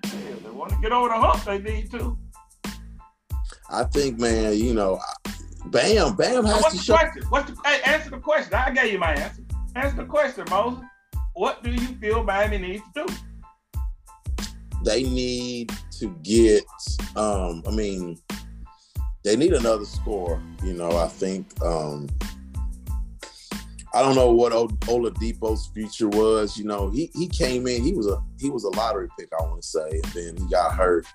Yeah, 0.05 0.11
they 0.43 0.51
want 0.51 0.71
to 0.71 0.79
get 0.81 0.93
over 0.93 1.09
the 1.09 1.15
hump. 1.15 1.45
They 1.45 1.59
need 1.59 1.91
to. 1.91 2.19
I 3.71 3.85
think, 3.85 4.19
man. 4.19 4.57
You 4.57 4.75
know, 4.75 5.01
Bam, 5.67 6.17
Bam 6.17 6.45
has 6.45 6.63
What's 6.63 6.79
to 6.79 6.83
show. 6.83 6.97
Question? 6.97 7.23
What's 7.29 7.51
the 7.51 7.57
hey, 7.65 7.81
answer 7.85 8.11
the 8.11 8.19
question? 8.19 8.55
I 8.55 8.71
gave 8.71 8.93
you 8.93 8.99
my 8.99 9.13
answer. 9.13 9.43
Ask 9.77 9.97
the 9.97 10.05
question, 10.05 10.45
Moses. 10.49 10.85
What 11.35 11.63
do 11.63 11.71
you 11.71 11.89
feel 12.01 12.23
Miami 12.23 12.59
needs 12.59 12.83
to 12.95 13.07
do? 13.07 13.15
They 14.85 15.03
need 15.03 15.73
to 15.99 16.09
get. 16.23 16.65
Um, 17.17 17.63
I 17.67 17.71
mean, 17.71 18.19
they 19.25 19.37
need 19.37 19.53
another 19.53 19.85
score. 19.85 20.43
You 20.63 20.73
know, 20.73 20.97
I 20.97 21.09
think. 21.09 21.47
Um, 21.63 22.09
I 23.95 24.03
don't 24.03 24.17
know 24.17 24.33
what 24.33 24.53
o- 24.53 24.69
Oladipo's 24.69 25.69
future 25.69 26.09
was. 26.09 26.57
You 26.59 26.65
know, 26.65 26.91
he 26.91 27.11
he 27.15 27.29
came 27.29 27.67
in. 27.67 27.83
He 27.83 27.93
was 27.93 28.07
a 28.09 28.23
he 28.41 28.51
was 28.51 28.65
a 28.65 28.71
lottery 28.71 29.09
pick. 29.19 29.29
I 29.39 29.43
want 29.43 29.63
to 29.63 29.69
say, 29.69 29.89
and 29.91 30.05
then 30.13 30.37
he 30.37 30.51
got 30.51 30.75
hurt. 30.75 31.07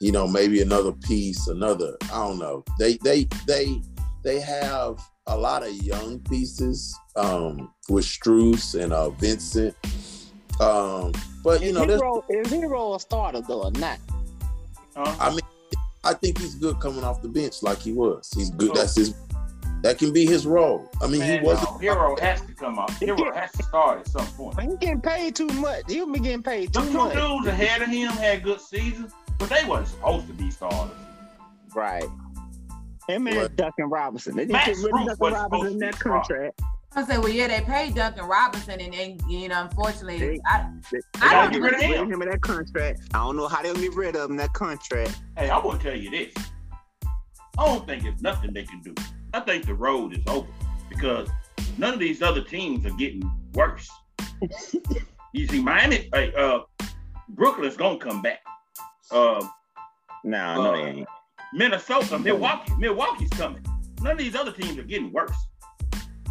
You 0.00 0.12
know, 0.12 0.26
maybe 0.26 0.62
another 0.62 0.92
piece, 0.92 1.46
another. 1.48 1.96
I 2.04 2.26
don't 2.26 2.38
know. 2.38 2.64
They 2.78 2.96
they 3.04 3.28
they 3.46 3.82
they 4.24 4.40
have 4.40 4.98
a 5.26 5.36
lot 5.36 5.62
of 5.62 5.72
young 5.74 6.20
pieces 6.20 6.98
um, 7.16 7.72
with 7.88 8.04
Strus 8.04 8.80
and 8.80 8.92
uh, 8.92 9.10
Vincent. 9.10 9.76
Um, 10.58 11.12
but 11.44 11.62
you 11.62 11.68
Is 11.68 11.74
know, 11.74 11.86
there's 11.86 12.00
Herro, 12.00 12.24
is 12.28 12.52
Herro 12.52 12.96
a 12.96 13.00
starter 13.00 13.40
though 13.40 13.64
or 13.64 13.70
not? 13.72 13.98
Huh? 14.96 15.16
I 15.20 15.30
mean, 15.30 15.40
I 16.04 16.14
think 16.14 16.38
he's 16.38 16.54
good 16.54 16.80
coming 16.80 17.04
off 17.04 17.22
the 17.22 17.28
bench 17.28 17.62
like 17.62 17.78
he 17.78 17.92
was. 17.92 18.30
He's 18.34 18.50
good. 18.50 18.74
That's 18.74 18.96
his. 18.96 19.14
That 19.82 19.98
can 19.98 20.12
be 20.12 20.26
his 20.26 20.46
role. 20.46 20.90
I 21.00 21.06
mean, 21.06 21.20
Man, 21.20 21.40
he 21.40 21.46
wasn't. 21.46 21.69
No, 21.80 21.94
Herro 21.94 22.18
has 22.20 22.40
to 22.42 22.52
come 22.52 22.78
up. 22.78 22.90
Herro 22.92 23.34
has 23.34 23.52
to 23.52 23.62
start 23.62 24.00
at 24.00 24.08
some 24.08 24.26
point. 24.28 24.56
But 24.56 24.64
he 24.66 24.76
getting 24.76 25.00
paid 25.00 25.34
too 25.36 25.46
much. 25.48 25.82
He'll 25.88 26.10
be 26.10 26.20
getting 26.20 26.42
paid 26.42 26.72
too 26.72 26.80
The 26.80 26.86
too 26.86 26.92
two 26.92 26.98
much. 26.98 27.14
dudes 27.14 27.46
ahead 27.46 27.82
of 27.82 27.88
him 27.88 28.10
had 28.12 28.42
good 28.42 28.60
seasons, 28.60 29.12
but 29.38 29.48
they 29.48 29.64
wasn't 29.64 29.88
supposed 29.88 30.26
to 30.28 30.32
be 30.34 30.50
starters. 30.50 30.96
Right. 31.74 32.04
Him 33.08 33.26
and 33.26 33.36
Right. 33.36 33.56
Duncan 33.56 33.86
Robinson. 33.90 34.36
They 34.36 34.44
didn't 34.46 34.64
get 34.66 34.76
rid 34.76 34.94
of 35.08 35.18
Duncan 35.18 35.32
Robinson 35.32 35.72
in 35.72 35.78
that 35.78 35.98
contract. 35.98 36.60
I 36.96 37.04
say, 37.04 37.18
well, 37.18 37.28
yeah, 37.28 37.46
they 37.46 37.60
paid 37.60 37.94
Duncan 37.94 38.24
Robinson, 38.26 38.80
and, 38.80 38.92
and 38.92 39.22
you 39.28 39.48
know, 39.48 39.62
unfortunately, 39.62 40.18
They- 40.18 40.40
I, 40.46 40.68
They, 40.90 40.98
I 41.22 41.34
don't 41.34 41.52
get 41.52 41.62
rid 41.62 41.74
of 41.74 41.80
rid 41.80 41.90
him. 41.90 42.02
of 42.02 42.10
him 42.10 42.22
in 42.22 42.28
that 42.30 42.40
contract. 42.40 43.00
I 43.14 43.18
don't 43.18 43.36
know 43.36 43.46
how 43.46 43.62
they'll 43.62 43.74
get 43.74 43.94
rid 43.94 44.16
of 44.16 44.24
him 44.24 44.32
in 44.32 44.36
that 44.38 44.52
contract. 44.54 45.20
Hey, 45.36 45.50
I 45.50 45.58
want 45.58 45.80
to 45.80 45.88
tell 45.90 45.96
you 45.98 46.10
this. 46.10 46.34
I 47.58 47.66
don't 47.66 47.86
think 47.86 48.04
it's 48.04 48.20
nothing 48.22 48.52
they 48.52 48.64
can 48.64 48.80
do. 48.80 48.94
I 49.32 49.38
think 49.40 49.66
the 49.66 49.74
road 49.74 50.14
is 50.16 50.24
over 50.26 50.48
because 50.88 51.28
none 51.78 51.94
of 51.94 52.00
these 52.00 52.22
other 52.22 52.42
teams 52.42 52.84
are 52.86 52.90
getting 52.96 53.22
worse. 53.54 53.88
you 55.32 55.46
see, 55.46 55.60
Miami, 55.62 56.08
hey, 56.12 56.32
uh, 56.36 56.60
Brooklyn's 57.30 57.76
gonna 57.76 57.98
come 57.98 58.22
back. 58.22 58.40
Uh, 59.10 59.44
No, 60.24 60.62
no, 60.62 60.72
they 60.76 60.82
ain't. 60.90 61.08
Minnesota, 61.52 62.18
Milwaukee, 62.18 62.72
Milwaukee's 62.78 63.30
coming. 63.30 63.64
None 64.02 64.12
of 64.12 64.18
these 64.18 64.34
other 64.36 64.52
teams 64.52 64.78
are 64.78 64.82
getting 64.84 65.12
worse. 65.12 65.36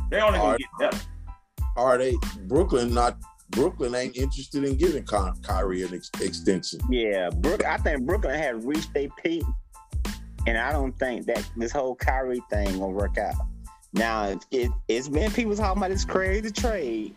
They're 0.09 0.23
only 0.25 0.39
gonna 0.39 0.51
All 0.51 0.57
get 0.57 0.67
better. 0.79 0.97
Are 1.77 1.97
they 1.97 2.15
Brooklyn? 2.47 2.93
Not 2.93 3.17
Brooklyn 3.51 3.95
ain't 3.95 4.15
interested 4.15 4.63
in 4.63 4.75
giving 4.77 5.03
Ky- 5.05 5.31
Kyrie 5.43 5.83
an 5.83 5.93
ex- 5.93 6.09
extension. 6.21 6.79
Yeah, 6.89 7.29
Brook. 7.29 7.65
I 7.65 7.77
think 7.77 8.05
Brooklyn 8.05 8.37
had 8.39 8.63
reached 8.63 8.93
their 8.93 9.07
peak, 9.23 9.43
and 10.47 10.57
I 10.57 10.71
don't 10.71 10.97
think 10.99 11.25
that 11.27 11.47
this 11.57 11.71
whole 11.71 11.95
Kyrie 11.95 12.41
thing 12.49 12.79
will 12.79 12.91
work 12.93 13.17
out. 13.17 13.35
Now, 13.93 14.25
it, 14.25 14.45
it, 14.51 14.71
it's 14.87 15.09
been 15.09 15.31
people 15.31 15.55
talking 15.55 15.79
about 15.81 15.89
this 15.89 16.05
crazy 16.05 16.51
trade, 16.51 17.15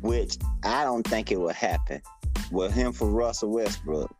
which 0.00 0.36
I 0.64 0.84
don't 0.84 1.06
think 1.06 1.30
it 1.30 1.38
will 1.38 1.50
happen 1.50 2.00
with 2.50 2.72
him 2.72 2.92
for 2.92 3.08
Russell 3.10 3.50
Westbrook. 3.50 4.14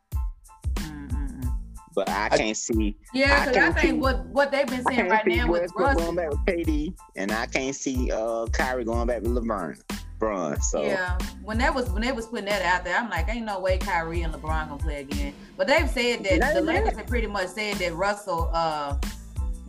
But 1.95 2.11
I 2.11 2.27
I- 2.27 2.37
can't 2.37 2.57
see. 2.57 2.95
yeah, 3.15 3.37
I 3.43 3.47
because 3.47 3.57
I, 3.57 3.61
can't 3.61 3.75
think 3.75 3.87
see- 3.95 3.99
what 3.99 4.27
what 4.27 4.51
they've 4.53 4.67
been 4.67 4.85
saying 4.85 5.09
right 5.09 5.27
now 5.27 5.51
with 5.51 5.71
Russell 5.75 6.13
going 6.13 6.17
back 6.17 6.31
with 6.31 6.41
KD, 6.41 6.95
and 7.17 7.33
I 7.33 7.47
can't 7.47 7.75
see 7.75 8.13
uh 8.13 8.45
Kyrie 8.53 8.85
going 8.85 9.07
back 9.07 9.23
with 9.23 9.33
LeBron. 9.33 9.81
Bron, 10.19 10.59
so 10.63 10.83
yeah, 10.83 11.19
when 11.43 11.59
that 11.59 11.75
was 11.75 11.91
when 11.91 12.01
they 12.03 12.11
was 12.13 12.27
putting 12.27 12.47
that 12.47 12.63
out 12.63 12.85
there, 12.85 12.97
I'm 12.97 13.11
like, 13.11 13.29
ain't 13.29 13.45
no 13.45 13.61
way 13.61 13.77
Kyrie 13.79 14.23
and 14.23 14.33
LeBron 14.33 14.69
gonna 14.69 14.83
play 14.83 15.01
again. 15.01 15.35
But 15.59 15.67
they've 15.67 15.89
said 15.89 16.25
that 16.25 16.55
the. 16.55 16.61
Lakers 16.63 16.97
have 16.97 17.07
pretty 17.07 17.27
much 17.27 17.49
said 17.49 17.77
that 17.77 17.93
Russell, 17.95 18.51
uh, 18.53 18.97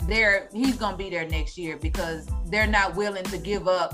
there 0.07 0.49
he's 0.53 0.75
gonna 0.77 0.97
be 0.97 1.09
there 1.09 1.27
next 1.27 1.57
year 1.57 1.77
because 1.77 2.27
they're 2.47 2.67
not 2.67 2.95
willing 2.95 3.23
to 3.25 3.37
give 3.37 3.67
up 3.67 3.93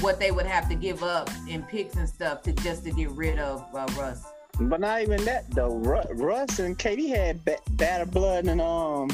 what 0.00 0.20
they 0.20 0.30
would 0.30 0.46
have 0.46 0.68
to 0.68 0.74
give 0.74 1.02
up 1.02 1.28
in 1.48 1.62
picks 1.64 1.96
and 1.96 2.08
stuff 2.08 2.42
to 2.42 2.52
just 2.52 2.84
to 2.84 2.90
get 2.92 3.10
rid 3.10 3.38
of 3.38 3.64
uh, 3.74 3.86
Russ. 3.98 4.24
But 4.60 4.80
not 4.80 5.02
even 5.02 5.24
that 5.24 5.50
though. 5.50 5.74
Ru- 5.76 6.02
Russ 6.14 6.58
and 6.58 6.78
KD 6.78 7.08
had 7.08 7.44
ba- 7.44 7.58
better 7.72 8.06
blood 8.06 8.44
than 8.44 8.60
um 8.60 9.08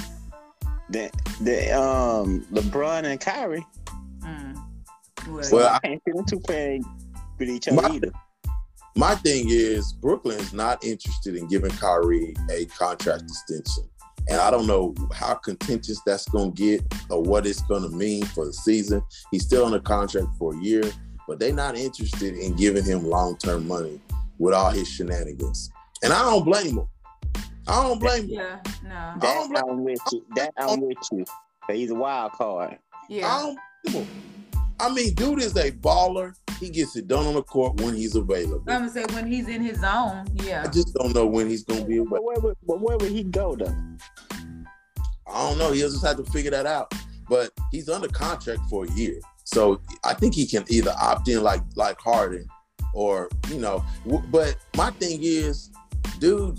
the 0.91 1.11
the 1.41 1.71
um 1.79 2.45
LeBron 2.53 3.05
and 3.05 3.21
Kyrie. 3.21 3.65
Mm. 4.21 4.63
Well, 5.29 5.43
So 5.43 5.57
Well, 5.57 5.69
I 5.69 5.77
I- 5.77 5.79
can't 5.81 6.03
see 6.07 6.13
them 6.13 6.25
two 6.27 6.41
playing 6.41 6.85
with 7.39 7.49
each 7.49 7.69
other 7.69 7.81
My- 7.83 7.89
either. 7.95 8.13
My 8.97 9.15
thing 9.17 9.47
is 9.49 9.93
Brooklyn 9.93 10.39
is 10.39 10.53
not 10.53 10.85
interested 10.85 11.35
in 11.35 11.49
giving 11.49 11.71
Kyrie 11.73 12.35
a 12.51 12.65
contract 12.67 13.23
extension. 13.23 13.89
And 14.29 14.41
I 14.41 14.51
don't 14.51 14.67
know 14.67 14.95
how 15.15 15.35
contentious 15.35 16.01
that's 16.07 16.27
going 16.29 16.55
to 16.55 16.57
get 16.63 16.83
or 17.11 17.23
what 17.23 17.47
it's 17.47 17.63
going 17.63 17.83
to 17.83 17.91
mean 17.91 18.25
for 18.27 18.47
the 18.47 18.53
season. 18.53 19.03
He's 19.31 19.45
still 19.45 19.65
on 19.67 19.75
a 19.75 19.81
contract 19.81 20.29
for 20.39 20.55
a 20.55 20.59
year, 20.63 20.83
but 21.29 21.39
they're 21.39 21.53
not 21.53 21.77
interested 21.77 22.35
in 22.35 22.55
giving 22.57 22.85
him 22.85 23.05
long 23.05 23.37
term 23.37 23.69
money 23.69 24.01
with 24.39 24.55
all 24.55 24.71
his 24.71 24.89
shenanigans. 24.89 25.71
And 26.03 26.13
I 26.13 26.23
don't 26.23 26.45
blame 26.45 26.79
him. 26.79 26.89
I 27.67 27.83
don't 27.83 27.99
blame 27.99 28.25
him. 28.25 28.31
yeah, 28.31 28.61
no, 28.83 28.91
I 28.95 29.15
That 29.21 29.35
don't 29.35 29.51
blame- 29.53 29.65
I'm 29.71 29.85
with 29.85 30.01
you. 30.13 30.25
That 30.37 30.53
I'm 30.59 30.81
with 30.81 30.99
you. 31.13 31.25
But 31.67 31.77
he's 31.77 31.91
a 31.91 31.95
wild 31.95 32.33
card. 32.33 32.79
Yeah. 33.09 33.27
I 33.33 33.41
don't 33.43 33.59
blame 33.85 34.05
him. 34.05 34.23
I 34.81 34.93
mean, 34.93 35.15
dude 35.15 35.41
is 35.41 35.57
a 35.57 35.71
baller. 35.71 36.35
He 36.65 36.71
gets 36.71 36.97
it 36.97 37.07
done 37.09 37.27
on 37.27 37.35
the 37.35 37.43
court 37.43 37.79
when 37.83 37.95
he's 37.95 38.17
available. 38.17 38.65
I'm 38.69 38.89
gonna 38.89 38.91
say 38.91 39.05
when 39.13 39.27
he's 39.27 39.49
in 39.49 39.61
his 39.61 39.81
zone, 39.81 40.27
Yeah. 40.33 40.63
I 40.67 40.69
just 40.71 40.95
don't 40.95 41.15
know 41.15 41.27
when 41.27 41.47
he's 41.47 41.63
going 41.63 41.81
to 41.81 41.87
be 41.87 41.99
available. 41.99 42.17
But 42.17 42.25
where, 42.25 42.37
would, 42.41 42.57
but 42.67 42.81
where 42.81 42.97
would 42.97 43.13
he 43.13 43.23
go 43.23 43.55
though? 43.55 43.77
I 45.27 45.49
don't 45.49 45.59
know. 45.59 45.73
He'll 45.73 45.91
just 45.91 46.03
have 46.07 46.17
to 46.17 46.25
figure 46.25 46.51
that 46.53 46.65
out. 46.65 46.95
But 47.29 47.51
he's 47.71 47.91
under 47.91 48.09
contract 48.09 48.63
for 48.71 48.87
a 48.87 48.91
year, 48.93 49.21
so 49.45 49.79
I 50.05 50.15
think 50.15 50.35
he 50.35 50.47
can 50.47 50.65
either 50.69 50.95
opt 50.99 51.29
in 51.29 51.43
like 51.43 51.61
like 51.77 52.01
Harden, 52.01 52.47
or 52.95 53.29
you 53.51 53.59
know. 53.59 53.85
W- 54.07 54.27
but 54.31 54.57
my 54.75 54.91
thing 54.93 55.19
is, 55.23 55.71
dude, 56.19 56.59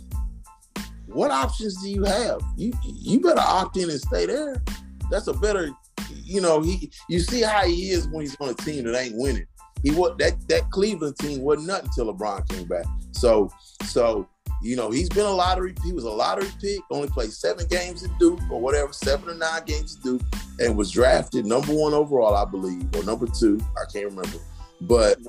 what 1.08 1.32
options 1.32 1.82
do 1.82 1.90
you 1.90 2.04
have? 2.04 2.42
You 2.58 2.74
you 2.84 3.20
better 3.22 3.42
opt 3.42 3.78
in 3.78 3.90
and 3.90 4.00
stay 4.00 4.28
there. 4.28 4.62
That's 5.10 5.26
a 5.28 5.34
better, 5.34 5.72
you 6.12 6.42
know. 6.42 6.62
He 6.62 6.92
you 7.10 7.20
see 7.20 7.42
how 7.42 7.66
he 7.66 7.90
is 7.90 8.08
when 8.08 8.22
he's 8.22 8.36
on 8.40 8.50
a 8.50 8.54
team 8.54 8.84
that 8.86 9.00
ain't 9.00 9.16
winning. 9.18 9.48
He 9.84 9.92
what 9.92 10.18
that 10.18 10.34
that 10.50 10.70
Cleveland 10.72 11.18
team 11.18 11.42
wasn't 11.42 11.68
nothing 11.68 11.88
until 11.88 12.14
LeBron 12.14 12.48
came 12.50 12.68
back. 12.68 12.86
So 13.12 13.50
so 13.84 14.28
you 14.62 14.76
know, 14.76 14.90
he's 14.90 15.10
been 15.10 15.26
a 15.26 15.32
lottery. 15.32 15.76
He 15.84 15.92
was 15.92 16.06
a 16.06 16.10
lottery 16.10 16.50
pick. 16.60 16.80
Only 16.90 17.08
played 17.10 17.32
seven 17.32 17.68
games 17.68 18.04
at 18.04 18.18
Duke 18.18 18.40
or 18.50 18.60
whatever, 18.60 18.92
seven 18.94 19.30
or 19.30 19.36
nine 19.36 19.64
games 19.66 19.98
at 19.98 20.04
Duke, 20.04 20.22
and 20.60 20.76
was 20.76 20.92
drafted 20.92 21.46
number 21.46 21.74
one 21.74 21.94
overall, 21.94 22.36
I 22.36 22.46
believe, 22.50 22.84
or 22.96 23.04
number 23.04 23.28
two. 23.28 23.60
I 23.78 23.92
can't 23.92 24.06
remember. 24.06 24.40
But 24.82 25.20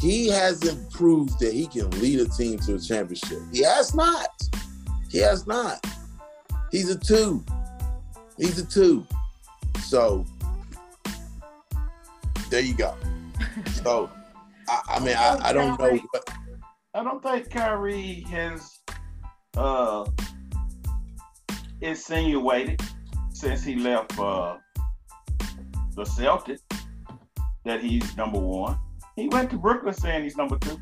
he 0.00 0.28
hasn't 0.28 0.90
proved 0.90 1.38
that 1.38 1.52
he 1.52 1.66
can 1.66 1.88
lead 2.00 2.20
a 2.20 2.28
team 2.28 2.58
to 2.60 2.74
a 2.74 2.80
championship. 2.80 3.38
He 3.52 3.62
has 3.62 3.94
not. 3.94 4.30
He 5.08 5.18
has 5.18 5.46
not. 5.46 5.86
He's 6.72 6.90
a 6.90 6.98
two. 6.98 7.44
He's 8.38 8.58
a 8.58 8.66
two. 8.66 9.06
So 9.84 10.26
there 12.50 12.62
you 12.62 12.74
go. 12.74 12.96
So 13.66 14.10
I, 14.68 14.80
I 14.88 15.00
mean, 15.00 15.16
I, 15.16 15.38
I 15.42 15.52
don't 15.52 15.78
know 15.78 15.98
what. 16.10 16.30
I 16.94 17.02
don't 17.02 17.22
think 17.22 17.50
Kyrie 17.50 18.24
has 18.30 18.78
uh 19.56 20.06
insinuated 21.80 22.80
since 23.32 23.64
he 23.64 23.76
left 23.76 24.18
uh 24.18 24.56
the 25.94 26.04
Celtics 26.04 26.60
that 27.64 27.82
he's 27.82 28.16
number 28.16 28.38
one. 28.38 28.78
He 29.16 29.28
went 29.28 29.50
to 29.50 29.56
Brooklyn 29.56 29.94
saying 29.94 30.24
he's 30.24 30.36
number 30.36 30.58
two. 30.58 30.80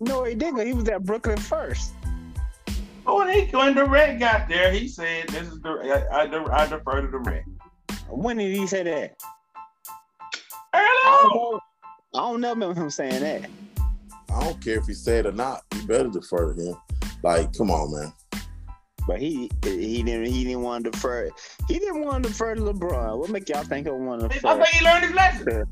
No, 0.00 0.24
he 0.24 0.34
didn't. 0.34 0.66
He 0.66 0.72
was 0.72 0.88
at 0.88 1.04
Brooklyn 1.04 1.38
first. 1.38 1.94
But 3.04 3.16
when 3.16 3.28
he 3.32 3.56
when 3.56 3.74
the 3.74 3.84
red 3.84 4.18
got 4.18 4.48
there, 4.48 4.72
he 4.72 4.88
said, 4.88 5.28
"This 5.28 5.48
is 5.48 5.60
the 5.60 6.06
I, 6.12 6.24
I, 6.24 6.62
I 6.62 6.66
defer 6.66 7.02
to 7.02 7.08
the 7.08 7.18
red." 7.18 7.44
When 8.08 8.36
did 8.36 8.54
he 8.54 8.66
say 8.66 8.82
that? 8.82 9.16
Early 11.06 11.14
I 11.14 11.22
don't 11.22 11.32
on. 11.32 11.52
know. 11.52 11.60
I 12.14 12.18
don't 12.30 12.40
know 12.40 12.50
remember 12.50 12.80
him 12.80 12.90
saying 12.90 13.20
that. 13.20 13.50
I 14.34 14.40
don't 14.40 14.62
care 14.62 14.78
if 14.78 14.86
he 14.86 14.94
said 14.94 15.26
it 15.26 15.28
or 15.30 15.32
not. 15.32 15.62
You 15.74 15.86
better 15.86 16.08
defer 16.08 16.52
to 16.54 16.60
him. 16.60 16.76
Like, 17.22 17.56
come 17.56 17.70
on, 17.70 17.92
man. 17.92 18.12
But 19.06 19.20
he 19.20 19.50
he 19.62 20.02
didn't 20.02 20.26
he 20.26 20.42
didn't 20.44 20.62
want 20.62 20.84
to 20.84 20.90
defer. 20.90 21.30
He 21.68 21.78
didn't 21.78 22.02
want 22.04 22.24
to 22.24 22.30
defer 22.30 22.54
to 22.56 22.60
LeBron. 22.60 23.18
What 23.18 23.30
make 23.30 23.48
y'all 23.48 23.62
think 23.62 23.86
he 23.86 23.92
want 23.92 24.20
to 24.30 24.48
I 24.48 24.56
think 24.56 24.68
he 24.68 24.84
learned 24.84 25.04
his 25.04 25.14
lesson. 25.14 25.64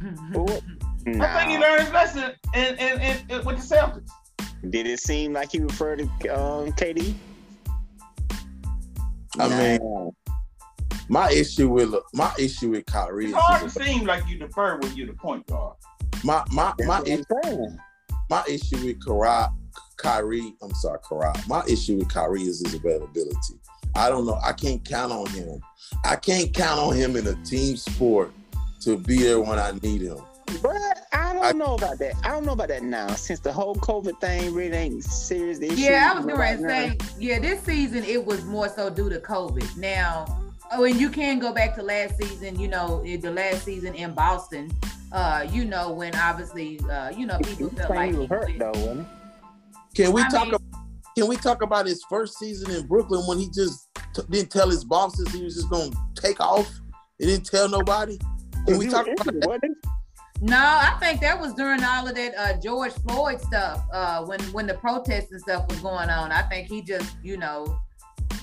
What? 0.32 0.62
I 1.06 1.38
think 1.38 1.50
he 1.50 1.58
learned 1.58 1.82
his 1.82 1.92
lesson 1.92 2.32
in, 2.54 2.76
in, 2.78 3.00
in, 3.00 3.16
in- 3.30 3.44
with 3.44 3.56
the 3.68 3.74
Celtics. 3.76 4.08
Did 4.70 4.86
it 4.86 5.00
seem 5.00 5.32
like 5.32 5.52
he 5.52 5.58
referred 5.60 5.98
to 5.98 6.04
um, 6.38 6.72
KD? 6.72 7.14
I 9.38 9.48
mean, 9.48 9.80
Nah. 9.82 10.10
My 11.08 11.30
issue 11.30 11.68
with 11.68 11.94
my 12.12 12.32
issue 12.38 12.70
with 12.70 12.86
Kyrie. 12.86 13.26
It's 13.26 13.34
hard 13.34 13.62
to 13.62 13.70
seem 13.70 14.04
like 14.04 14.26
you 14.28 14.38
defer 14.38 14.78
when 14.78 14.94
you're 14.94 15.06
the 15.06 15.14
point 15.14 15.46
guard. 15.46 15.76
My 16.22 16.44
my 16.52 16.74
my 16.80 17.00
issue, 17.02 17.66
my 18.28 18.44
issue 18.48 18.84
with 18.84 19.04
Kyrie, 19.04 19.48
Kyrie, 19.96 20.54
I'm 20.62 20.74
sorry, 20.74 20.98
Kyrie. 21.08 21.32
My 21.46 21.64
issue 21.66 21.96
with 21.96 22.12
Kyrie 22.12 22.42
is 22.42 22.60
his 22.62 22.74
availability. 22.74 23.58
I 23.94 24.10
don't 24.10 24.26
know. 24.26 24.38
I 24.44 24.52
can't 24.52 24.84
count 24.84 25.12
on 25.12 25.26
him. 25.30 25.60
I 26.04 26.16
can't 26.16 26.52
count 26.52 26.78
on 26.78 26.94
him 26.94 27.16
in 27.16 27.26
a 27.26 27.34
team 27.44 27.76
sport 27.76 28.32
to 28.80 28.98
be 28.98 29.22
there 29.22 29.40
when 29.40 29.58
I 29.58 29.72
need 29.82 30.02
him. 30.02 30.18
But 30.62 30.76
I 31.12 31.32
don't 31.32 31.44
I, 31.44 31.52
know 31.52 31.74
about 31.74 31.98
that. 31.98 32.14
I 32.24 32.28
don't 32.28 32.44
know 32.44 32.52
about 32.52 32.68
that 32.68 32.82
now. 32.82 33.08
Since 33.08 33.40
the 33.40 33.52
whole 33.52 33.74
COVID 33.76 34.20
thing 34.20 34.54
really 34.54 34.76
ain't 34.76 35.04
serious. 35.04 35.58
Yeah, 35.60 36.12
I 36.12 36.16
was 36.16 36.26
going 36.26 36.58
to 36.58 36.68
say, 36.68 36.98
yeah, 37.18 37.38
this 37.38 37.62
season 37.62 38.04
it 38.04 38.24
was 38.24 38.44
more 38.44 38.68
so 38.68 38.88
due 38.88 39.10
to 39.10 39.18
COVID. 39.18 39.76
Now, 39.76 40.47
oh, 40.72 40.84
and 40.84 41.00
you 41.00 41.10
can 41.10 41.38
go 41.38 41.52
back 41.52 41.74
to 41.76 41.82
last 41.82 42.16
season. 42.18 42.58
You 42.58 42.68
know, 42.68 43.02
the 43.02 43.30
last 43.30 43.64
season 43.64 43.94
in 43.94 44.12
Boston. 44.14 44.70
Uh, 45.10 45.46
you 45.50 45.64
know, 45.64 45.90
when 45.92 46.14
obviously, 46.16 46.78
uh, 46.90 47.10
you 47.10 47.26
know, 47.26 47.38
people 47.38 47.70
felt 47.70 47.90
like 47.90 48.10
he 48.10 48.16
was 48.18 48.28
hurt 48.28 48.50
though, 48.58 49.06
Can 49.94 50.12
we 50.12 50.20
I 50.20 50.28
talk? 50.28 50.44
Mean, 50.46 50.54
about, 50.54 50.80
can 51.16 51.26
we 51.26 51.36
talk 51.36 51.62
about 51.62 51.86
his 51.86 52.04
first 52.10 52.38
season 52.38 52.70
in 52.70 52.86
Brooklyn 52.86 53.26
when 53.26 53.38
he 53.38 53.48
just 53.48 53.88
t- 54.14 54.22
didn't 54.28 54.50
tell 54.50 54.68
his 54.68 54.84
bosses 54.84 55.28
he 55.32 55.42
was 55.42 55.54
just 55.54 55.70
gonna 55.70 55.90
take 56.14 56.40
off? 56.40 56.70
He 57.18 57.26
didn't 57.26 57.46
tell 57.46 57.68
nobody. 57.68 58.18
Can 58.66 58.78
we 58.78 58.88
talk 58.88 59.06
about 59.06 59.24
that? 59.24 59.74
No, 60.40 60.56
I 60.56 60.96
think 61.00 61.20
that 61.22 61.40
was 61.40 61.54
during 61.54 61.82
all 61.82 62.06
of 62.06 62.14
that 62.14 62.34
uh, 62.38 62.60
George 62.60 62.92
Floyd 62.92 63.40
stuff. 63.40 63.84
Uh, 63.92 64.24
when 64.24 64.40
when 64.52 64.66
the 64.66 64.74
protests 64.74 65.32
and 65.32 65.40
stuff 65.40 65.66
was 65.68 65.80
going 65.80 66.10
on, 66.10 66.30
I 66.30 66.42
think 66.42 66.68
he 66.68 66.82
just 66.82 67.16
you 67.24 67.36
know 67.38 67.80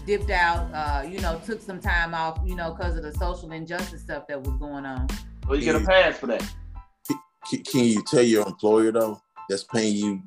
dipped 0.06 0.30
out. 0.30 0.70
Uh, 0.74 1.08
you 1.08 1.20
know, 1.20 1.42
took 1.46 1.62
some 1.62 1.80
time 1.80 2.14
off. 2.14 2.40
You 2.46 2.56
know, 2.56 2.74
because 2.74 2.98
of 2.98 3.04
the 3.04 3.14
social 3.14 3.52
injustice 3.52 4.02
stuff 4.02 4.28
that 4.28 4.42
was 4.42 4.58
going 4.58 4.86
on. 4.86 5.08
Well, 5.48 5.58
you 5.58 5.66
get 5.66 5.76
a 5.76 5.86
pass 5.86 6.18
for 6.18 6.28
that. 6.28 6.44
Can, 7.50 7.64
can 7.64 7.84
you 7.86 8.04
tell 8.04 8.24
your 8.24 8.48
employer 8.48 8.92
though 8.92 9.22
that's 9.50 9.64
paying 9.64 9.96
you 9.96 10.22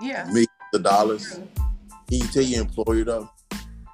yeah 0.00 0.24
millions 0.26 0.48
of 0.74 0.82
dollars? 0.82 1.40
Can 2.08 2.18
you 2.18 2.26
tell 2.26 2.42
your 2.42 2.62
employer 2.62 3.04
though, 3.04 3.30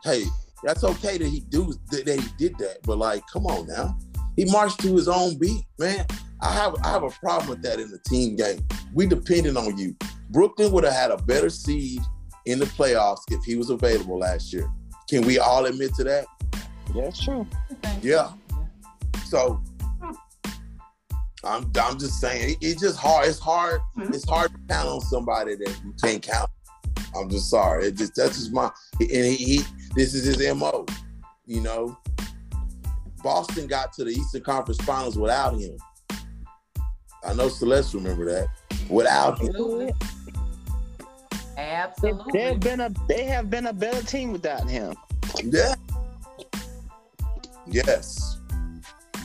hey, 0.02 0.24
that's 0.62 0.84
okay 0.84 1.18
that 1.18 1.26
he 1.26 1.40
do 1.40 1.72
that 1.90 2.08
he 2.08 2.28
did 2.38 2.58
that, 2.58 2.78
but 2.82 2.98
like, 2.98 3.22
come 3.32 3.46
on 3.46 3.66
now, 3.66 3.96
he 4.36 4.44
marched 4.46 4.80
to 4.80 4.94
his 4.94 5.08
own 5.08 5.38
beat, 5.38 5.64
man. 5.78 6.06
I 6.40 6.52
have 6.52 6.74
I 6.82 6.88
have 6.88 7.02
a 7.02 7.10
problem 7.10 7.50
with 7.50 7.62
that 7.62 7.78
in 7.78 7.90
the 7.90 7.98
team 8.06 8.36
game. 8.36 8.66
We 8.94 9.06
depending 9.06 9.56
on 9.56 9.76
you. 9.76 9.94
Brooklyn 10.30 10.72
would 10.72 10.84
have 10.84 10.92
had 10.92 11.10
a 11.10 11.16
better 11.16 11.50
seed 11.50 12.00
in 12.46 12.58
the 12.58 12.64
playoffs 12.64 13.22
if 13.30 13.44
he 13.44 13.56
was 13.56 13.70
available 13.70 14.18
last 14.18 14.52
year. 14.52 14.70
Can 15.10 15.26
we 15.26 15.40
all 15.40 15.66
admit 15.66 15.92
to 15.96 16.04
that? 16.04 16.26
Yeah, 16.94 17.02
it's 17.02 17.20
true. 17.20 17.44
Yeah. 18.00 18.30
So 19.24 19.60
I'm 21.42 21.68
I'm 21.80 21.98
just 21.98 22.20
saying 22.20 22.50
it, 22.50 22.58
it's 22.60 22.80
just 22.80 22.96
hard. 22.96 23.26
It's 23.26 23.40
hard. 23.40 23.80
Mm-hmm. 23.98 24.14
It's 24.14 24.28
hard 24.28 24.52
to 24.52 24.58
count 24.72 24.88
on 24.88 25.00
somebody 25.00 25.56
that 25.56 25.80
you 25.84 25.92
can't 26.00 26.22
count. 26.22 26.48
I'm 27.16 27.28
just 27.28 27.50
sorry. 27.50 27.86
It 27.86 27.96
just 27.96 28.14
that's 28.14 28.38
just 28.38 28.52
my 28.52 28.70
and 29.00 29.10
he, 29.10 29.34
he 29.34 29.62
this 29.96 30.14
is 30.14 30.24
his 30.24 30.54
mo. 30.54 30.86
You 31.44 31.62
know, 31.62 31.98
Boston 33.24 33.66
got 33.66 33.92
to 33.94 34.04
the 34.04 34.12
Eastern 34.12 34.42
Conference 34.42 34.80
Finals 34.82 35.18
without 35.18 35.58
him. 35.58 35.76
I 37.24 37.34
know 37.34 37.48
Celeste 37.48 37.94
remember 37.94 38.26
that. 38.26 38.46
Without 38.88 39.40
Absolutely. 39.40 39.86
him. 39.86 39.94
Absolutely. 41.56 42.32
They 42.32 42.44
have 42.44 42.60
been 42.60 42.80
a 42.80 42.90
they 43.08 43.24
have 43.24 43.50
been 43.50 43.66
a 43.66 43.72
better 43.72 44.04
team 44.04 44.32
without 44.32 44.68
him. 44.68 44.94
Yeah. 45.42 45.74
Yes. 47.66 48.38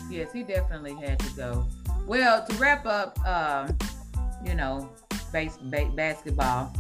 Yes, 0.09 0.31
he 0.31 0.43
definitely 0.43 0.93
had 0.95 1.19
to 1.19 1.29
go. 1.35 1.65
Well, 2.05 2.45
to 2.45 2.53
wrap 2.57 2.85
up, 2.85 3.17
um, 3.25 3.75
you 4.45 4.53
know, 4.53 4.89
base, 5.31 5.57
ba- 5.63 5.91
basketball. 5.95 6.71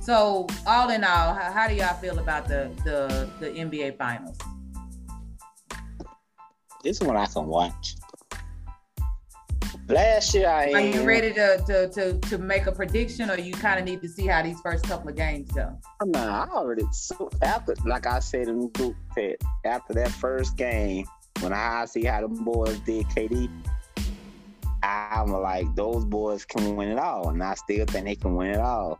So, 0.00 0.48
all 0.66 0.90
in 0.90 1.04
all, 1.04 1.32
how, 1.34 1.52
how 1.52 1.68
do 1.68 1.74
y'all 1.74 1.94
feel 1.94 2.18
about 2.18 2.48
the, 2.48 2.70
the 2.84 3.30
the 3.38 3.50
NBA 3.50 3.96
Finals? 3.96 4.36
This 6.82 7.00
one 7.00 7.16
I 7.16 7.26
can 7.26 7.46
watch. 7.46 7.94
Last 9.92 10.32
year, 10.32 10.48
I 10.48 10.72
are 10.72 10.80
you 10.80 11.02
ready 11.02 11.34
to, 11.34 11.62
to 11.66 11.88
to 11.90 12.18
to 12.30 12.38
make 12.38 12.66
a 12.66 12.72
prediction, 12.72 13.30
or 13.30 13.38
you 13.38 13.52
kind 13.52 13.78
of 13.78 13.84
need 13.84 14.00
to 14.00 14.08
see 14.08 14.26
how 14.26 14.42
these 14.42 14.58
first 14.62 14.84
couple 14.84 15.10
of 15.10 15.16
games 15.16 15.52
go? 15.52 15.78
Nah, 16.02 16.44
I 16.44 16.48
already 16.48 16.84
so 16.92 17.28
after, 17.42 17.74
like 17.84 18.06
I 18.06 18.20
said 18.20 18.48
in 18.48 18.58
the 18.60 18.68
group 18.68 18.96
chat, 19.14 19.36
after 19.66 19.92
that 19.92 20.10
first 20.10 20.56
game, 20.56 21.04
when 21.40 21.52
I 21.52 21.84
see 21.84 22.04
how 22.04 22.22
the 22.22 22.28
boys 22.28 22.78
did 22.80 23.04
KD, 23.08 23.50
I'm 24.82 25.30
like 25.30 25.74
those 25.74 26.06
boys 26.06 26.46
can 26.46 26.74
win 26.74 26.88
it 26.88 26.98
all, 26.98 27.28
and 27.28 27.44
I 27.44 27.52
still 27.52 27.84
think 27.84 28.06
they 28.06 28.16
can 28.16 28.34
win 28.34 28.52
it 28.52 28.60
all 28.60 28.98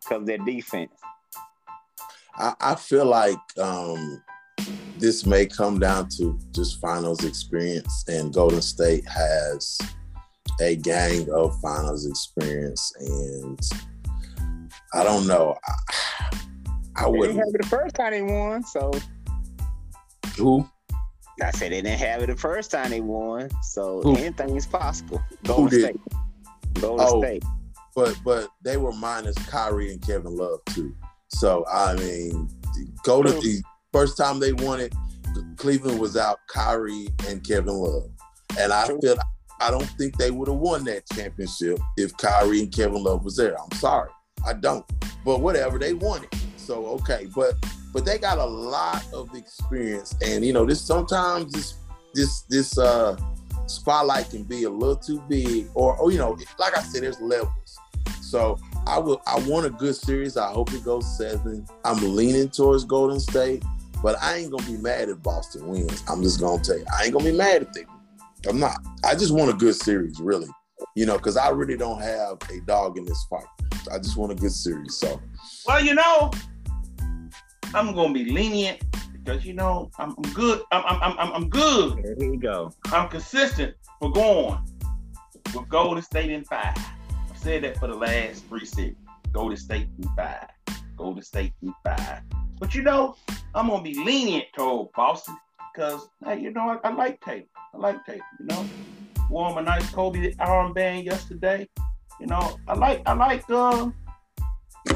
because 0.00 0.26
their 0.26 0.38
defense. 0.38 0.90
I, 2.34 2.54
I 2.60 2.74
feel 2.74 3.04
like 3.04 3.38
um, 3.58 4.20
this 4.98 5.24
may 5.24 5.46
come 5.46 5.78
down 5.78 6.08
to 6.16 6.36
just 6.50 6.80
finals 6.80 7.24
experience, 7.24 8.04
and 8.08 8.34
Golden 8.34 8.60
State 8.60 9.06
has 9.06 9.78
a 10.60 10.76
gang 10.76 11.28
of 11.30 11.58
finals 11.60 12.06
experience, 12.06 12.92
and 12.98 13.60
I 14.92 15.04
don't 15.04 15.26
know. 15.26 15.56
I, 15.66 16.36
I 16.96 17.08
would 17.08 17.30
have 17.30 17.38
it 17.38 17.62
the 17.62 17.68
first 17.68 17.94
time 17.94 18.12
they 18.12 18.22
won, 18.22 18.62
so 18.64 18.92
who? 20.36 20.68
I 21.42 21.50
said 21.52 21.72
they 21.72 21.80
didn't 21.80 21.98
have 21.98 22.22
it 22.22 22.26
the 22.26 22.36
first 22.36 22.70
time 22.70 22.90
they 22.90 23.00
won, 23.00 23.48
so 23.62 24.02
who? 24.02 24.16
anything 24.16 24.56
is 24.56 24.66
possible. 24.66 25.22
Golden 25.44 25.80
State. 25.80 26.00
Golden 26.74 27.06
oh, 27.08 27.20
State. 27.22 27.44
But 27.94 28.18
but 28.24 28.48
they 28.62 28.76
were 28.76 28.92
minus 28.92 29.36
Kyrie 29.46 29.92
and 29.92 30.02
Kevin 30.02 30.36
Love 30.36 30.60
too. 30.66 30.94
So 31.28 31.64
I 31.70 31.94
mean, 31.94 32.48
go 33.04 33.22
to 33.22 33.30
the 33.30 33.62
first 33.92 34.16
time 34.16 34.38
they 34.38 34.52
won 34.52 34.80
it, 34.80 34.94
Cleveland 35.56 36.00
was 36.00 36.16
out 36.16 36.38
Kyrie 36.48 37.08
and 37.28 37.46
Kevin 37.46 37.74
Love. 37.74 38.10
And 38.58 38.72
I 38.72 38.86
feel 38.86 39.16
I 39.60 39.70
don't 39.70 39.88
think 39.98 40.16
they 40.16 40.30
would 40.30 40.48
have 40.48 40.56
won 40.56 40.84
that 40.84 41.02
championship 41.14 41.78
if 41.96 42.16
Kyrie 42.16 42.60
and 42.60 42.72
Kevin 42.72 43.02
Love 43.02 43.24
was 43.24 43.36
there. 43.36 43.56
I'm 43.60 43.72
sorry. 43.72 44.10
I 44.46 44.54
don't. 44.54 44.84
But 45.24 45.40
whatever, 45.40 45.78
they 45.78 45.92
won 45.92 46.24
it. 46.24 46.34
So 46.56 46.86
okay. 46.86 47.28
But 47.34 47.54
but 47.92 48.04
they 48.04 48.18
got 48.18 48.38
a 48.38 48.44
lot 48.44 49.04
of 49.12 49.34
experience. 49.34 50.14
And 50.22 50.44
you 50.44 50.52
know, 50.52 50.64
this 50.64 50.80
sometimes 50.80 51.52
this 51.52 51.74
this 52.14 52.42
this 52.42 52.78
uh 52.78 53.16
spotlight 53.66 54.30
can 54.30 54.44
be 54.44 54.64
a 54.64 54.70
little 54.70 54.96
too 54.96 55.22
big 55.28 55.68
or, 55.74 55.96
or 55.96 56.10
you 56.10 56.18
know, 56.18 56.38
like 56.58 56.76
I 56.76 56.82
said, 56.82 57.02
there's 57.02 57.20
levels. 57.20 57.78
So 58.22 58.58
I 58.86 58.98
will 58.98 59.20
I 59.26 59.38
want 59.40 59.66
a 59.66 59.70
good 59.70 59.94
series. 59.94 60.36
I 60.36 60.50
hope 60.50 60.72
it 60.72 60.84
goes 60.84 61.18
seven. 61.18 61.66
I'm 61.84 62.16
leaning 62.16 62.48
towards 62.48 62.84
Golden 62.84 63.20
State. 63.20 63.62
But 64.02 64.16
I 64.22 64.36
ain't 64.36 64.50
gonna 64.50 64.64
be 64.64 64.78
mad 64.78 65.10
if 65.10 65.22
Boston 65.22 65.66
wins. 65.66 66.02
I'm 66.08 66.22
just 66.22 66.40
gonna 66.40 66.62
tell 66.62 66.78
you, 66.78 66.86
I 66.96 67.04
ain't 67.04 67.12
gonna 67.12 67.26
be 67.26 67.36
mad 67.36 67.62
if 67.62 67.72
they. 67.72 67.84
I'm 68.48 68.58
not. 68.58 68.78
I 69.04 69.14
just 69.14 69.32
want 69.32 69.50
a 69.50 69.54
good 69.54 69.74
series, 69.74 70.18
really. 70.20 70.48
You 70.96 71.06
know, 71.06 71.16
because 71.16 71.36
I 71.36 71.50
really 71.50 71.76
don't 71.76 72.00
have 72.00 72.38
a 72.50 72.60
dog 72.66 72.96
in 72.96 73.04
this 73.04 73.24
fight. 73.28 73.44
I 73.92 73.98
just 73.98 74.16
want 74.16 74.32
a 74.32 74.34
good 74.34 74.52
series. 74.52 74.96
So. 74.96 75.20
Well, 75.66 75.84
you 75.84 75.94
know, 75.94 76.30
I'm 77.74 77.94
gonna 77.94 78.12
be 78.12 78.24
lenient 78.24 78.82
because 79.12 79.44
you 79.44 79.52
know 79.52 79.90
I'm, 79.98 80.14
good. 80.34 80.62
I'm, 80.72 80.82
I'm 80.86 81.18
I'm 81.18 81.32
I'm 81.32 81.48
good. 81.48 82.02
There 82.02 82.16
you 82.18 82.38
go. 82.38 82.72
I'm 82.86 83.08
consistent 83.08 83.74
for 84.00 84.10
going 84.10 84.58
with 85.54 85.68
Golden 85.68 86.02
State 86.02 86.30
in 86.30 86.44
five. 86.44 86.76
I've 87.30 87.38
said 87.38 87.62
that 87.64 87.78
for 87.78 87.88
the 87.88 87.94
last 87.94 88.46
three 88.46 88.64
series. 88.64 88.96
Golden 89.32 89.56
State 89.56 89.88
in 89.98 90.08
five. 90.16 90.48
Golden 90.96 91.22
State 91.22 91.52
in 91.62 91.72
five. 91.84 92.22
But 92.58 92.74
you 92.74 92.82
know, 92.82 93.16
I'm 93.54 93.68
gonna 93.68 93.82
be 93.82 93.94
lenient 93.94 94.46
toward 94.56 94.92
Boston 94.92 95.36
because 95.72 96.08
hey, 96.24 96.40
you 96.40 96.50
know, 96.50 96.78
I, 96.82 96.88
I 96.88 96.92
like 96.92 97.20
Tatum. 97.20 97.46
I 97.74 97.78
like 97.78 98.04
Tatum. 98.04 98.22
You 98.40 98.46
know, 98.46 98.66
wore 99.28 99.58
a 99.58 99.62
nice 99.62 99.88
Kobe 99.90 100.32
armband 100.34 101.04
yesterday. 101.04 101.68
You 102.20 102.26
know, 102.26 102.58
I 102.68 102.74
like 102.74 103.02
I 103.06 103.14
like 103.14 103.44
uh, 103.48 103.90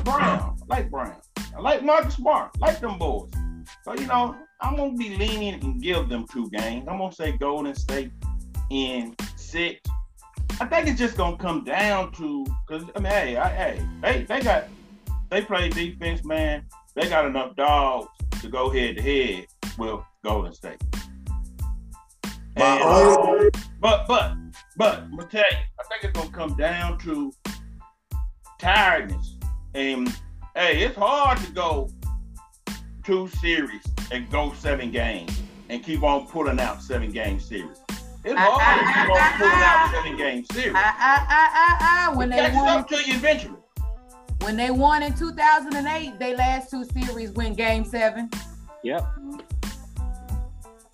Brown. 0.04 0.56
I 0.62 0.66
like 0.68 0.90
Brown. 0.90 1.16
I 1.56 1.60
like 1.60 1.84
Marcus 1.84 2.14
Smart. 2.14 2.50
I 2.62 2.66
like 2.66 2.80
them 2.80 2.98
boys. 2.98 3.30
So 3.84 3.94
you 3.94 4.06
know, 4.06 4.36
I'm 4.60 4.76
gonna 4.76 4.94
be 4.94 5.16
lenient 5.16 5.62
and 5.62 5.80
give 5.80 6.08
them 6.08 6.26
two 6.30 6.50
games. 6.50 6.86
I'm 6.88 6.98
gonna 6.98 7.12
say 7.12 7.32
Golden 7.32 7.74
State 7.74 8.12
in 8.70 9.14
six. 9.36 9.80
I 10.60 10.66
think 10.66 10.88
it's 10.88 10.98
just 10.98 11.16
gonna 11.16 11.36
come 11.36 11.64
down 11.64 12.12
to 12.12 12.44
because 12.66 12.88
I 12.94 13.00
mean, 13.00 13.12
hey, 13.12 13.36
I, 13.36 13.48
hey, 13.48 13.88
they 14.02 14.22
they 14.22 14.40
got 14.40 14.64
they 15.30 15.42
play 15.42 15.68
defense, 15.68 16.24
man 16.24 16.64
they 16.94 17.08
got 17.08 17.26
enough 17.26 17.56
dogs 17.56 18.08
to 18.40 18.48
go 18.48 18.70
head 18.70 18.96
to 18.96 19.02
head 19.02 19.46
with 19.78 20.00
Golden 20.24 20.52
State. 20.52 20.82
And, 22.57 22.82
uh, 22.82 23.50
but 23.80 24.07
but 24.07 24.34
but 24.76 24.98
I'm 25.00 25.16
gonna 25.16 25.28
tell 25.28 25.40
you, 25.50 25.57
I 25.80 25.82
think 25.88 26.05
it's 26.05 26.18
gonna 26.18 26.30
come 26.30 26.57
down 26.57 26.98
to 27.00 27.32
tiredness. 28.59 29.36
And 29.74 30.09
hey, 30.55 30.82
it's 30.82 30.96
hard 30.96 31.38
to 31.38 31.52
go 31.52 31.90
two 33.05 33.28
series 33.28 33.82
and 34.12 34.30
go 34.30 34.52
seven 34.55 34.90
games 34.90 35.40
and 35.68 35.82
keep 35.82 36.02
on 36.02 36.26
pulling 36.28 36.61
out 36.61 36.80
seven 36.82 37.11
game 37.11 37.40
series. 37.40 37.78
It's 38.24 38.34
ah, 38.38 38.59
hard 38.59 38.80
to 38.80 38.86
ah, 38.86 39.02
keep 39.02 39.11
on 39.11 39.18
ah, 39.20 39.34
pulling 39.38 39.52
out 39.52 39.90
seven 40.05 40.16
game 40.16 40.44
series. 40.52 40.74
I, 40.74 40.78
I, 40.78 41.26
I, 41.28 42.09
I, 42.09 42.12
I, 42.12 42.16
when 42.16 42.32
It 42.32 42.36
they 42.36 42.42
catches 42.42 42.57
won, 42.57 42.78
up 42.78 42.88
to 42.88 42.96
you 42.96 43.14
eventually. 43.16 43.59
when 44.42 44.57
they 44.57 44.70
won 44.70 45.02
in 45.02 45.12
2008, 45.14 46.18
they 46.18 46.36
last 46.36 46.70
two 46.70 46.84
series 46.84 47.32
went 47.32 47.57
game 47.57 47.84
seven. 47.84 48.30
Yep. 48.84 49.05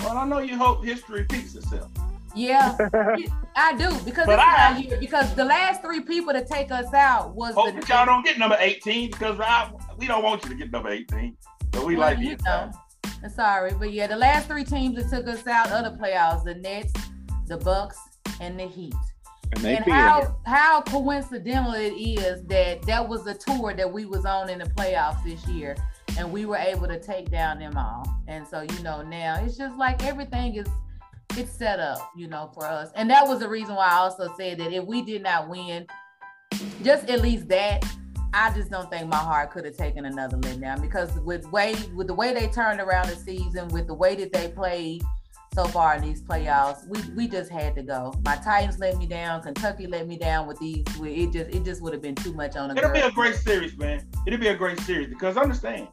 Well, 0.00 0.16
I 0.16 0.24
know 0.26 0.38
you 0.38 0.56
hope 0.56 0.84
history 0.84 1.20
repeats 1.20 1.54
itself. 1.54 1.90
Yeah, 2.34 2.76
I 3.56 3.76
do 3.76 3.88
because 4.04 4.26
But 4.26 4.36
this 4.36 4.44
I- 4.46 4.78
year. 4.78 4.96
Because 5.00 5.34
the 5.34 5.44
last 5.44 5.82
three 5.82 6.00
people 6.00 6.32
to 6.32 6.44
take 6.44 6.70
us 6.70 6.92
out 6.94 7.34
was 7.34 7.54
Hope 7.54 7.66
the 7.66 7.72
that 7.80 7.88
y'all 7.88 8.06
don't 8.06 8.24
get 8.24 8.38
number 8.38 8.56
18 8.58 9.10
because 9.10 9.40
I, 9.40 9.70
we 9.98 10.06
don't 10.06 10.22
want 10.22 10.44
you 10.44 10.50
to 10.50 10.54
get 10.56 10.70
number 10.70 10.90
18. 10.90 11.36
But 11.72 11.84
we 11.84 11.96
Well, 11.96 12.08
like 12.10 12.18
you 12.18 12.30
you. 12.30 12.36
know. 12.44 12.70
I'm 13.22 13.30
sorry, 13.30 13.72
but 13.78 13.92
yeah, 13.92 14.06
the 14.06 14.16
last 14.16 14.46
three 14.46 14.64
teams 14.64 14.96
that 14.96 15.10
took 15.10 15.26
us 15.28 15.46
out 15.46 15.70
of 15.72 15.84
the 15.92 16.02
playoffs: 16.02 16.44
the 16.44 16.54
Nets, 16.54 16.92
the 17.48 17.56
Bucks, 17.58 17.98
and 18.40 18.58
the 18.58 18.66
Heat. 18.66 18.94
And 19.52 19.64
they 19.64 19.76
and 19.76 19.84
how 19.84 20.36
how 20.46 20.80
coincidental 20.82 21.72
it 21.74 21.92
is 21.94 22.44
that 22.44 22.82
that 22.82 23.06
was 23.08 23.24
the 23.24 23.34
tour 23.34 23.74
that 23.74 23.92
we 23.92 24.04
was 24.06 24.24
on 24.24 24.48
in 24.48 24.60
the 24.60 24.64
playoffs 24.66 25.22
this 25.24 25.44
year, 25.48 25.76
and 26.20 26.30
we 26.30 26.44
were 26.44 26.56
able 26.56 26.86
to 26.86 27.00
take 27.00 27.30
down 27.30 27.58
them 27.58 27.76
all. 27.76 28.06
And 28.28 28.46
so 28.46 28.60
you 28.60 28.82
know 28.82 29.02
now 29.02 29.42
it's 29.42 29.56
just 29.56 29.76
like 29.76 30.04
everything 30.04 30.54
is 30.54 30.68
it's 31.36 31.50
set 31.50 31.80
up, 31.80 32.10
you 32.16 32.26
know, 32.26 32.50
for 32.52 32.66
us. 32.66 32.90
And 32.94 33.08
that 33.08 33.26
was 33.26 33.38
the 33.38 33.48
reason 33.48 33.74
why 33.74 33.86
I 33.86 33.94
also 33.94 34.32
said 34.36 34.58
that 34.58 34.72
if 34.72 34.84
we 34.84 35.00
did 35.00 35.22
not 35.22 35.48
win, 35.48 35.86
just 36.82 37.08
at 37.08 37.22
least 37.22 37.48
that. 37.48 37.84
I 38.32 38.52
just 38.54 38.70
don't 38.70 38.88
think 38.90 39.08
my 39.08 39.16
heart 39.16 39.50
could 39.50 39.64
have 39.64 39.76
taken 39.76 40.04
another 40.04 40.36
letdown 40.36 40.80
because 40.80 41.10
with 41.20 41.50
way 41.50 41.74
with 41.96 42.06
the 42.06 42.14
way 42.14 42.32
they 42.32 42.46
turned 42.48 42.80
around 42.80 43.08
the 43.08 43.16
season, 43.16 43.66
with 43.68 43.88
the 43.88 43.94
way 43.94 44.14
that 44.16 44.32
they 44.32 44.48
played 44.48 45.02
so 45.54 45.64
far 45.64 45.96
in 45.96 46.02
these 46.02 46.22
playoffs, 46.22 46.86
we 46.86 47.00
we 47.14 47.28
just 47.28 47.50
had 47.50 47.74
to 47.74 47.82
go. 47.82 48.14
My 48.24 48.36
Titans 48.36 48.78
let 48.78 48.96
me 48.98 49.06
down, 49.06 49.42
Kentucky 49.42 49.86
let 49.86 50.06
me 50.06 50.16
down 50.16 50.46
with 50.46 50.58
these. 50.60 50.84
It 51.00 51.32
just 51.32 51.50
it 51.50 51.64
just 51.64 51.82
would 51.82 51.92
have 51.92 52.02
been 52.02 52.14
too 52.14 52.32
much 52.32 52.56
on 52.56 52.76
It'll 52.76 52.92
be 52.92 53.00
a 53.00 53.10
great 53.10 53.36
series, 53.36 53.76
man. 53.76 54.06
It'll 54.26 54.38
be 54.38 54.48
a 54.48 54.56
great 54.56 54.78
series 54.80 55.08
because 55.08 55.36
understand, 55.36 55.88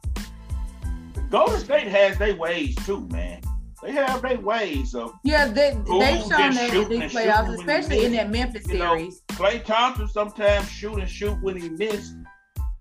Golden 1.30 1.58
State 1.58 1.88
has 1.88 2.18
their 2.18 2.36
ways 2.36 2.76
too, 2.86 3.06
man. 3.10 3.40
They 3.82 3.92
have 3.92 4.22
their 4.22 4.40
ways 4.40 4.94
of 4.94 5.12
Yeah, 5.24 5.46
They 5.46 5.70
they've 5.70 6.18
shown 6.18 6.28
that 6.28 6.74
in 6.74 6.88
these 6.88 7.12
playoffs, 7.12 7.56
especially 7.58 8.04
in 8.04 8.12
that 8.12 8.30
Memphis 8.30 8.66
You 8.68 8.78
know, 8.78 8.96
series. 8.96 9.22
Klay 9.28 9.64
Thompson 9.64 10.08
sometimes 10.08 10.68
shoot 10.68 10.98
and 10.98 11.08
shoot 11.08 11.40
when 11.42 11.56
he 11.56 11.68
missed, 11.68 12.14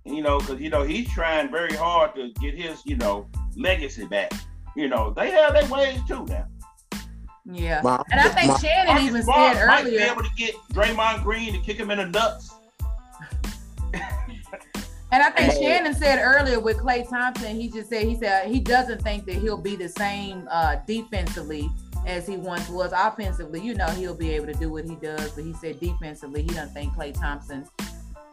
you 0.05 0.21
know, 0.21 0.39
because 0.39 0.59
you 0.59 0.69
know 0.69 0.83
he's 0.83 1.11
trying 1.11 1.51
very 1.51 1.75
hard 1.75 2.15
to 2.15 2.31
get 2.39 2.55
his, 2.55 2.83
you 2.85 2.97
know, 2.97 3.29
legacy 3.55 4.05
back. 4.05 4.31
You 4.75 4.87
know, 4.89 5.11
they 5.15 5.31
have 5.31 5.53
their 5.53 5.67
ways 5.67 5.99
too 6.07 6.25
now. 6.25 6.47
Yeah, 7.49 7.81
My- 7.83 8.03
and 8.11 8.19
I 8.19 8.29
think 8.29 8.51
my- 8.51 8.57
Shannon 8.59 8.87
Marcus 8.87 9.03
even 9.05 9.23
Smart 9.23 9.55
said 9.55 9.67
might 9.67 9.83
be 9.85 9.89
earlier. 9.97 10.11
able 10.11 10.23
to 10.23 10.29
get 10.35 10.53
Draymond 10.73 11.23
Green 11.23 11.53
to 11.53 11.59
kick 11.59 11.77
him 11.77 11.89
in 11.91 11.97
the 11.99 12.05
nuts. 12.07 12.51
And 15.09 15.23
I 15.23 15.29
think 15.29 15.53
Shannon 15.53 15.93
said 15.95 16.19
earlier 16.21 16.59
with 16.59 16.77
Klay 16.79 17.09
Thompson, 17.09 17.55
he 17.55 17.69
just 17.69 17.89
said 17.89 18.03
he 18.03 18.15
said 18.17 18.49
he 18.49 18.59
doesn't 18.59 19.01
think 19.01 19.25
that 19.27 19.35
he'll 19.35 19.57
be 19.61 19.77
the 19.77 19.87
same 19.87 20.45
uh, 20.51 20.75
defensively 20.85 21.69
as 22.05 22.27
he 22.27 22.35
once 22.35 22.67
was. 22.67 22.91
Offensively, 22.93 23.61
you 23.61 23.73
know, 23.73 23.87
he'll 23.87 24.13
be 24.17 24.31
able 24.31 24.47
to 24.47 24.53
do 24.53 24.69
what 24.69 24.83
he 24.83 24.95
does, 24.95 25.31
but 25.31 25.45
he 25.45 25.53
said 25.53 25.79
defensively, 25.79 26.41
he 26.41 26.49
doesn't 26.49 26.73
think 26.73 26.93
Klay 26.93 27.13
Thompson, 27.17 27.63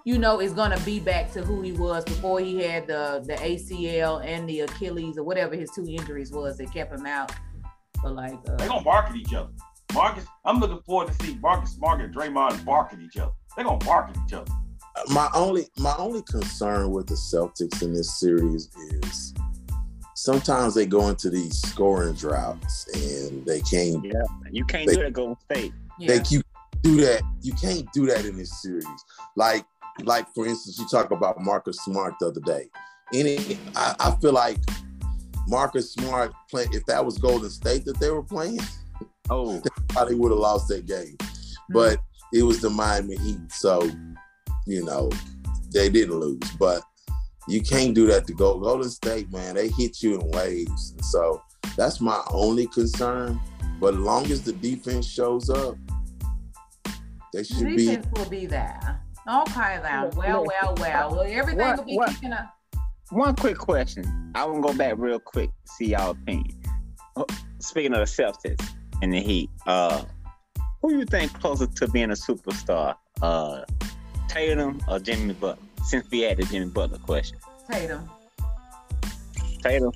you 0.04 0.18
know, 0.18 0.40
is 0.40 0.52
gonna 0.52 0.80
be 0.80 0.98
back 0.98 1.32
to 1.34 1.42
who 1.44 1.62
he 1.62 1.70
was 1.70 2.02
before 2.04 2.40
he 2.40 2.60
had 2.64 2.88
the 2.88 3.22
the 3.24 3.34
ACL 3.34 4.24
and 4.24 4.48
the 4.48 4.60
Achilles 4.62 5.16
or 5.16 5.22
whatever 5.22 5.54
his 5.54 5.70
two 5.70 5.86
injuries 5.88 6.32
was 6.32 6.58
that 6.58 6.72
kept 6.72 6.92
him 6.92 7.06
out. 7.06 7.30
But 8.04 8.14
like, 8.14 8.44
They're 8.44 8.54
uh, 8.54 8.68
gonna 8.68 8.84
bark 8.84 9.06
at 9.10 9.16
each 9.16 9.32
other. 9.34 9.50
Marcus, 9.94 10.26
I'm 10.44 10.58
looking 10.60 10.80
forward 10.82 11.08
to 11.08 11.24
see 11.24 11.36
Marcus 11.36 11.70
Smart 11.72 12.00
and 12.02 12.14
Draymond 12.14 12.64
bark 12.64 12.92
at 12.92 13.00
each 13.00 13.16
other. 13.16 13.32
They're 13.56 13.64
gonna 13.64 13.84
bark 13.84 14.10
at 14.10 14.16
each 14.26 14.34
other. 14.34 14.50
my 15.08 15.28
only 15.34 15.66
my 15.78 15.94
only 15.98 16.22
concern 16.22 16.90
with 16.90 17.06
the 17.06 17.14
Celtics 17.14 17.82
in 17.82 17.92
this 17.94 18.20
series 18.20 18.68
is 19.02 19.34
sometimes 20.14 20.74
they 20.74 20.86
go 20.86 21.08
into 21.08 21.30
these 21.30 21.56
scoring 21.62 22.14
droughts 22.14 22.86
and 22.94 23.44
they 23.46 23.60
can't 23.62 24.04
Yeah, 24.04 24.22
you 24.52 24.64
can't 24.64 24.86
They- 24.86 24.96
do 24.96 25.02
that 25.02 25.12
Golden 25.12 25.36
State. 25.50 25.72
yeah, 25.98 26.08
they 26.18 26.22
you 26.28 26.42
do 26.82 27.00
that 27.00 27.22
you 27.40 27.52
can't 27.54 27.90
do 27.92 28.06
that 28.06 28.24
in 28.26 28.36
this 28.36 28.60
series 28.62 28.84
like 29.36 29.64
like 30.02 30.26
for 30.34 30.46
instance 30.46 30.78
you 30.78 30.86
talk 30.88 31.10
about 31.10 31.40
Marcus 31.40 31.78
Smart 31.78 32.14
the 32.20 32.26
other 32.28 32.40
day 32.42 32.68
any 33.14 33.58
I, 33.74 33.94
I 33.98 34.10
feel 34.20 34.32
like 34.32 34.58
Marcus 35.48 35.92
Smart 35.92 36.32
playing. 36.50 36.72
if 36.72 36.84
that 36.86 37.04
was 37.04 37.18
Golden 37.18 37.50
State 37.50 37.84
that 37.84 37.98
they 38.00 38.10
were 38.10 38.22
playing 38.22 38.60
Oh, 39.30 39.60
probably 39.88 40.14
would 40.16 40.30
have 40.32 40.38
lost 40.38 40.68
that 40.68 40.86
game. 40.86 41.16
Hmm. 41.20 41.72
But 41.72 41.98
it 42.32 42.42
was 42.42 42.60
the 42.60 42.70
Miami 42.70 43.16
Heat 43.16 43.50
so 43.50 43.82
you 44.66 44.84
know 44.84 45.10
they 45.72 45.88
didn't 45.88 46.18
lose. 46.18 46.50
But 46.58 46.82
you 47.48 47.60
can't 47.62 47.94
do 47.94 48.06
that 48.06 48.26
to 48.26 48.32
go 48.34 48.58
Golden 48.58 48.90
State 48.90 49.30
man. 49.32 49.54
They 49.54 49.68
hit 49.68 50.02
you 50.02 50.20
in 50.20 50.30
waves. 50.30 50.92
And 50.92 51.04
so 51.04 51.42
that's 51.76 52.00
my 52.00 52.20
only 52.30 52.66
concern. 52.68 53.40
But 53.80 53.94
as 53.94 54.00
long 54.00 54.30
as 54.30 54.42
the 54.42 54.52
defense 54.52 55.06
shows 55.06 55.50
up 55.50 55.76
they 57.32 57.40
the 57.40 57.44
should 57.44 57.66
be 57.66 57.76
defense 57.86 58.06
will 58.14 58.28
be 58.30 58.46
there. 58.46 59.00
Okay, 59.26 59.80
now, 59.82 60.04
Look, 60.04 60.16
well, 60.18 60.44
well, 60.44 60.74
well, 60.78 61.10
well, 61.10 61.24
everything 61.26 61.58
what- 61.66 61.78
will 61.78 61.84
be 61.84 61.96
what- 61.96 62.10
kicking 62.10 62.32
up. 62.32 62.53
One 63.14 63.36
quick 63.36 63.56
question. 63.58 64.32
I 64.34 64.44
want 64.44 64.64
to 64.64 64.72
go 64.72 64.76
back 64.78 64.94
real 64.96 65.18
quick. 65.20 65.50
to 65.50 65.72
See 65.72 65.86
y'all 65.86 66.10
opinion. 66.10 66.60
Oh, 67.16 67.26
Speaking 67.60 67.92
of 67.94 68.00
the 68.00 68.04
Celtics 68.04 68.66
and 69.02 69.12
the 69.12 69.20
Heat, 69.20 69.48
uh, 69.66 70.04
who 70.82 70.98
you 70.98 71.04
think 71.04 71.32
closer 71.34 71.66
to 71.66 71.88
being 71.88 72.10
a 72.10 72.14
superstar, 72.14 72.96
uh, 73.22 73.62
Tatum 74.28 74.80
or 74.88 74.98
Jimmy 74.98 75.32
Butler? 75.34 75.62
Since 75.84 76.10
we 76.10 76.20
had 76.20 76.38
the 76.38 76.44
Jimmy 76.44 76.70
Butler 76.70 76.98
question, 76.98 77.38
Tatum. 77.70 78.08
Tatum. 79.62 79.92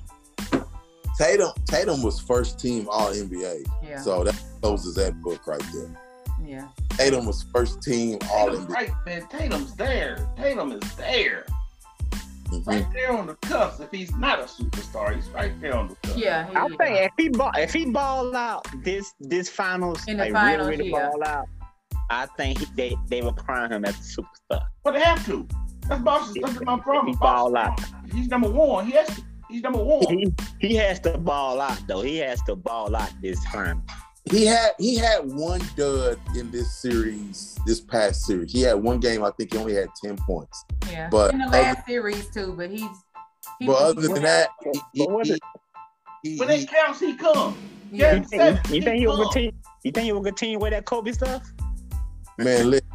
Tatum 1.17 1.51
Tatum 1.65 2.01
was 2.01 2.19
first 2.19 2.59
team 2.59 2.87
all 2.89 3.11
NBA. 3.11 3.65
Yeah. 3.83 3.99
So 3.99 4.23
that 4.23 4.41
closes 4.61 4.95
that 4.95 5.19
book 5.21 5.45
right 5.45 5.61
there. 5.73 5.89
yeah. 6.43 6.67
Tatum 6.91 7.25
was 7.25 7.43
first 7.53 7.81
team 7.83 8.17
all 8.31 8.47
Tatum's 8.47 8.65
NBA. 8.65 8.73
right, 8.73 8.91
man. 9.05 9.27
Tatum's 9.27 9.75
there. 9.75 10.27
Tatum 10.37 10.71
is 10.71 10.95
there. 10.95 11.45
Mhm. 12.51 12.67
Right 12.67 12.87
there 12.93 13.11
on 13.15 13.27
the 13.27 13.35
cusp. 13.35 13.81
If 13.81 13.91
he's 13.91 14.15
not 14.15 14.39
a 14.39 14.43
superstar, 14.43 15.15
he's 15.15 15.29
right 15.29 15.59
there 15.61 15.75
on 15.75 15.87
the 15.89 15.95
cusp. 16.03 16.17
Yeah. 16.17 16.49
he 16.49 16.55
I 16.55 16.65
is. 16.65 16.75
think 16.77 16.97
if 16.99 17.11
he 17.17 17.29
ball, 17.29 17.51
if 17.57 17.73
he 17.73 17.85
ball 17.85 18.35
out 18.35 18.67
this 18.83 19.13
this 19.19 19.49
finals, 19.49 20.07
In 20.07 20.17
the 20.17 20.25
like 20.25 20.33
finals, 20.33 20.67
really, 20.69 20.89
really 20.89 20.91
yeah. 20.91 21.09
ball 21.09 21.23
out, 21.27 21.47
I 22.09 22.25
think 22.37 22.59
he, 22.59 22.65
they 22.75 22.95
they 23.07 23.21
will 23.21 23.33
crown 23.33 23.71
him 23.71 23.85
as 23.85 23.95
a 23.95 24.21
superstar. 24.21 24.65
But 24.83 24.93
they 24.93 25.01
have 25.01 25.23
to. 25.27 25.47
That's 25.87 26.01
Boston's 26.01 26.37
that's 26.43 26.61
my 26.61 26.79
problem. 26.79 27.07
He 27.13 27.15
ball 27.19 27.51
Boston, 27.51 27.85
He's 28.13 28.27
number 28.27 28.49
one. 28.49 28.85
He 28.85 28.91
has 28.93 29.07
to. 29.07 29.21
He's 29.49 29.63
number 29.63 29.83
one. 29.83 30.05
He, 30.07 30.31
he 30.59 30.75
has 30.75 30.99
to 31.01 31.17
ball 31.17 31.59
out 31.59 31.79
though. 31.87 32.01
He 32.01 32.17
has 32.17 32.41
to 32.43 32.55
ball 32.55 32.95
out 32.95 33.11
this 33.21 33.43
final. 33.47 33.81
He 34.31 34.45
had 34.45 34.71
he 34.77 34.95
had 34.95 35.31
one 35.31 35.61
dud 35.75 36.19
in 36.35 36.51
this 36.51 36.71
series, 36.75 37.57
this 37.65 37.81
past 37.81 38.21
series. 38.25 38.51
He 38.51 38.61
had 38.61 38.73
one 38.75 38.99
game, 38.99 39.23
I 39.23 39.31
think 39.31 39.53
he 39.53 39.57
only 39.59 39.73
had 39.73 39.87
10 40.03 40.17
points. 40.17 40.65
Yeah. 40.91 41.09
But 41.09 41.33
in 41.33 41.39
the 41.39 41.47
last 41.47 41.85
series 41.87 42.29
too, 42.29 42.53
but 42.55 42.69
he's. 42.69 42.87
He, 43.59 43.65
But 43.65 43.77
other 43.81 44.01
than 44.01 44.21
that, 44.23 44.49
he, 44.63 44.79
he, 44.93 45.05
But 45.05 45.13
what 45.13 45.25
he, 45.25 45.33
is- 45.33 45.39
he- 46.23 46.37
When 46.37 46.49
it 46.49 46.59
he- 46.59 46.65
counts, 46.67 46.99
he 46.99 47.15
comes. 47.15 47.57
yeah. 47.91 48.15
You 48.15 48.23
think, 48.23 48.69
you 48.69 48.81
think 48.81 48.99
he 48.99 49.07
will 49.07 49.23
continue? 49.23 49.51
You 49.83 49.91
think 49.91 50.05
he 50.05 50.11
will 50.11 50.23
continue 50.23 50.59
with 50.59 50.71
that 50.71 50.85
Kobe 50.85 51.11
stuff? 51.11 51.43
man, 52.37 52.69
listen, 52.69 52.85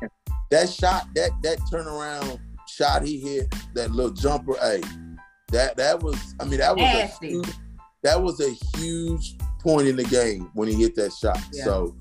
that 0.50 0.68
shot, 0.70 1.06
that 1.14 1.30
that 1.42 1.58
turnaround 1.70 2.38
shot 2.68 3.02
he 3.02 3.18
hit, 3.20 3.52
that 3.74 3.90
little 3.90 4.12
jumper, 4.12 4.54
hey, 4.62 4.80
that 5.50 5.76
that 5.76 6.00
was, 6.02 6.16
I 6.40 6.44
mean, 6.44 6.60
that 6.60 6.74
was 6.76 6.82
a 6.84 7.06
huge, 7.26 7.48
that 8.02 8.22
was 8.22 8.40
a 8.40 8.50
huge 8.78 9.36
point 9.64 9.88
in 9.88 9.96
the 9.96 10.04
game 10.04 10.50
when 10.52 10.68
he 10.68 10.74
hit 10.74 10.94
that 10.94 11.12
shot. 11.12 11.40
Yeah. 11.52 11.64
So, 11.64 11.96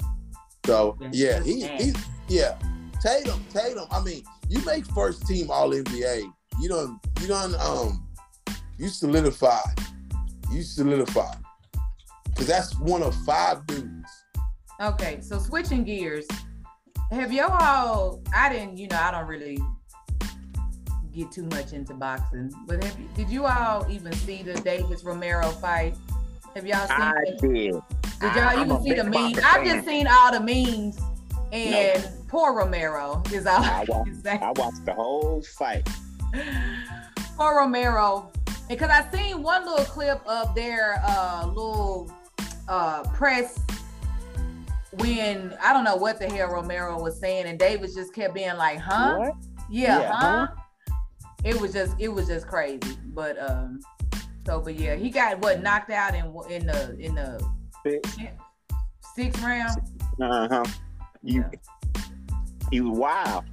so 0.66 0.98
Yeah, 1.12 1.42
he, 1.42 1.66
he, 1.66 1.94
yeah, 2.28 2.60
Tatum, 3.02 3.44
Tatum. 3.52 3.88
I 3.90 4.04
mean, 4.04 4.24
you 4.50 4.64
make 4.66 4.86
first 4.88 5.26
team 5.26 5.50
All 5.50 5.72
NBA. 5.72 6.32
You 6.62 6.70
don't, 6.70 7.00
you 7.22 7.28
don't, 7.28 7.56
um, 7.56 8.06
you 8.78 8.90
solidify, 8.90 9.62
you 10.52 10.62
solidify, 10.62 11.34
because 12.26 12.48
that's 12.48 12.78
one 12.80 13.02
of 13.02 13.16
five 13.26 13.66
dudes. 13.66 14.12
Okay, 14.82 15.20
so 15.22 15.40
switching 15.40 15.84
gears, 15.84 16.28
have 17.12 17.32
y'all 17.32 17.52
all? 17.52 18.22
I 18.36 18.52
didn't, 18.52 18.78
you 18.78 18.88
know, 18.88 19.00
I 19.00 19.12
don't 19.12 19.28
really 19.28 19.58
get 21.14 21.32
too 21.32 21.44
much 21.44 21.74
into 21.74 21.94
boxing, 21.94 22.52
but 22.68 22.84
have 22.84 23.16
did 23.16 23.30
you 23.30 23.46
all 23.46 23.86
even 23.90 24.12
see 24.14 24.44
the 24.44 24.54
Davis 24.62 25.04
Romero 25.04 25.50
fight? 25.50 25.96
Have 26.56 26.68
y'all 26.68 26.88
seen? 26.88 26.96
I 27.00 27.14
it? 27.26 27.42
did. 27.42 27.74
Did 28.20 28.36
y'all 28.36 28.60
even 28.60 28.82
see 28.84 28.94
the 28.94 29.04
memes? 29.04 29.40
I've 29.44 29.66
just 29.66 29.86
seen 29.86 30.08
all 30.08 30.32
the 30.32 30.40
memes, 30.40 31.00
and 31.52 32.08
poor 32.28 32.54
Romero 32.54 33.22
is 33.34 33.46
all 33.46 33.64
I 33.64 33.82
I 33.82 33.86
wa- 33.88 34.04
can 34.04 34.22
say. 34.22 34.40
I 34.40 34.52
watched 34.56 34.86
the 34.86 34.94
whole 34.94 35.42
fight. 35.42 35.88
Poor 37.36 37.58
Romero, 37.58 38.32
because 38.70 38.90
I 38.92 39.10
seen 39.12 39.42
one 39.42 39.66
little 39.66 39.86
clip 39.86 40.22
of 40.28 40.54
their 40.54 41.02
uh 41.04 41.46
little 41.48 42.12
uh 42.68 43.04
press 43.16 43.60
when 44.94 45.56
I 45.62 45.74
don't 45.74 45.84
know 45.84 45.96
what 45.96 46.20
the 46.20 46.32
hell 46.32 46.50
Romero 46.50 47.02
was 47.02 47.20
saying, 47.20 47.48
and 47.48 47.58
Davis 47.58 47.96
just 47.96 48.14
kept 48.14 48.36
being 48.36 48.56
like, 48.56 48.78
"Huh? 48.80 49.16
What? 49.18 49.34
Yeah, 49.70 50.00
Yeah, 50.02 50.12
huh?" 50.16 50.48
It 51.44 51.60
was 51.60 51.74
just 51.74 51.96
it 52.00 52.08
was 52.10 52.28
just 52.28 52.48
crazy. 52.48 52.98
But 53.08 53.38
um, 53.42 53.80
so 54.46 54.60
but 54.62 54.76
yeah, 54.76 54.96
he 54.96 55.10
got 55.10 55.40
what 55.40 55.62
knocked 55.62 55.90
out 55.92 56.14
in 56.16 56.26
in 56.50 56.66
the 56.68 56.98
in 57.00 57.16
the 57.16 57.44
Six. 57.86 58.18
sixth 59.16 59.44
round. 59.44 59.82
Uh-huh. 60.22 60.64
You, 61.24 61.44
Yeah. 61.52 62.00
he 62.72 62.82
was 62.82 62.98
wild. 62.98 63.44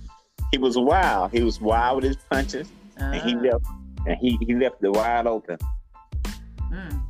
He 0.52 0.58
was 0.58 0.76
wild. 0.76 1.30
He 1.32 1.42
was 1.42 1.60
wild 1.60 1.96
with 1.96 2.04
his 2.04 2.16
punches, 2.30 2.68
and 2.96 3.14
he 3.22 3.34
Uh, 3.36 3.40
left 3.40 3.64
and 4.06 4.16
he, 4.18 4.38
he 4.46 4.54
left 4.54 4.82
it 4.82 4.90
wide 4.90 5.26
open. 5.26 5.58
mm. 6.72 7.00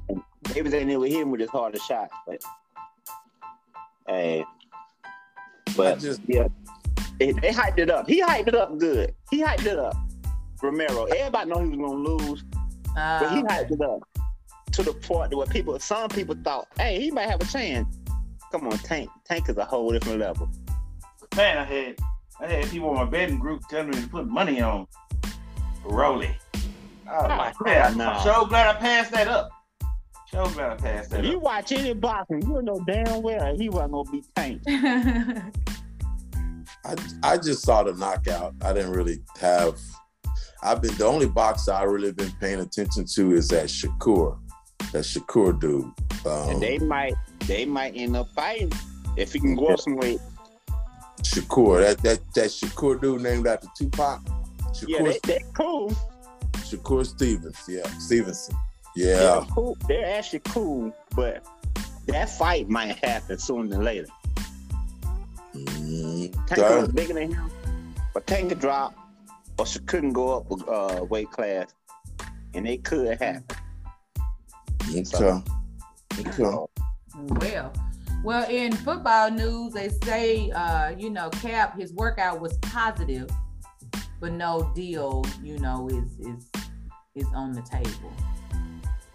Davis 0.44 0.74
ain't 0.74 0.88
never 0.88 1.04
hit 1.06 1.20
him 1.22 1.30
with 1.30 1.40
his 1.40 1.50
hardest 1.50 1.86
shot, 1.86 2.10
but 2.26 2.42
hey, 4.08 4.44
but 5.76 5.98
just- 6.00 6.20
yeah, 6.26 6.48
they, 7.18 7.32
they 7.32 7.50
hyped 7.52 7.78
it 7.78 7.90
up. 7.90 8.08
He 8.08 8.20
hyped 8.22 8.48
it 8.48 8.54
up 8.54 8.76
good. 8.78 9.14
He 9.30 9.42
hyped 9.42 9.66
it 9.66 9.78
up. 9.78 9.94
Romero, 10.62 11.04
everybody 11.04 11.48
know 11.50 11.60
he 11.62 11.68
was 11.70 11.78
gonna 11.78 11.92
lose, 11.94 12.44
but 12.94 13.30
he 13.30 13.38
Uh, 13.38 13.42
hyped 13.44 13.70
it 13.72 13.80
up 13.80 14.00
to 14.72 14.82
the 14.82 14.92
point 14.94 15.34
where 15.34 15.46
people, 15.46 15.78
some 15.78 16.08
people 16.08 16.34
thought, 16.44 16.66
hey, 16.78 17.00
he 17.00 17.10
might 17.10 17.28
have 17.28 17.40
a 17.40 17.44
chance. 17.46 17.96
Come 18.52 18.66
on, 18.66 18.78
Tank. 18.78 19.08
Tank 19.26 19.48
is 19.48 19.56
a 19.56 19.64
whole 19.64 19.90
different 19.92 20.18
level. 20.18 20.48
Man, 21.36 21.58
I 21.58 21.64
had 21.64 21.98
I 22.40 22.46
had 22.46 22.70
people 22.70 22.88
in 22.90 22.94
my 22.96 23.04
betting 23.04 23.38
group 23.38 23.62
telling 23.68 23.90
me 23.90 24.00
to 24.00 24.08
put 24.08 24.26
money 24.26 24.60
on 24.60 24.86
Rolly. 25.84 26.30
I 27.08 27.12
was 27.22 27.28
like, 27.28 27.54
Oh, 27.60 27.66
yeah, 27.66 27.92
no. 27.96 28.06
I'm 28.10 28.22
so 28.24 28.46
glad 28.46 28.74
I 28.74 28.78
passed 28.78 29.12
that 29.12 29.28
up. 29.28 29.50
So 30.32 30.46
glad 30.50 30.72
I 30.72 30.76
passed 30.76 31.10
that 31.10 31.24
If 31.24 31.30
you 31.30 31.38
watch 31.40 31.70
any 31.72 31.92
boxing, 31.92 32.42
you 32.42 32.62
know 32.62 32.80
damn 32.86 33.22
well 33.22 33.54
he 33.56 33.68
wasn't 33.68 33.92
gonna 33.92 34.10
be 34.10 34.22
Tank. 34.36 34.62
I 36.84 36.94
I 37.22 37.36
just 37.36 37.62
saw 37.62 37.82
the 37.82 37.92
knockout. 37.94 38.54
I 38.62 38.72
didn't 38.72 38.92
really 38.92 39.22
have. 39.40 39.78
I've 40.62 40.82
been 40.82 40.94
the 40.96 41.06
only 41.06 41.26
boxer 41.26 41.72
I 41.72 41.84
really 41.84 42.12
been 42.12 42.32
paying 42.40 42.60
attention 42.60 43.06
to 43.14 43.32
is 43.32 43.48
that 43.48 43.66
Shakur, 43.66 44.38
that 44.92 45.04
Shakur 45.04 45.58
dude. 45.58 45.84
Um, 46.26 46.50
And 46.50 46.62
they 46.62 46.78
might, 46.78 47.14
they 47.46 47.64
might 47.64 47.94
end 47.96 48.16
up 48.16 48.28
fighting 48.34 48.72
if 49.16 49.32
he 49.32 49.40
can 49.40 49.56
go 49.56 49.68
up 49.68 49.80
some 49.80 49.96
weight. 49.96 50.20
Shakur, 51.22 51.80
that 51.80 51.98
that 52.02 52.20
that 52.34 52.46
Shakur 52.50 53.00
dude 53.00 53.22
named 53.22 53.46
after 53.46 53.68
Tupac. 53.76 54.20
Shakur, 54.72 54.88
Yeah, 54.88 55.02
they, 55.02 55.18
they're 55.24 55.38
cool. 55.54 55.92
Shakur 56.56 57.06
Stevens. 57.06 57.58
Yeah, 57.68 57.86
Stevenson. 57.98 58.56
Yeah. 58.96 59.16
They're 59.16 59.40
cool. 59.52 59.76
They're 59.88 60.18
actually 60.18 60.40
cool, 60.40 60.92
but 61.14 61.44
that 62.06 62.30
fight 62.30 62.68
might 62.68 62.96
happen 63.04 63.38
sooner 63.38 63.68
than 63.68 63.84
later. 63.84 64.06
Mm, 65.54 66.46
Tank 66.46 66.60
was 66.60 66.88
bigger 66.88 67.14
than 67.14 67.32
him, 67.32 67.50
but 68.14 68.26
Tank 68.26 68.56
drop, 68.60 68.94
or 69.60 69.66
she 69.66 69.78
couldn't 69.80 70.14
go 70.14 70.38
up 70.38 70.50
a 70.50 70.70
uh, 70.70 71.04
weight 71.04 71.30
class, 71.30 71.74
and 72.54 72.66
it 72.66 72.82
could 72.82 73.20
happen. 73.20 73.44
Okay. 74.88 75.42
Okay. 76.18 76.70
well, 77.52 77.72
well, 78.24 78.50
in 78.50 78.72
football 78.72 79.30
news, 79.30 79.74
they 79.74 79.90
say, 80.02 80.50
uh, 80.52 80.94
you 80.96 81.10
know, 81.10 81.28
Cap, 81.28 81.78
his 81.78 81.92
workout 81.92 82.40
was 82.40 82.56
positive, 82.62 83.28
but 84.18 84.32
no 84.32 84.72
deal, 84.74 85.26
you 85.42 85.58
know, 85.58 85.88
is 85.88 86.18
is 86.26 86.50
is 87.14 87.26
on 87.34 87.52
the 87.52 87.62
table. 87.62 88.12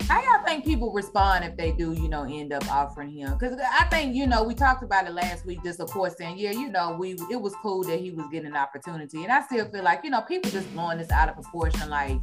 How 0.07 0.21
y'all 0.21 0.45
think 0.45 0.63
people 0.63 0.91
respond 0.91 1.43
if 1.45 1.57
they 1.57 1.71
do, 1.71 1.93
you 1.93 2.07
know, 2.07 2.25
end 2.25 2.53
up 2.53 2.71
offering 2.71 3.09
him? 3.09 3.35
Because 3.39 3.57
I 3.59 3.85
think, 3.85 4.15
you 4.15 4.27
know, 4.27 4.43
we 4.43 4.53
talked 4.53 4.83
about 4.83 5.07
it 5.07 5.13
last 5.13 5.47
week, 5.47 5.63
just 5.63 5.79
of 5.79 5.89
course 5.89 6.15
saying, 6.15 6.37
yeah, 6.37 6.51
you 6.51 6.69
know, 6.69 6.95
we 6.99 7.13
it 7.31 7.41
was 7.41 7.55
cool 7.63 7.83
that 7.85 7.99
he 7.99 8.11
was 8.11 8.27
getting 8.31 8.49
an 8.49 8.55
opportunity. 8.55 9.23
And 9.23 9.31
I 9.31 9.41
still 9.41 9.65
feel 9.65 9.83
like, 9.83 10.01
you 10.03 10.11
know, 10.11 10.21
people 10.21 10.51
just 10.51 10.71
blowing 10.73 10.99
this 10.99 11.09
out 11.09 11.29
of 11.29 11.35
proportion, 11.35 11.89
like 11.89 12.19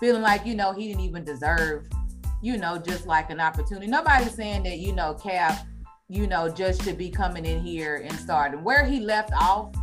feeling 0.00 0.22
like, 0.22 0.46
you 0.46 0.54
know, 0.54 0.72
he 0.72 0.88
didn't 0.88 1.02
even 1.02 1.22
deserve, 1.22 1.86
you 2.40 2.56
know, 2.56 2.78
just 2.78 3.06
like 3.06 3.28
an 3.28 3.40
opportunity. 3.40 3.88
Nobody's 3.88 4.32
saying 4.32 4.62
that, 4.62 4.78
you 4.78 4.94
know, 4.94 5.12
Cap, 5.12 5.66
you 6.08 6.26
know, 6.26 6.48
just 6.48 6.82
should 6.82 6.96
be 6.96 7.10
coming 7.10 7.44
in 7.44 7.60
here 7.60 7.96
and 7.96 8.12
starting. 8.14 8.64
Where 8.64 8.86
he 8.86 9.00
left 9.00 9.34
off, 9.34 9.74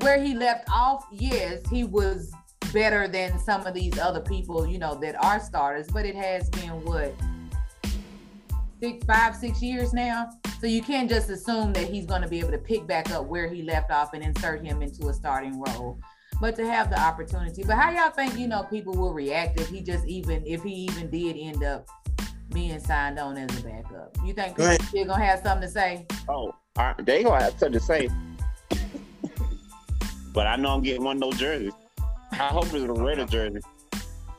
where 0.00 0.20
he 0.20 0.34
left 0.34 0.68
off, 0.68 1.06
yes, 1.12 1.60
he 1.70 1.84
was 1.84 2.32
better 2.72 3.08
than 3.08 3.38
some 3.38 3.66
of 3.66 3.74
these 3.74 3.98
other 3.98 4.20
people, 4.20 4.66
you 4.66 4.78
know, 4.78 4.94
that 4.96 5.22
are 5.22 5.40
starters, 5.40 5.88
but 5.88 6.04
it 6.04 6.14
has 6.14 6.48
been 6.50 6.84
what 6.84 7.14
six, 8.80 9.04
five, 9.04 9.34
six 9.34 9.62
years 9.62 9.92
now. 9.92 10.30
So 10.60 10.66
you 10.66 10.82
can't 10.82 11.08
just 11.08 11.30
assume 11.30 11.72
that 11.74 11.88
he's 11.88 12.06
going 12.06 12.22
to 12.22 12.28
be 12.28 12.38
able 12.38 12.50
to 12.50 12.58
pick 12.58 12.86
back 12.86 13.10
up 13.10 13.26
where 13.26 13.48
he 13.48 13.62
left 13.62 13.90
off 13.90 14.14
and 14.14 14.22
insert 14.22 14.64
him 14.64 14.82
into 14.82 15.08
a 15.08 15.14
starting 15.14 15.60
role. 15.60 15.98
But 16.40 16.54
to 16.56 16.66
have 16.66 16.88
the 16.90 17.00
opportunity. 17.00 17.64
But 17.64 17.76
how 17.76 17.90
y'all 17.90 18.10
think, 18.10 18.38
you 18.38 18.46
know, 18.46 18.62
people 18.62 18.94
will 18.94 19.12
react 19.12 19.60
if 19.60 19.68
he 19.68 19.80
just 19.80 20.06
even 20.06 20.46
if 20.46 20.62
he 20.62 20.70
even 20.70 21.10
did 21.10 21.36
end 21.36 21.64
up 21.64 21.88
being 22.52 22.78
signed 22.78 23.18
on 23.18 23.36
as 23.36 23.58
a 23.58 23.62
backup? 23.64 24.16
You 24.24 24.34
think 24.34 24.56
people 24.56 24.66
Right. 24.66 24.82
still 24.82 25.06
gonna 25.06 25.24
have 25.24 25.40
something 25.40 25.66
to 25.66 25.72
say? 25.72 26.06
Oh, 26.28 26.52
right, 26.76 26.94
they 27.04 27.24
gonna 27.24 27.42
have 27.42 27.58
something 27.58 27.72
to 27.72 27.80
say. 27.80 28.08
but 30.32 30.46
I 30.46 30.54
know 30.54 30.70
I'm 30.70 30.82
getting 30.82 31.02
one 31.02 31.16
of 31.16 31.22
those 31.22 31.38
jerseys. 31.38 31.72
I 32.32 32.36
hope 32.36 32.64
it's 32.66 32.74
a 32.74 32.92
Raider 32.92 33.26
jersey. 33.26 33.60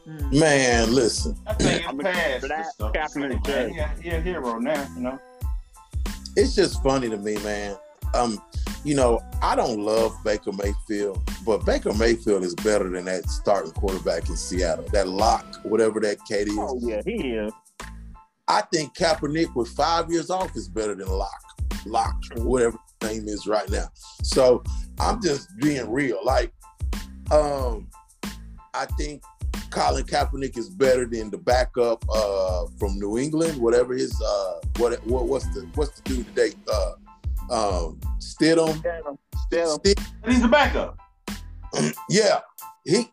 Mm. 0.08 0.40
Man, 0.40 0.94
listen. 0.94 1.36
I 1.46 1.54
think 1.54 1.88
I'm 1.88 2.00
it 2.00 2.04
passed. 2.04 2.42
for 2.42 2.48
that 2.48 2.66
this. 2.78 3.16
Kaepernick 3.16 3.46
jersey. 3.46 3.76
yeah, 3.76 3.94
he 4.02 4.10
a 4.10 4.22
hero 4.22 4.58
now, 4.60 4.88
you 4.96 5.02
know. 5.02 5.20
it's 6.36 6.56
just 6.56 6.82
funny 6.82 7.10
to 7.10 7.18
me, 7.18 7.38
man. 7.40 7.76
Um, 8.14 8.42
you 8.84 8.96
know, 8.96 9.20
I 9.42 9.56
don't 9.56 9.82
love 9.82 10.16
Baker 10.24 10.52
Mayfield, 10.52 11.22
but 11.46 11.66
Baker 11.66 11.94
Mayfield 11.94 12.44
is 12.44 12.56
better 12.56 12.90
than 12.90 13.06
that 13.06 13.30
starting 13.30 13.72
quarterback 13.72 14.30
in 14.30 14.36
Seattle. 14.38 14.86
That 14.94 15.08
lock, 15.08 15.46
whatever 15.64 16.00
that 16.00 16.18
Kate 16.28 16.48
is. 16.48 16.58
Oh 16.58 16.80
yeah, 16.82 17.02
he 17.06 17.32
is. 17.34 17.52
I 18.48 18.62
think 18.74 18.96
Kaepernick 18.96 19.54
with 19.56 19.68
five 19.70 20.10
years 20.10 20.32
off 20.32 20.56
is 20.56 20.68
better 20.68 20.96
than 20.96 21.08
Lock. 21.08 21.40
Lock, 21.86 22.16
whatever 22.38 22.78
his 23.00 23.12
name 23.12 23.28
is 23.28 23.46
right 23.46 23.70
now. 23.70 23.90
So 24.24 24.64
I'm 25.00 25.22
just 25.22 25.56
being 25.60 25.88
real. 25.90 26.20
Like, 26.24 26.52
um, 27.32 27.88
I 28.74 28.86
think 28.98 29.24
Colin 29.72 30.04
Kaepernick 30.06 30.58
is 30.58 30.70
better 30.70 31.06
than 31.06 31.30
the 31.30 31.38
backup 31.38 32.04
uh, 32.14 32.66
from 32.80 33.00
New 33.00 33.18
England, 33.18 33.60
whatever 33.62 33.94
his 33.94 34.20
uh, 34.22 34.60
what 34.78 34.94
what 35.06 35.28
what's 35.28 35.46
the 35.54 35.68
what's 35.76 36.00
the 36.00 36.10
dude 36.10 36.28
today? 36.36 36.54
Uh, 36.72 36.92
um, 37.52 38.00
Stidham. 38.20 38.76
Still, 39.48 39.80
Stid- 39.80 40.00
And 40.24 40.32
he's 40.34 40.42
the 40.42 40.48
backup. 40.48 41.00
yeah, 42.10 42.40
he. 42.86 43.12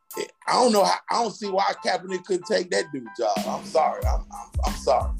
I 0.49 0.53
don't 0.53 0.73
know. 0.73 0.85
How, 0.85 0.95
I 1.11 1.23
don't 1.23 1.33
see 1.35 1.49
why 1.49 1.73
Kaepernick 1.85 2.25
couldn't 2.25 2.47
take 2.47 2.71
that 2.71 2.85
dude 2.93 3.07
job. 3.19 3.37
I'm 3.47 3.65
sorry. 3.65 4.03
I'm 4.05 4.21
I'm, 4.21 4.51
I'm 4.67 4.73
sorry. 4.75 5.13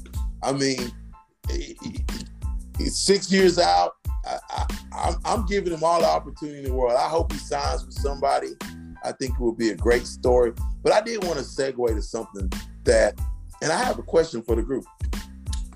I 0.43 0.51
mean, 0.53 0.91
he- 1.49 1.77
he- 1.83 2.05
he's 2.77 2.97
six 2.97 3.31
years 3.31 3.57
out. 3.59 3.93
I, 4.25 4.37
I, 4.49 4.65
I'm, 4.93 5.15
I'm 5.25 5.45
giving 5.45 5.71
him 5.73 5.83
all 5.83 5.99
the 6.01 6.07
opportunity 6.07 6.59
in 6.59 6.63
the 6.65 6.73
world. 6.73 6.97
I 6.97 7.07
hope 7.09 7.31
he 7.31 7.37
signs 7.37 7.85
with 7.85 7.95
somebody. 7.95 8.49
I 9.03 9.11
think 9.13 9.33
it 9.33 9.39
would 9.39 9.57
be 9.57 9.69
a 9.69 9.75
great 9.75 10.05
story. 10.05 10.53
But 10.83 10.93
I 10.93 11.01
did 11.01 11.23
want 11.23 11.37
to 11.39 11.43
segue 11.45 11.87
to 11.87 12.01
something 12.01 12.51
that, 12.83 13.19
and 13.61 13.71
I 13.71 13.83
have 13.83 13.99
a 13.99 14.03
question 14.03 14.41
for 14.41 14.55
the 14.55 14.63
group. 14.63 14.85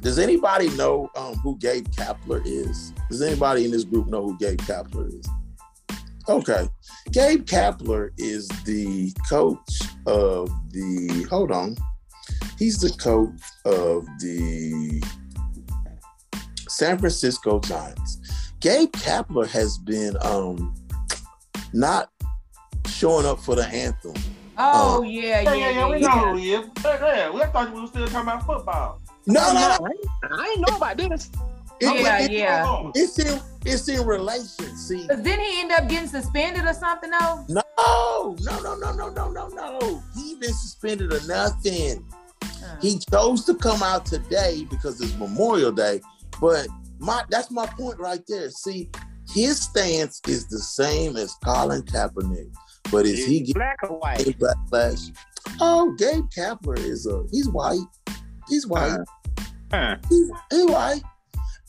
Does 0.02 0.18
anybody 0.18 0.70
know 0.70 1.10
um, 1.16 1.36
who 1.36 1.58
Gabe 1.60 1.88
Kapler 1.90 2.42
is? 2.46 2.92
Does 3.10 3.22
anybody 3.22 3.66
in 3.66 3.72
this 3.72 3.84
group 3.84 4.08
know 4.08 4.24
who 4.24 4.38
Gabe 4.40 4.60
Kapler 4.60 5.08
is? 5.08 5.28
Okay. 6.28 6.68
Gabe 7.12 7.46
Kapler 7.46 8.10
is 8.18 8.48
the 8.66 9.14
coach 9.30 9.82
of 10.08 10.50
the, 10.72 11.28
hold 11.30 11.52
on. 11.52 11.78
He's 12.58 12.80
the 12.80 12.90
coach 12.92 13.42
of 13.66 14.06
the 14.20 15.04
San 16.68 16.98
Francisco 16.98 17.60
Giants. 17.60 18.20
Gabe 18.60 18.92
Kapler 18.92 19.48
has 19.48 19.78
been 19.80 20.16
um 20.22 20.76
not 21.74 22.11
showing 23.02 23.26
up 23.26 23.40
for 23.40 23.56
the 23.56 23.66
anthem. 23.66 24.14
Oh 24.60 25.02
yeah, 25.02 25.42
Yeah, 25.42 25.54
yeah, 25.54 25.56
yeah, 25.56 25.70
yeah. 25.72 25.90
We 25.90 25.98
yeah. 26.02 26.08
know 26.08 26.32
who 26.34 26.38
he 26.38 26.54
is. 26.54 26.70
Yeah, 26.84 27.16
yeah, 27.16 27.32
we 27.32 27.40
thought 27.52 27.74
we 27.74 27.82
were 27.82 27.88
still 27.88 28.06
talking 28.08 28.30
about 28.30 28.46
football. 28.46 29.02
No, 29.26 29.42
no, 29.48 29.60
no. 29.60 29.60
I, 29.60 29.90
ain't- 29.90 30.40
I 30.40 30.48
ain't 30.50 30.60
know 30.70 30.78
about 30.78 30.98
this. 30.98 31.30
It- 31.80 32.02
Yeah, 32.04 32.20
it- 32.20 32.32
yeah. 32.32 32.92
It's 32.94 33.18
in 33.18 33.42
it's 33.66 33.88
in 33.90 34.06
relation. 34.06 34.78
See, 34.78 35.08
But 35.08 35.24
then 35.24 35.40
he 35.40 35.62
end 35.62 35.72
up 35.72 35.88
getting 35.90 36.08
suspended 36.10 36.64
or 36.66 36.74
something 36.76 37.10
though. 37.10 37.44
no, 37.50 38.36
no, 38.40 38.60
no, 38.62 38.76
no, 38.76 38.92
no, 38.94 39.10
no, 39.10 39.30
no, 39.32 39.48
no. 39.48 40.04
He 40.16 40.36
been 40.36 40.54
suspended 40.54 41.12
or 41.12 41.26
nothing. 41.28 42.06
Uh, 42.44 42.48
He 42.82 43.00
chose 43.12 43.46
to 43.46 43.56
come 43.56 43.82
out 43.82 44.06
today 44.06 44.68
because 44.70 45.02
it's 45.02 45.16
Memorial 45.16 45.72
Day. 45.72 46.02
But 46.40 46.68
my 47.00 47.24
that's 47.32 47.50
my 47.50 47.66
point 47.66 47.98
right 47.98 48.22
there. 48.28 48.52
See, 48.52 48.90
his 49.34 49.60
stance 49.62 50.22
is 50.28 50.46
the 50.48 50.60
same 50.60 51.18
as 51.18 51.34
Colin 51.44 51.82
Kaepernick. 51.82 52.52
But 52.92 53.06
is 53.06 53.26
he 53.26 53.52
black 53.54 53.80
or 53.84 54.00
white? 54.00 54.20
backlash? 54.20 55.16
Oh, 55.60 55.94
Gabe 55.98 56.26
Kapler 56.36 56.78
is 56.78 57.06
a 57.06 57.24
he's 57.32 57.50
white. 57.50 57.80
He's 58.48 58.70
uh-huh. 58.70 58.98
white. 58.98 59.46
Huh. 59.72 59.96
He, 60.10 60.30
he 60.52 60.66
right. 60.66 61.02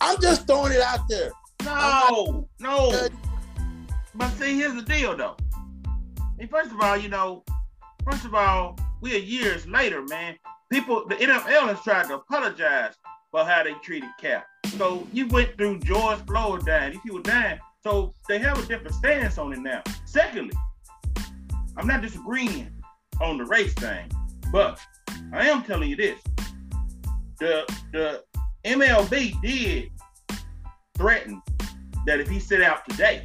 I'm 0.01 0.21
just 0.21 0.47
throwing 0.47 0.73
it 0.73 0.81
out 0.81 1.09
there. 1.09 1.31
No, 1.65 2.49
no. 2.59 3.09
But 4.15 4.31
see, 4.33 4.57
here's 4.57 4.75
the 4.75 4.83
deal, 4.83 5.17
though. 5.17 5.37
And 6.39 6.51
first 6.51 6.73
of 6.73 6.81
all, 6.81 6.97
you 6.97 7.09
know, 7.09 7.45
first 8.05 8.25
of 8.25 8.35
all, 8.35 8.77
we 9.01 9.15
are 9.15 9.21
years 9.21 9.67
later, 9.67 10.03
man. 10.03 10.37
People, 10.71 11.07
the 11.07 11.15
NFL 11.17 11.69
has 11.69 11.81
tried 11.83 12.09
to 12.09 12.15
apologize 12.15 12.95
for 13.31 13.45
how 13.45 13.63
they 13.63 13.75
treated 13.75 14.11
Cap. 14.21 14.47
So 14.77 15.07
you 15.13 15.29
went 15.29 15.57
through 15.57 15.81
George 15.81 16.19
Floyd 16.27 16.67
dying, 16.67 16.93
these 16.93 17.01
people 17.03 17.21
dying. 17.21 17.59
So 17.83 18.15
they 18.29 18.39
have 18.39 18.59
a 18.59 18.67
different 18.67 18.95
stance 18.95 19.39
on 19.39 19.53
it 19.53 19.59
now. 19.61 19.83
Secondly, 20.05 20.57
I'm 21.77 21.87
not 21.87 22.03
disagreeing 22.03 22.73
on 23.21 23.39
the 23.39 23.45
race 23.45 23.75
thing, 23.75 24.11
but 24.53 24.79
I 25.33 25.49
am 25.49 25.63
telling 25.63 25.89
you 25.89 25.97
this. 25.97 26.21
The 27.39 27.65
the 27.93 28.23
MLB 28.65 29.41
did 29.43 29.91
threaten 30.97 31.43
that 32.07 32.21
if 32.21 32.29
he 32.29 32.39
sit 32.39 32.63
out 32.63 32.89
today 32.89 33.25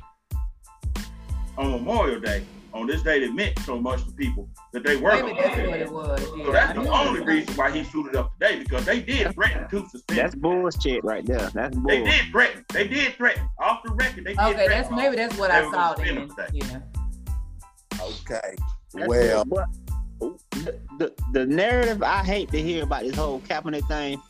on 1.58 1.72
Memorial 1.72 2.20
Day, 2.20 2.44
on 2.74 2.86
this 2.86 3.02
day 3.02 3.20
that 3.26 3.34
meant 3.34 3.58
so 3.60 3.80
much 3.80 4.04
to 4.06 4.12
people 4.12 4.48
that 4.72 4.84
they 4.84 4.98
were. 4.98 5.12
Maybe 5.12 5.40
that's 5.40 5.68
what 5.68 5.80
it 5.80 5.92
was. 5.92 6.22
Yeah. 6.38 6.46
So 6.46 6.52
that's 6.52 6.74
the 6.74 6.90
only 6.90 7.22
reason 7.22 7.56
why 7.56 7.72
he 7.72 7.84
suited 7.84 8.16
up 8.16 8.32
today 8.40 8.60
because 8.60 8.86
they 8.86 9.02
did 9.02 9.34
threaten 9.34 9.68
to 9.70 9.90
suspend. 9.90 10.20
That's 10.20 10.36
bullshit 10.36 11.04
right 11.04 11.26
there. 11.26 11.50
That's 11.54 11.76
bull. 11.76 11.88
They 11.88 12.04
did 12.04 12.32
threaten. 12.32 12.66
They 12.74 12.88
did 12.88 13.14
threaten 13.16 13.50
off 13.60 13.84
the 13.84 13.92
record. 13.94 14.26
They 14.26 14.34
did 14.34 14.40
okay, 14.40 14.68
that's 14.68 14.92
maybe 14.92 15.16
that's 15.16 15.38
what 15.38 15.52
I 15.52 15.70
saw 15.72 15.94
then. 15.96 16.30
Yeah. 16.54 16.80
Okay. 18.08 18.56
Well, 18.94 19.46
the, 20.20 20.80
the, 20.98 21.14
the 21.34 21.46
narrative 21.46 22.02
I 22.02 22.24
hate 22.24 22.52
to 22.52 22.62
hear 22.62 22.84
about 22.84 23.04
this 23.04 23.16
whole 23.16 23.40
Kaepernick 23.42 23.88
thing, 23.88 24.22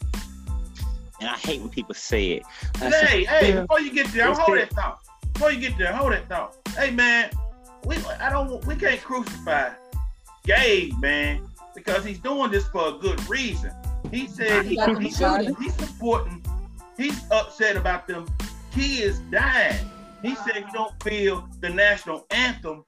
and 1.19 1.30
I 1.30 1.38
hate 1.38 1.61
when 1.61 1.69
people 1.69 1.95
say 1.95 2.32
it. 2.32 2.43
hey, 2.78 3.23
hey, 3.23 3.53
before 3.53 3.80
you 3.80 3.93
get 3.93 4.07
there, 4.07 4.34
hold 4.34 4.57
that 4.57 4.71
thought. 4.71 4.99
Before 5.34 5.51
you 5.51 5.59
get 5.59 5.78
there, 5.78 5.93
hold 5.93 6.11
that 6.11 6.28
thought. 6.28 6.57
Hey, 6.75 6.91
man, 6.91 7.32
we 7.86 7.95
I 8.19 8.30
don't 8.30 8.65
we 8.65 8.75
can't 8.75 9.01
crucify 9.01 9.71
Gabe, 10.43 10.97
man, 10.99 11.47
because 11.75 12.03
he's 12.03 12.19
doing 12.19 12.51
this 12.51 12.67
for 12.67 12.89
a 12.89 12.91
good 12.93 13.28
reason. 13.30 13.71
He 14.11 14.28
said 14.28 14.65
he, 14.65 14.80
he's, 14.99 15.17
he's 15.19 15.75
supporting, 15.75 16.43
he's 16.97 17.19
upset 17.32 17.75
about 17.78 18.07
them 18.07 18.25
kids 18.71 19.19
dying. 19.32 19.89
He 20.21 20.36
said 20.36 20.55
he 20.55 20.65
don't 20.73 20.93
feel 21.03 21.47
the 21.59 21.69
national 21.69 22.25
anthem 22.32 22.84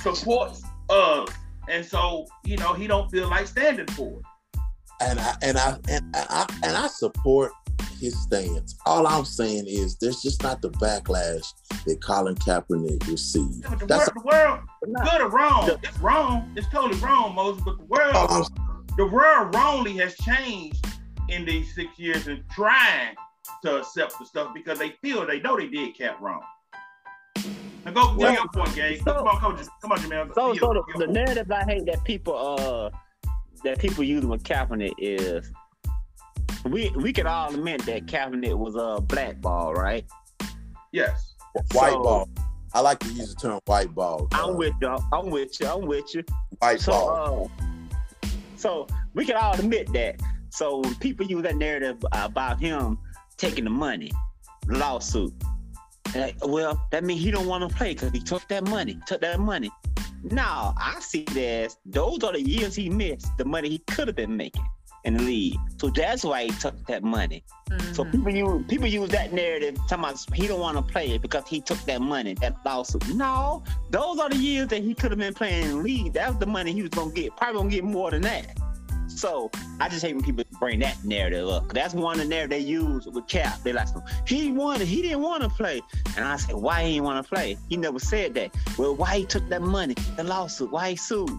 supports 0.00 0.62
us. 0.90 1.28
And 1.68 1.84
so, 1.84 2.26
you 2.44 2.56
know, 2.56 2.72
he 2.74 2.86
don't 2.86 3.10
feel 3.10 3.28
like 3.28 3.46
standing 3.46 3.86
for 3.88 4.18
it. 4.18 4.24
And 5.00 5.18
I 5.18 5.34
and 5.42 5.58
I 5.58 5.78
and 5.88 6.14
I 6.14 6.46
and 6.62 6.76
I 6.76 6.86
support 6.86 7.52
his 8.02 8.20
stance. 8.20 8.76
All 8.84 9.06
I'm 9.06 9.24
saying 9.24 9.64
is 9.68 9.96
there's 9.96 10.22
just 10.22 10.42
not 10.42 10.60
the 10.60 10.70
backlash 10.70 11.46
that 11.86 12.02
Colin 12.02 12.34
Kaepernick 12.34 13.06
received. 13.08 13.62
Yeah, 13.62 13.76
the, 13.76 13.86
That's 13.86 14.10
the 14.10 14.20
world, 14.20 14.60
good 14.82 15.20
or 15.20 15.28
wrong, 15.28 15.66
the, 15.66 15.78
it's 15.82 15.98
wrong. 15.98 16.52
It's 16.56 16.68
totally 16.68 16.98
wrong, 17.00 17.34
Moses. 17.34 17.62
But 17.64 17.78
the 17.78 17.84
world, 17.84 18.12
oh, 18.14 18.46
the 18.96 19.06
world 19.06 19.54
wrongly 19.54 19.96
has 19.98 20.16
changed 20.16 20.84
in 21.28 21.44
these 21.44 21.74
six 21.74 21.98
years 21.98 22.26
and 22.26 22.42
trying 22.50 23.14
to 23.64 23.78
accept 23.78 24.18
the 24.18 24.26
stuff 24.26 24.52
because 24.52 24.78
they 24.78 24.90
feel 25.02 25.24
they 25.26 25.40
know 25.40 25.56
they 25.56 25.68
did 25.68 25.96
Cap 25.96 26.20
wrong. 26.20 26.42
Now 27.84 27.90
go 27.92 28.14
well, 28.16 28.32
your 28.32 28.48
point, 28.48 28.74
Gabe. 28.74 28.98
So, 28.98 29.14
come 29.14 29.26
on, 29.26 29.40
coaches. 29.40 29.68
Come 29.80 29.92
on, 29.92 29.98
Jamel. 29.98 30.34
So, 30.34 30.54
so 30.54 30.72
the, 30.72 31.06
the 31.06 31.12
narrative 31.12 31.50
I 31.50 31.64
hate 31.64 31.86
that 31.86 32.04
people 32.04 32.36
uh 32.36 32.90
that 33.64 33.78
people 33.78 34.04
use 34.04 34.24
with 34.24 34.42
Kaepernick 34.44 34.92
is 34.98 35.50
we 36.64 36.90
we 36.96 37.12
can 37.12 37.26
all 37.26 37.52
admit 37.52 37.84
that 37.86 38.06
Kaepernick 38.06 38.56
was 38.56 38.76
a 38.76 39.00
black 39.00 39.40
ball, 39.40 39.74
right? 39.74 40.04
Yes. 40.92 41.34
White 41.72 41.92
so, 41.92 42.02
ball. 42.02 42.28
I 42.74 42.80
like 42.80 43.00
to 43.00 43.08
use 43.08 43.34
the 43.34 43.40
term 43.40 43.60
white 43.66 43.94
ball. 43.94 44.28
Uh, 44.32 44.48
I'm 44.48 44.56
with 44.56 44.74
you. 44.80 44.96
I'm 45.12 45.30
with 45.30 45.60
you. 45.60 45.66
I'm 45.66 45.86
with 45.86 46.14
you. 46.14 46.24
White 46.58 46.80
so, 46.80 46.92
ball. 46.92 47.50
Uh, 47.58 48.28
so 48.56 48.86
we 49.14 49.24
can 49.24 49.36
all 49.36 49.54
admit 49.54 49.92
that. 49.92 50.20
So 50.50 50.82
people 51.00 51.26
use 51.26 51.42
that 51.42 51.56
narrative 51.56 52.04
about 52.12 52.60
him 52.60 52.98
taking 53.36 53.64
the 53.64 53.70
money, 53.70 54.10
lawsuit. 54.68 55.34
Like, 56.14 56.36
well, 56.42 56.80
that 56.90 57.04
means 57.04 57.22
he 57.22 57.30
don't 57.30 57.46
want 57.46 57.68
to 57.68 57.74
play 57.74 57.94
because 57.94 58.10
he 58.10 58.20
took 58.20 58.46
that 58.48 58.64
money, 58.64 58.98
took 59.06 59.20
that 59.22 59.40
money. 59.40 59.70
No, 60.24 60.74
I 60.76 60.98
see 61.00 61.24
that 61.24 61.38
as 61.38 61.76
those 61.84 62.22
are 62.22 62.32
the 62.32 62.40
years 62.40 62.76
he 62.76 62.88
missed, 62.88 63.26
the 63.38 63.44
money 63.44 63.68
he 63.68 63.78
could 63.78 64.08
have 64.08 64.16
been 64.16 64.36
making 64.36 64.64
in 65.04 65.16
the 65.16 65.22
league. 65.22 65.58
So 65.78 65.88
that's 65.88 66.24
why 66.24 66.44
he 66.44 66.50
took 66.50 66.86
that 66.86 67.02
money. 67.02 67.42
Mm-hmm. 67.70 67.92
So 67.92 68.04
people 68.04 68.30
use 68.30 68.64
people 68.68 68.86
use 68.86 69.08
that 69.10 69.32
narrative 69.32 69.76
talking 69.88 70.04
about 70.04 70.34
he 70.34 70.46
don't 70.46 70.60
want 70.60 70.76
to 70.76 70.82
play 70.82 71.10
it 71.10 71.22
because 71.22 71.48
he 71.48 71.60
took 71.60 71.78
that 71.86 72.00
money, 72.00 72.34
that 72.34 72.56
lawsuit. 72.64 73.08
No, 73.14 73.62
those 73.90 74.18
are 74.18 74.28
the 74.28 74.36
years 74.36 74.68
that 74.68 74.82
he 74.82 74.94
could 74.94 75.10
have 75.10 75.18
been 75.18 75.34
playing 75.34 75.64
in 75.64 75.70
the 75.70 75.76
league. 75.76 76.12
That 76.12 76.28
was 76.28 76.38
the 76.38 76.46
money 76.46 76.72
he 76.72 76.82
was 76.82 76.90
gonna 76.90 77.12
get. 77.12 77.36
Probably 77.36 77.58
gonna 77.58 77.70
get 77.70 77.84
more 77.84 78.10
than 78.10 78.22
that. 78.22 78.56
So 79.16 79.50
I 79.80 79.88
just 79.88 80.04
hate 80.04 80.14
when 80.14 80.24
people 80.24 80.44
bring 80.58 80.80
that 80.80 81.04
narrative 81.04 81.48
up. 81.48 81.72
That's 81.72 81.94
one 81.94 82.14
of 82.14 82.20
the 82.20 82.28
narrative 82.28 82.50
they 82.50 82.58
use 82.58 83.06
with 83.06 83.26
Cap. 83.28 83.62
They 83.62 83.72
like, 83.72 83.88
he 84.26 84.50
wanted, 84.50 84.88
he 84.88 85.02
didn't 85.02 85.22
want 85.22 85.42
to 85.42 85.48
play. 85.48 85.80
And 86.16 86.24
I 86.24 86.36
said, 86.36 86.56
why 86.56 86.84
he 86.84 86.94
didn't 86.94 87.04
want 87.04 87.24
to 87.24 87.28
play? 87.28 87.56
He 87.68 87.76
never 87.76 87.98
said 87.98 88.34
that. 88.34 88.54
Well, 88.78 88.94
why 88.94 89.18
he 89.18 89.26
took 89.26 89.48
that 89.48 89.62
money, 89.62 89.94
the 90.16 90.24
lawsuit, 90.24 90.72
why 90.72 90.90
he 90.90 90.96
sued? 90.96 91.30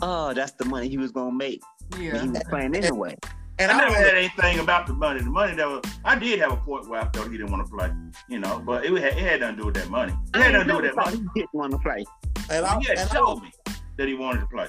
Oh, 0.00 0.34
that's 0.34 0.52
the 0.52 0.64
money 0.66 0.88
he 0.88 0.98
was 0.98 1.10
gonna 1.10 1.32
make. 1.32 1.62
Yeah. 1.98 2.20
he 2.20 2.28
was 2.28 2.42
playing 2.48 2.74
anyway. 2.74 3.16
And 3.58 3.72
I 3.72 3.80
never 3.80 3.94
had 3.94 4.14
anything 4.14 4.58
about 4.58 4.86
the 4.86 4.92
money. 4.92 5.20
The 5.20 5.30
money 5.30 5.56
that 5.56 5.66
was, 5.66 5.82
I 6.04 6.14
did 6.18 6.38
have 6.40 6.52
a 6.52 6.56
point 6.56 6.88
where 6.88 7.00
I 7.00 7.08
felt 7.08 7.30
he 7.30 7.38
didn't 7.38 7.50
want 7.50 7.66
to 7.66 7.72
play, 7.72 7.90
you 8.28 8.38
know, 8.38 8.62
but 8.64 8.84
it 8.84 8.92
had, 8.92 9.12
it 9.12 9.18
had 9.18 9.40
nothing 9.40 9.56
to 9.56 9.62
do 9.62 9.66
with 9.66 9.74
that 9.76 9.88
money. 9.88 10.14
It 10.34 10.42
had 10.42 10.52
nothing 10.52 10.68
to 10.68 10.72
do 10.74 10.82
with 10.82 10.94
that 10.94 10.96
money. 10.96 11.16
He 11.34 11.40
didn't 11.40 11.54
want 11.54 11.72
to 11.72 11.78
play. 11.78 12.04
And 12.50 12.66
I, 12.66 12.78
he 12.78 12.86
had 12.86 12.98
and 12.98 13.10
told 13.10 13.40
I, 13.40 13.44
me 13.44 13.52
that 13.96 14.08
he 14.08 14.14
wanted 14.14 14.40
to 14.40 14.46
play. 14.46 14.68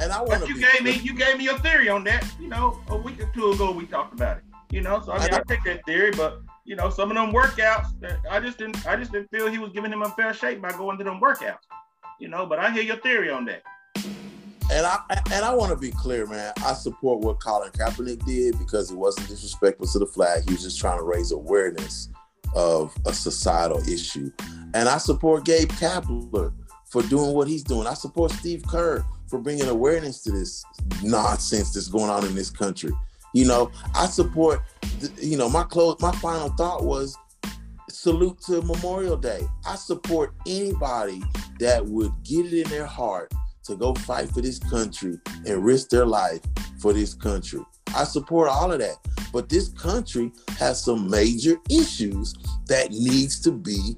And 0.00 0.12
I 0.12 0.22
want 0.22 0.48
you 0.48 0.58
gave 0.58 0.82
me 0.82 0.92
you 0.92 1.14
gave 1.14 1.36
me 1.36 1.44
your 1.44 1.58
theory 1.58 1.88
on 1.88 2.04
that. 2.04 2.26
You 2.40 2.48
know, 2.48 2.80
a 2.88 2.96
week 2.96 3.20
or 3.20 3.30
two 3.34 3.52
ago 3.52 3.70
we 3.70 3.86
talked 3.86 4.14
about 4.14 4.38
it. 4.38 4.44
You 4.70 4.80
know, 4.80 5.02
so 5.04 5.12
I 5.12 5.18
mean 5.20 5.34
I, 5.34 5.38
I 5.38 5.42
take 5.42 5.62
that 5.64 5.84
theory, 5.84 6.10
but 6.12 6.40
you 6.64 6.76
know, 6.76 6.88
some 6.88 7.10
of 7.10 7.16
them 7.16 7.32
workouts, 7.32 7.88
I 8.30 8.40
just 8.40 8.58
didn't 8.58 8.86
I 8.86 8.96
just 8.96 9.12
didn't 9.12 9.30
feel 9.30 9.48
he 9.48 9.58
was 9.58 9.72
giving 9.72 9.92
him 9.92 10.02
a 10.02 10.10
fair 10.10 10.32
shake 10.32 10.62
by 10.62 10.70
going 10.72 10.96
to 10.98 11.04
them 11.04 11.20
workouts. 11.20 11.58
You 12.18 12.28
know, 12.28 12.46
but 12.46 12.58
I 12.58 12.70
hear 12.70 12.82
your 12.82 12.96
theory 12.96 13.30
on 13.30 13.44
that. 13.46 13.62
And 14.72 14.86
I 14.86 15.00
and 15.32 15.44
I 15.44 15.52
want 15.54 15.70
to 15.70 15.76
be 15.76 15.90
clear, 15.90 16.26
man. 16.26 16.52
I 16.64 16.72
support 16.74 17.20
what 17.20 17.40
Colin 17.40 17.70
Kaepernick 17.72 18.24
did 18.24 18.58
because 18.58 18.90
it 18.90 18.96
wasn't 18.96 19.28
disrespectful 19.28 19.86
to 19.88 19.98
the 19.98 20.06
flag. 20.06 20.44
He 20.46 20.52
was 20.52 20.62
just 20.62 20.78
trying 20.78 20.98
to 20.98 21.04
raise 21.04 21.32
awareness 21.32 22.08
of 22.54 22.96
a 23.04 23.12
societal 23.12 23.80
issue. 23.88 24.30
And 24.74 24.88
I 24.88 24.98
support 24.98 25.44
Gabe 25.44 25.68
Kapler 25.70 26.52
for 26.86 27.02
doing 27.02 27.32
what 27.34 27.48
he's 27.48 27.62
doing. 27.62 27.86
I 27.86 27.94
support 27.94 28.32
Steve 28.32 28.64
Kerr 28.66 29.04
for 29.30 29.38
bringing 29.38 29.68
awareness 29.68 30.22
to 30.24 30.32
this 30.32 30.64
nonsense 31.02 31.72
that's 31.72 31.88
going 31.88 32.10
on 32.10 32.26
in 32.26 32.34
this 32.34 32.50
country. 32.50 32.92
You 33.32 33.46
know, 33.46 33.70
I 33.94 34.06
support. 34.06 34.60
You 35.18 35.36
know, 35.38 35.48
my 35.48 35.62
close. 35.62 36.00
My 36.00 36.12
final 36.16 36.48
thought 36.50 36.84
was 36.84 37.16
salute 37.88 38.40
to 38.46 38.60
Memorial 38.62 39.16
Day. 39.16 39.46
I 39.66 39.76
support 39.76 40.34
anybody 40.46 41.22
that 41.60 41.84
would 41.84 42.12
get 42.24 42.46
it 42.46 42.64
in 42.64 42.70
their 42.70 42.86
heart 42.86 43.32
to 43.64 43.76
go 43.76 43.94
fight 43.94 44.30
for 44.30 44.40
this 44.40 44.58
country 44.58 45.18
and 45.46 45.64
risk 45.64 45.90
their 45.90 46.06
life 46.06 46.40
for 46.80 46.92
this 46.92 47.14
country. 47.14 47.60
I 47.94 48.04
support 48.04 48.48
all 48.48 48.72
of 48.72 48.78
that. 48.80 48.96
But 49.32 49.48
this 49.48 49.68
country 49.68 50.32
has 50.58 50.82
some 50.82 51.08
major 51.08 51.56
issues 51.68 52.34
that 52.66 52.90
needs 52.90 53.38
to 53.40 53.52
be 53.52 53.96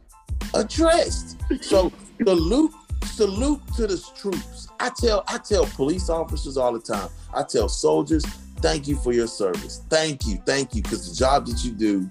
addressed. 0.54 1.40
So 1.62 1.90
salute, 2.22 2.72
salute 3.04 3.60
to 3.76 3.86
the 3.86 4.02
troops. 4.14 4.68
I 4.82 4.90
tell 4.90 5.22
I 5.28 5.38
tell 5.38 5.64
police 5.66 6.10
officers 6.10 6.56
all 6.56 6.72
the 6.72 6.80
time. 6.80 7.08
I 7.32 7.44
tell 7.44 7.68
soldiers, 7.68 8.24
thank 8.56 8.88
you 8.88 8.96
for 8.96 9.12
your 9.12 9.28
service. 9.28 9.80
Thank 9.88 10.26
you, 10.26 10.42
thank 10.44 10.74
you, 10.74 10.82
because 10.82 11.08
the 11.08 11.14
job 11.14 11.46
that 11.46 11.64
you 11.64 11.70
do 11.70 12.10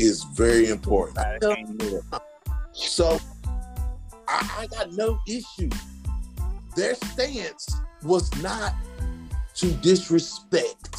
is 0.00 0.24
very 0.34 0.68
important. 0.68 1.16
so 2.72 3.20
I, 4.26 4.50
I 4.58 4.66
got 4.66 4.94
no 4.94 5.20
issue. 5.28 5.70
Their 6.74 6.96
stance 6.96 7.72
was 8.02 8.34
not 8.42 8.74
to 9.54 9.70
disrespect 9.74 10.98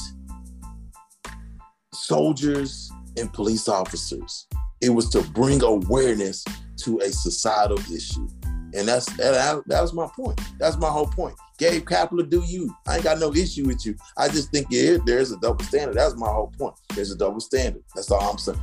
soldiers 1.92 2.90
and 3.18 3.32
police 3.34 3.68
officers. 3.68 4.48
It 4.80 4.92
was 4.92 5.10
to 5.10 5.22
bring 5.32 5.62
awareness 5.64 6.46
to 6.84 7.00
a 7.00 7.10
societal 7.12 7.80
issue. 7.94 8.30
And 8.74 8.88
that's 8.88 9.06
that, 9.18 9.64
that 9.66 9.82
was 9.82 9.94
my 9.94 10.08
point. 10.16 10.40
That's 10.60 10.78
my 10.78 10.90
whole 10.90 11.08
point. 11.08 11.36
Gabe 11.58 11.88
Kapler, 11.88 12.30
do 12.30 12.44
you? 12.46 12.76
I 12.88 12.96
ain't 12.96 13.04
got 13.04 13.20
no 13.20 13.34
issue 13.34 13.66
with 13.66 13.86
you. 13.86 13.96
I 14.18 14.28
just 14.28 14.52
think 14.52 14.68
yeah, 14.70 14.98
there's 15.06 15.32
a 15.32 15.38
double 15.38 15.64
standard. 15.64 15.96
That's 15.96 16.16
my 16.16 16.28
whole 16.28 16.54
point. 16.58 16.76
There's 16.94 17.12
a 17.12 17.18
double 17.18 17.40
standard. 17.40 17.84
That's 17.96 18.12
all 18.12 18.32
I'm 18.32 18.38
saying. 18.38 18.62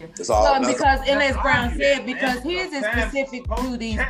That's 0.00 0.30
all. 0.30 0.42
Well, 0.42 0.72
because 0.72 1.00
Ellis 1.06 1.36
Brown 1.42 1.74
said 1.76 2.04
because 2.04 2.42
his 2.42 2.72
is 2.72 2.84
specific 2.84 3.44
to 3.44 3.76
these. 3.76 4.00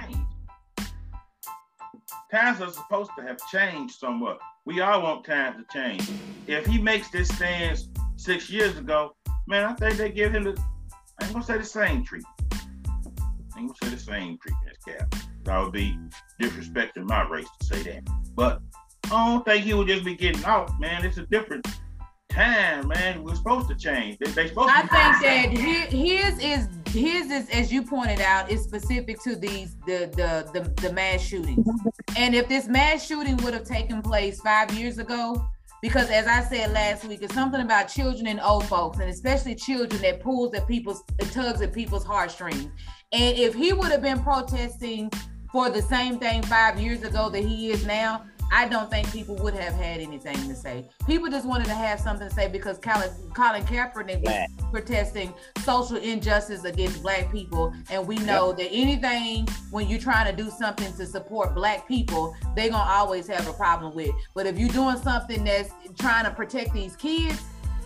times 2.30 2.60
are 2.60 2.70
supposed 2.70 3.10
to 3.18 3.22
have 3.22 3.38
changed 3.50 3.94
somewhat. 3.94 4.38
We 4.64 4.80
all 4.80 5.02
want 5.02 5.24
times 5.24 5.56
to 5.56 5.64
change. 5.72 6.08
If 6.46 6.66
he 6.66 6.80
makes 6.80 7.10
this 7.10 7.28
stance 7.28 7.88
six 8.16 8.48
years 8.48 8.76
ago, 8.78 9.14
man, 9.46 9.64
I 9.64 9.74
think 9.74 9.98
they 9.98 10.10
give 10.10 10.34
him 10.34 10.44
the 10.44 10.62
I 11.20 11.26
ain't 11.26 11.34
gonna 11.34 11.44
say 11.44 11.58
the 11.58 11.64
same 11.64 12.04
treatment. 12.04 12.34
I 13.54 13.60
ain't 13.60 13.68
gonna 13.68 13.74
say 13.82 13.90
the 13.90 14.00
same 14.00 14.38
treatment 14.38 14.61
as 14.61 14.61
Cap. 14.86 15.14
That 15.44 15.60
would 15.60 15.72
be 15.72 15.98
disrespecting 16.40 17.08
my 17.08 17.28
race 17.28 17.48
to 17.60 17.66
say 17.66 17.82
that. 17.82 18.08
But 18.34 18.60
I 19.06 19.08
don't 19.08 19.44
think 19.44 19.64
he 19.64 19.74
would 19.74 19.88
just 19.88 20.04
be 20.04 20.14
getting 20.14 20.44
out, 20.44 20.70
man. 20.80 21.04
It's 21.04 21.18
a 21.18 21.26
different 21.26 21.66
time, 22.30 22.88
man. 22.88 23.22
We're 23.22 23.34
supposed 23.34 23.68
to 23.68 23.74
change. 23.74 24.18
They, 24.18 24.30
they 24.30 24.48
supposed 24.48 24.70
I 24.72 24.82
to 24.82 24.88
think 24.88 25.22
that 25.22 25.50
his, 25.50 25.92
his 25.92 26.38
is 26.38 26.68
his 26.92 27.30
is 27.30 27.48
as 27.50 27.72
you 27.72 27.82
pointed 27.82 28.20
out 28.20 28.50
is 28.50 28.62
specific 28.62 29.20
to 29.22 29.36
these 29.36 29.76
the 29.86 30.10
the 30.16 30.48
the, 30.52 30.82
the 30.82 30.92
mass 30.92 31.20
shootings. 31.20 31.66
And 32.16 32.34
if 32.34 32.48
this 32.48 32.68
mass 32.68 33.04
shooting 33.04 33.36
would 33.38 33.54
have 33.54 33.64
taken 33.64 34.02
place 34.02 34.40
five 34.40 34.72
years 34.78 34.98
ago, 34.98 35.46
because 35.82 36.08
as 36.10 36.28
I 36.28 36.42
said 36.42 36.72
last 36.72 37.04
week, 37.04 37.22
it's 37.22 37.34
something 37.34 37.60
about 37.60 37.88
children 37.88 38.28
and 38.28 38.40
old 38.40 38.64
folks, 38.66 39.00
and 39.00 39.10
especially 39.10 39.56
children 39.56 40.00
that 40.02 40.20
pulls 40.20 40.54
at 40.54 40.66
people's 40.68 41.02
tugs 41.32 41.60
at 41.60 41.72
people's 41.72 42.04
heartstrings. 42.04 42.68
And 43.12 43.36
if 43.36 43.52
he 43.52 43.72
would 43.72 43.90
have 43.90 44.00
been 44.00 44.22
protesting 44.22 45.10
for 45.50 45.68
the 45.68 45.82
same 45.82 46.18
thing 46.18 46.42
five 46.44 46.80
years 46.80 47.02
ago 47.02 47.28
that 47.28 47.44
he 47.44 47.70
is 47.70 47.84
now, 47.84 48.24
I 48.50 48.68
don't 48.68 48.90
think 48.90 49.10
people 49.12 49.36
would 49.36 49.54
have 49.54 49.74
had 49.74 50.00
anything 50.00 50.36
to 50.48 50.54
say. 50.54 50.88
People 51.06 51.28
just 51.30 51.46
wanted 51.46 51.66
to 51.66 51.74
have 51.74 52.00
something 52.00 52.28
to 52.28 52.34
say 52.34 52.48
because 52.48 52.78
Colin, 52.78 53.10
Colin 53.34 53.62
Kaepernick 53.64 54.22
was 54.22 54.48
protesting 54.70 55.32
social 55.64 55.96
injustice 55.96 56.64
against 56.64 57.02
black 57.02 57.30
people. 57.30 57.72
And 57.90 58.06
we 58.06 58.16
know 58.18 58.48
yep. 58.48 58.58
that 58.58 58.68
anything 58.70 59.48
when 59.70 59.88
you're 59.88 60.00
trying 60.00 60.34
to 60.34 60.42
do 60.42 60.50
something 60.50 60.92
to 60.94 61.06
support 61.06 61.54
black 61.54 61.86
people, 61.88 62.34
they're 62.54 62.70
gonna 62.70 62.90
always 62.90 63.26
have 63.28 63.48
a 63.48 63.52
problem 63.52 63.94
with. 63.94 64.10
But 64.34 64.46
if 64.46 64.58
you're 64.58 64.68
doing 64.68 64.98
something 64.98 65.44
that's 65.44 65.70
trying 65.98 66.24
to 66.24 66.30
protect 66.30 66.72
these 66.72 66.96
kids, 66.96 67.42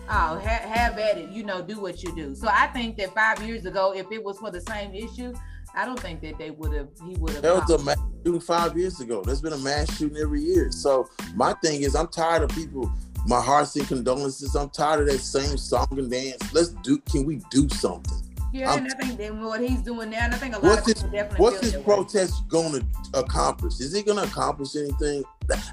oh, 0.09 0.37
have, 0.39 0.61
have 0.61 0.97
at 0.97 1.17
it, 1.17 1.29
you 1.29 1.43
know, 1.43 1.61
do 1.61 1.79
what 1.79 2.03
you 2.03 2.15
do. 2.15 2.35
So 2.35 2.47
I 2.51 2.67
think 2.67 2.97
that 2.97 3.13
five 3.13 3.41
years 3.41 3.65
ago, 3.65 3.93
if 3.93 4.11
it 4.11 4.23
was 4.23 4.37
for 4.39 4.51
the 4.51 4.61
same 4.61 4.93
issue, 4.93 5.33
I 5.77 5.85
don't 5.85 5.99
think 5.99 6.21
that 6.21 6.39
they 6.39 6.49
would 6.49 6.73
have. 6.73 6.87
He 7.05 7.13
would 7.17 7.33
have. 7.33 7.43
That 7.43 7.53
was 7.53 7.69
a 7.69 7.83
mass 7.83 7.99
shooting 8.25 8.41
five 8.41 8.75
years 8.75 8.99
ago. 8.99 9.21
There's 9.21 9.41
been 9.41 9.53
a 9.53 9.57
mass 9.59 9.95
shooting 9.95 10.17
every 10.17 10.41
year. 10.41 10.71
So 10.71 11.07
my 11.35 11.53
thing 11.53 11.83
is, 11.83 11.95
I'm 11.95 12.07
tired 12.07 12.41
of 12.41 12.49
people. 12.49 12.91
My 13.27 13.39
heart's 13.39 13.75
in 13.75 13.85
condolences. 13.85 14.55
I'm 14.55 14.71
tired 14.71 15.01
of 15.01 15.07
that 15.07 15.19
same 15.19 15.55
song 15.55 15.87
and 15.91 16.09
dance. 16.09 16.51
Let's 16.51 16.69
do. 16.69 16.97
Can 17.11 17.25
we 17.25 17.41
do 17.51 17.69
something? 17.69 18.23
Yeah, 18.51 18.71
I'm, 18.71 18.85
and 18.85 18.91
I 18.91 18.95
think 18.95 19.19
that 19.19 19.35
what 19.35 19.61
he's 19.61 19.81
doing 19.81 20.09
now, 20.09 20.25
and 20.25 20.33
I 20.33 20.37
think 20.37 20.55
a 20.55 20.59
lot 20.59 20.63
what's 20.63 20.79
of 20.79 20.95
people 20.95 21.09
this, 21.09 21.11
definitely. 21.11 21.43
What's 21.43 21.59
this 21.59 21.81
protest 21.83 22.47
going 22.47 22.71
to 22.71 23.19
accomplish? 23.19 23.79
Is 23.79 23.93
it 23.93 24.07
going 24.07 24.17
to 24.17 24.23
accomplish 24.23 24.75
anything? 24.75 25.23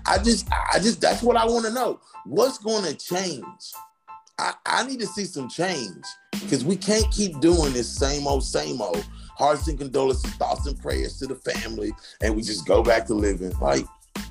I 0.06 0.18
just, 0.18 0.48
I 0.52 0.80
just, 0.80 1.00
that's 1.00 1.22
what 1.22 1.36
I 1.36 1.46
want 1.46 1.64
to 1.64 1.72
know. 1.72 2.00
What's 2.26 2.58
going 2.58 2.84
to 2.84 2.94
change? 2.94 3.72
I, 4.38 4.52
I 4.66 4.86
need 4.86 5.00
to 5.00 5.06
see 5.06 5.24
some 5.24 5.48
change 5.48 6.04
because 6.32 6.64
we 6.64 6.76
can't 6.76 7.08
keep 7.12 7.40
doing 7.40 7.72
this 7.72 7.88
same 7.88 8.26
old, 8.26 8.44
same 8.44 8.82
old 8.82 9.06
hearts 9.36 9.68
and 9.68 9.78
condolences, 9.78 10.30
thoughts 10.34 10.66
and 10.66 10.80
prayers 10.80 11.18
to 11.18 11.26
the 11.26 11.36
family, 11.36 11.92
and 12.22 12.34
we 12.34 12.42
just 12.42 12.66
go 12.66 12.82
back 12.82 13.06
to 13.06 13.14
living. 13.14 13.52
Like 13.58 13.84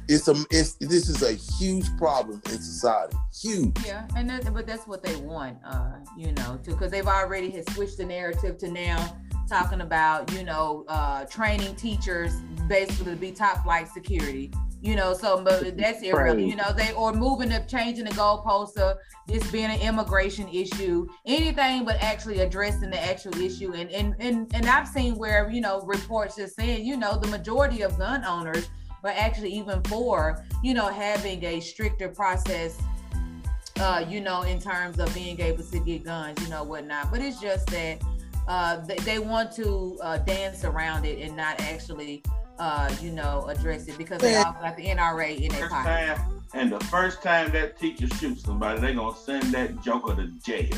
it's 0.08 0.28
a 0.28 0.36
it's 0.52 0.74
this 0.74 1.10
is 1.10 1.22
a 1.22 1.34
huge 1.34 1.86
problem 1.98 2.42
in 2.46 2.62
society. 2.62 3.18
Huge. 3.34 3.76
Yeah, 3.86 4.08
and 4.16 4.30
that, 4.30 4.54
but 4.54 4.68
that's 4.68 4.88
what 4.88 5.04
they 5.04 5.16
want, 5.18 5.58
uh, 5.66 5.94
you 6.18 6.32
know, 6.34 6.60
to 6.64 6.72
because 6.72 6.92
they've 6.92 7.08
already 7.08 7.50
had 7.50 7.70
switched 7.72 7.98
the 7.98 8.06
narrative 8.06 8.58
to 8.60 8.72
now 8.72 9.18
talking 9.48 9.82
about, 9.82 10.32
you 10.34 10.44
know, 10.44 10.86
uh, 10.88 11.26
training 11.26 11.76
teachers 11.76 12.34
basically 12.68 13.14
to 13.14 13.20
be 13.20 13.32
top 13.32 13.64
flight 13.64 13.88
security 13.90 14.52
you 14.84 14.98
know, 14.98 15.14
so 15.14 15.42
but 15.42 15.78
that's 15.78 16.02
irrelevant, 16.02 16.46
you 16.46 16.58
know, 16.58 16.74
they 16.74 16.92
or 16.92 17.14
moving 17.14 17.54
up, 17.54 17.70
changing 17.70 18.04
the 18.04 18.12
goalposts 18.12 18.78
of 18.78 18.98
this 19.28 19.50
being 19.50 19.72
an 19.72 19.80
immigration 19.80 20.50
issue, 20.50 21.08
anything 21.26 21.86
but 21.86 21.96
actually 22.04 22.42
addressing 22.42 22.90
the 22.90 23.02
actual 23.02 23.34
issue. 23.40 23.74
And 23.74 23.90
and 23.92 24.14
and 24.20 24.54
and 24.54 24.66
I've 24.68 24.90
seen 24.90 25.16
where, 25.16 25.50
you 25.50 25.62
know, 25.62 25.82
reports 25.84 26.36
just 26.36 26.58
saying, 26.58 26.86
you 26.86 26.98
know, 26.98 27.18
the 27.18 27.30
majority 27.30 27.82
of 27.82 27.98
gun 27.98 28.26
owners 28.26 28.68
are 29.06 29.12
actually 29.12 29.54
even 29.54 29.82
for, 29.84 30.44
you 30.62 30.74
know, 30.74 30.90
having 30.90 31.42
a 31.46 31.62
stricter 31.62 32.10
process 32.10 32.78
uh, 33.80 34.06
you 34.08 34.22
know, 34.22 34.44
in 34.44 34.60
terms 34.60 35.00
of 35.00 35.12
being 35.16 35.40
able 35.40 35.64
to 35.64 35.80
get 35.80 36.04
guns, 36.04 36.40
you 36.44 36.50
know, 36.50 36.64
whatnot. 36.64 37.10
But 37.10 37.22
it's 37.22 37.40
just 37.40 37.68
that 37.68 38.02
uh, 38.48 38.78
they, 38.86 38.96
they 38.98 39.20
want 39.20 39.52
to 39.54 39.98
uh, 40.04 40.18
dance 40.20 40.64
around 40.64 41.06
it 41.06 41.20
and 41.20 41.36
not 41.36 41.60
actually 41.62 42.24
uh, 42.60 42.94
you 43.02 43.12
know, 43.12 43.46
address 43.48 43.88
it 43.88 43.98
because 43.98 44.20
they 44.20 44.36
all 44.36 44.54
got 44.54 44.76
the 44.78 44.86
NRA 44.86 45.40
in 45.40 45.52
their 45.52 45.70
pocket. 45.70 46.20
And 46.54 46.72
the 46.72 46.80
first 46.86 47.24
time 47.24 47.52
that 47.54 47.80
teacher 47.80 48.08
shoots 48.16 48.44
somebody, 48.44 48.80
they're 48.80 48.94
gonna 48.94 49.18
send 49.18 49.46
that 49.54 49.82
joker 49.82 50.16
to 50.16 50.28
jail. 50.46 50.70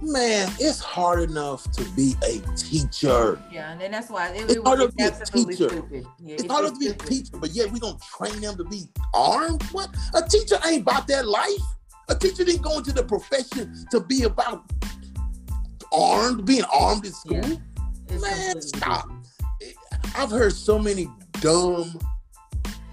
Man, 0.00 0.48
it's 0.60 0.78
hard 0.80 1.28
enough 1.28 1.70
to 1.72 1.84
be 1.96 2.14
a 2.24 2.38
teacher. 2.56 3.40
Yeah, 3.50 3.76
and 3.80 3.92
that's 3.92 4.10
why 4.10 4.28
it, 4.28 4.42
it's 4.42 4.54
it 4.54 4.62
hard 4.64 4.78
to 4.80 4.92
be 4.92 5.04
a 5.04 5.10
teacher. 5.10 5.68
Stupid. 5.68 6.06
Yeah, 6.20 6.34
it's, 6.34 6.44
it's 6.44 6.52
hard 6.52 6.72
to 6.72 6.78
be 6.78 6.88
a 6.88 6.94
teacher, 6.94 7.36
but 7.36 7.50
yet 7.50 7.70
we 7.70 7.80
gonna 7.80 7.98
train 8.16 8.40
them 8.40 8.56
to 8.56 8.64
be 8.64 8.88
armed. 9.12 9.62
What? 9.72 9.94
A 10.14 10.22
teacher 10.22 10.56
ain't 10.66 10.82
about 10.82 11.08
that 11.08 11.26
life. 11.26 11.62
A 12.08 12.14
teacher 12.14 12.44
didn't 12.44 12.62
go 12.62 12.78
into 12.78 12.92
the 12.92 13.02
profession 13.02 13.86
to 13.90 14.00
be 14.00 14.22
about 14.22 14.70
armed, 15.92 16.44
being 16.44 16.64
armed 16.72 17.04
in 17.04 17.12
school. 17.12 17.42
Yeah, 18.10 18.18
Man, 18.20 18.62
stop. 18.62 19.10
I've 20.16 20.30
heard 20.30 20.52
so 20.52 20.78
many 20.78 21.08
dumb 21.40 21.98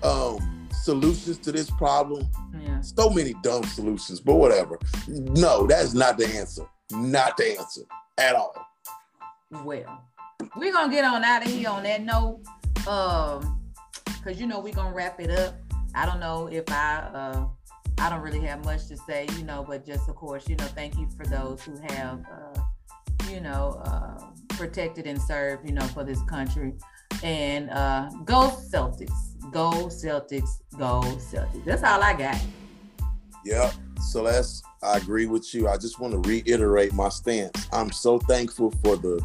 um, 0.04 0.70
solutions 0.72 1.38
to 1.40 1.52
this 1.52 1.70
problem. 1.72 2.28
Yeah. 2.62 2.82
So 2.82 3.10
many 3.10 3.34
dumb 3.42 3.64
solutions, 3.64 4.20
but 4.20 4.36
whatever. 4.36 4.80
No, 5.08 5.66
that's 5.68 5.94
not 5.94 6.18
the 6.18 6.28
answer. 6.28 6.64
Not 6.92 7.38
the 7.38 7.58
answer 7.58 7.82
at 8.18 8.36
all. 8.36 8.54
Well, 9.64 10.04
we're 10.56 10.74
gonna 10.74 10.92
get 10.92 11.06
on 11.06 11.24
out 11.24 11.46
of 11.46 11.52
here 11.52 11.70
on 11.70 11.84
that 11.84 12.02
note. 12.04 12.42
Um, 12.88 13.56
because 14.26 14.40
you 14.40 14.48
know 14.48 14.60
we're 14.60 14.74
gonna 14.74 14.94
wrap 14.94 15.20
it 15.20 15.30
up. 15.30 15.56
I 15.94 16.06
don't 16.06 16.20
know 16.20 16.48
if 16.48 16.64
I 16.70 17.10
uh 17.14 17.48
I 18.00 18.10
don't 18.10 18.22
really 18.22 18.42
have 18.42 18.66
much 18.66 18.88
to 18.88 18.98
say, 18.98 19.28
you 19.38 19.44
know, 19.44 19.64
but 19.68 19.86
just 19.86 20.10
of 20.10 20.16
course, 20.16 20.50
you 20.50 20.56
know, 20.56 20.66
thank 20.66 20.98
you 20.98 21.08
for 21.16 21.26
those 21.26 21.62
who 21.64 21.78
have 21.90 22.26
uh, 22.32 22.62
you 23.30 23.40
know, 23.40 23.82
uh 23.86 24.26
protected 24.50 25.06
and 25.06 25.22
served, 25.22 25.68
you 25.68 25.74
know, 25.74 25.86
for 25.88 26.04
this 26.04 26.22
country. 26.24 26.74
And 27.24 27.70
uh, 27.70 28.10
go 28.24 28.50
Celtics. 28.50 29.12
Go 29.52 29.72
Celtics. 29.88 30.62
Go 30.78 31.02
Celtics. 31.02 31.66
That's 31.66 31.84
all 31.84 32.02
I 32.02 32.14
got. 32.14 32.42
Yep. 33.46 33.74
Celeste, 34.00 34.64
I 34.84 34.98
agree 34.98 35.26
with 35.26 35.54
you. 35.54 35.68
I 35.68 35.78
just 35.78 36.00
want 36.00 36.14
to 36.14 36.30
reiterate 36.30 36.94
my 36.94 37.10
stance. 37.10 37.68
I'm 37.72 37.92
so 37.92 38.20
thankful 38.20 38.72
for 38.84 38.96
the 38.98 39.22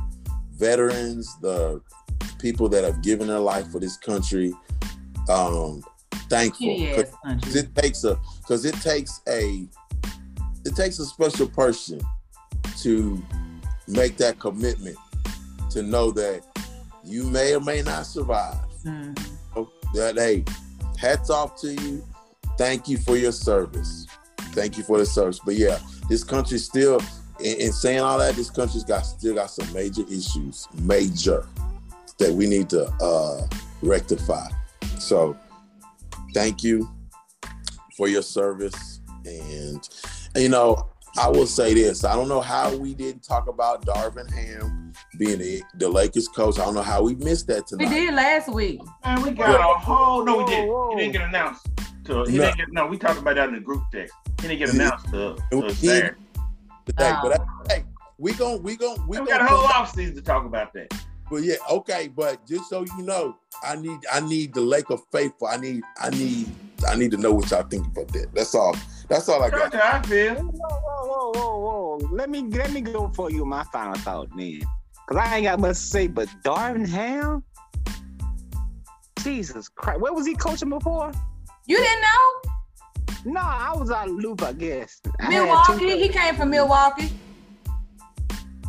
veterans, 0.52 1.36
the 1.40 1.80
people 2.38 2.68
that 2.70 2.84
have 2.84 3.02
given 3.02 3.28
their 3.28 3.38
life 3.38 3.70
for 3.70 3.78
this 3.78 3.96
country. 3.96 4.52
Um, 5.28 5.82
thankful. 6.28 6.66
Yes, 6.66 7.12
it 7.54 7.74
takes 7.74 8.04
a 8.04 8.18
because 8.38 8.64
it 8.64 8.74
takes 8.76 9.20
a 9.28 9.66
it 10.64 10.76
takes 10.76 10.98
a 10.98 11.04
special 11.04 11.48
person 11.48 12.00
to 12.78 13.22
make 13.86 14.16
that 14.16 14.38
commitment 14.38 14.96
to 15.70 15.82
know 15.82 16.10
that 16.10 16.42
you 17.10 17.24
may 17.24 17.54
or 17.54 17.60
may 17.60 17.82
not 17.82 18.06
survive. 18.06 18.56
Mm-hmm. 18.84 19.62
That 19.94 20.16
hey, 20.16 20.44
hats 20.96 21.30
off 21.30 21.60
to 21.62 21.74
you. 21.74 22.04
Thank 22.56 22.88
you 22.88 22.98
for 22.98 23.16
your 23.16 23.32
service. 23.32 24.06
Thank 24.52 24.76
you 24.78 24.84
for 24.84 24.98
the 24.98 25.06
service. 25.06 25.40
But 25.44 25.56
yeah, 25.56 25.78
this 26.08 26.22
country 26.22 26.58
still, 26.58 27.00
in, 27.40 27.60
in 27.60 27.72
saying 27.72 28.00
all 28.00 28.18
that, 28.18 28.36
this 28.36 28.50
country's 28.50 28.84
got 28.84 29.00
still 29.00 29.34
got 29.34 29.50
some 29.50 29.72
major 29.72 30.02
issues, 30.02 30.68
major 30.74 31.46
that 32.18 32.32
we 32.32 32.46
need 32.46 32.70
to 32.70 32.86
uh, 33.00 33.46
rectify. 33.82 34.48
So, 34.98 35.36
thank 36.34 36.62
you 36.62 36.88
for 37.96 38.08
your 38.08 38.22
service, 38.22 39.00
and 39.24 39.88
you 40.36 40.48
know, 40.48 40.88
I 41.18 41.28
will 41.28 41.46
say 41.46 41.74
this: 41.74 42.04
I 42.04 42.14
don't 42.14 42.28
know 42.28 42.40
how 42.40 42.74
we 42.76 42.94
didn't 42.94 43.22
talk 43.22 43.48
about 43.48 43.84
Darvin 43.84 44.30
Ham 44.30 44.92
being 45.18 45.38
the, 45.38 45.62
the 45.74 45.88
Lakers 45.88 46.28
coach. 46.28 46.58
I 46.58 46.64
don't 46.64 46.74
know 46.74 46.82
how 46.82 47.02
we 47.02 47.14
missed 47.16 47.46
that 47.48 47.66
tonight. 47.66 47.88
We 47.88 47.94
did 47.94 48.14
last 48.14 48.52
week. 48.52 48.80
And 49.02 49.22
we 49.22 49.30
got 49.30 49.60
a 49.60 49.78
whole. 49.78 50.24
No, 50.24 50.38
we 50.38 50.44
didn't. 50.44 50.90
He 50.90 50.96
didn't 50.96 51.12
get 51.12 51.22
announced. 51.22 51.66
To, 52.04 52.24
he 52.24 52.38
no. 52.38 52.44
didn't 52.44 52.56
get, 52.56 52.72
no, 52.72 52.86
we 52.86 52.98
talked 52.98 53.18
about 53.18 53.36
that 53.36 53.48
in 53.48 53.54
the 53.54 53.60
group 53.60 53.82
text. 53.92 54.14
He 54.40 54.48
didn't 54.48 54.58
get 54.58 54.74
announced 54.74 55.06
to, 55.06 55.36
to 55.50 55.74
Saturday. 55.74 56.16
Today, 56.86 57.12
oh. 57.14 57.20
but 57.22 57.70
hey, 57.70 57.84
we 58.18 58.32
gon' 58.32 58.62
we 58.62 58.76
gon' 58.76 59.06
we, 59.06 59.20
we 59.20 59.26
got 59.26 59.42
a 59.42 59.46
whole 59.46 59.66
off 59.66 59.94
season 59.94 60.14
to 60.14 60.22
talk 60.22 60.44
about 60.44 60.72
that. 60.72 60.92
But 61.30 61.42
yeah, 61.42 61.56
okay, 61.70 62.08
but 62.08 62.44
just 62.46 62.68
so 62.68 62.84
you 62.96 63.04
know, 63.04 63.36
I 63.62 63.76
need 63.76 64.00
I 64.12 64.20
need 64.20 64.52
the 64.54 64.60
Laker 64.60 64.96
faithful. 65.12 65.46
I 65.46 65.58
need 65.58 65.82
I 65.98 66.10
need 66.10 66.50
I 66.88 66.96
need 66.96 67.12
to 67.12 67.16
know 67.16 67.32
what 67.32 67.50
y'all 67.50 67.62
think 67.62 67.86
about 67.86 68.08
that. 68.08 68.34
That's 68.34 68.54
all. 68.54 68.74
That's 69.10 69.28
all 69.28 69.42
I 69.42 69.50
got. 69.50 69.74
I 69.74 70.00
feel. 70.02 70.36
Whoa, 70.36 70.68
whoa, 70.68 71.04
whoa, 71.04 71.32
whoa, 71.32 71.98
whoa. 71.98 72.08
Let 72.12 72.30
me 72.30 72.42
let 72.42 72.72
me 72.72 72.80
go 72.80 73.10
for 73.12 73.28
you 73.28 73.44
my 73.44 73.64
final 73.64 73.96
thought, 73.96 74.34
man. 74.36 74.60
Cause 75.08 75.18
I 75.18 75.36
ain't 75.36 75.44
got 75.44 75.58
much 75.58 75.70
to 75.70 75.74
say, 75.74 76.06
but 76.06 76.28
Darvin 76.44 76.88
Ham, 76.88 77.42
Jesus 79.18 79.68
Christ. 79.68 80.00
Where 80.00 80.12
was 80.12 80.24
he 80.24 80.36
coaching 80.36 80.68
before? 80.68 81.10
You 81.66 81.78
didn't 81.78 82.02
know? 82.02 83.32
No, 83.32 83.40
I 83.40 83.72
was 83.74 83.90
out 83.90 84.08
of 84.08 84.14
loop, 84.14 84.42
I 84.42 84.52
guess. 84.52 85.00
I 85.18 85.28
Milwaukee. 85.28 85.98
He 86.00 86.08
came 86.08 86.36
from 86.36 86.50
Milwaukee. 86.50 87.10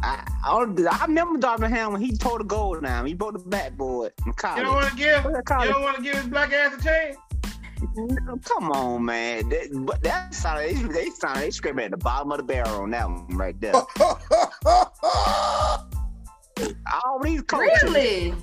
I, 0.03 0.25
I, 0.43 0.65
I 0.89 1.05
remember 1.05 1.39
Darvin 1.39 1.69
Ham 1.69 1.93
when 1.93 2.01
he 2.01 2.17
tore 2.17 2.39
the 2.39 2.45
goal 2.45 2.79
down. 2.79 3.05
He 3.05 3.13
broke 3.13 3.33
the 3.33 3.39
backboard 3.47 4.13
in 4.25 4.33
college. 4.33 4.57
You 4.57 4.63
don't 4.63 4.73
want 4.73 4.89
to 4.89 4.95
give. 4.95 5.23
You 5.23 5.71
don't 5.71 5.83
want 5.83 5.97
to 5.97 6.01
give 6.01 6.15
his 6.15 6.25
black 6.25 6.51
ass 6.51 6.79
a 6.79 6.83
chance. 6.83 7.17
No, 7.95 8.37
Come 8.43 8.71
on, 8.71 9.05
man. 9.05 9.49
That, 9.49 9.69
but 9.85 10.01
that 10.03 10.33
sounded 10.33 10.75
they, 10.77 10.83
they 11.05 11.09
sounded 11.09 11.43
they 11.43 11.51
scraping 11.51 11.85
at 11.85 11.91
the 11.91 11.97
bottom 11.97 12.31
of 12.31 12.37
the 12.37 12.43
barrel 12.43 12.81
on 12.81 12.91
that 12.91 13.07
one 13.09 13.27
right 13.37 13.59
there. 13.59 13.73
All 17.05 17.19
these 17.23 17.41
coaches, 17.43 17.81
Really? 17.83 18.33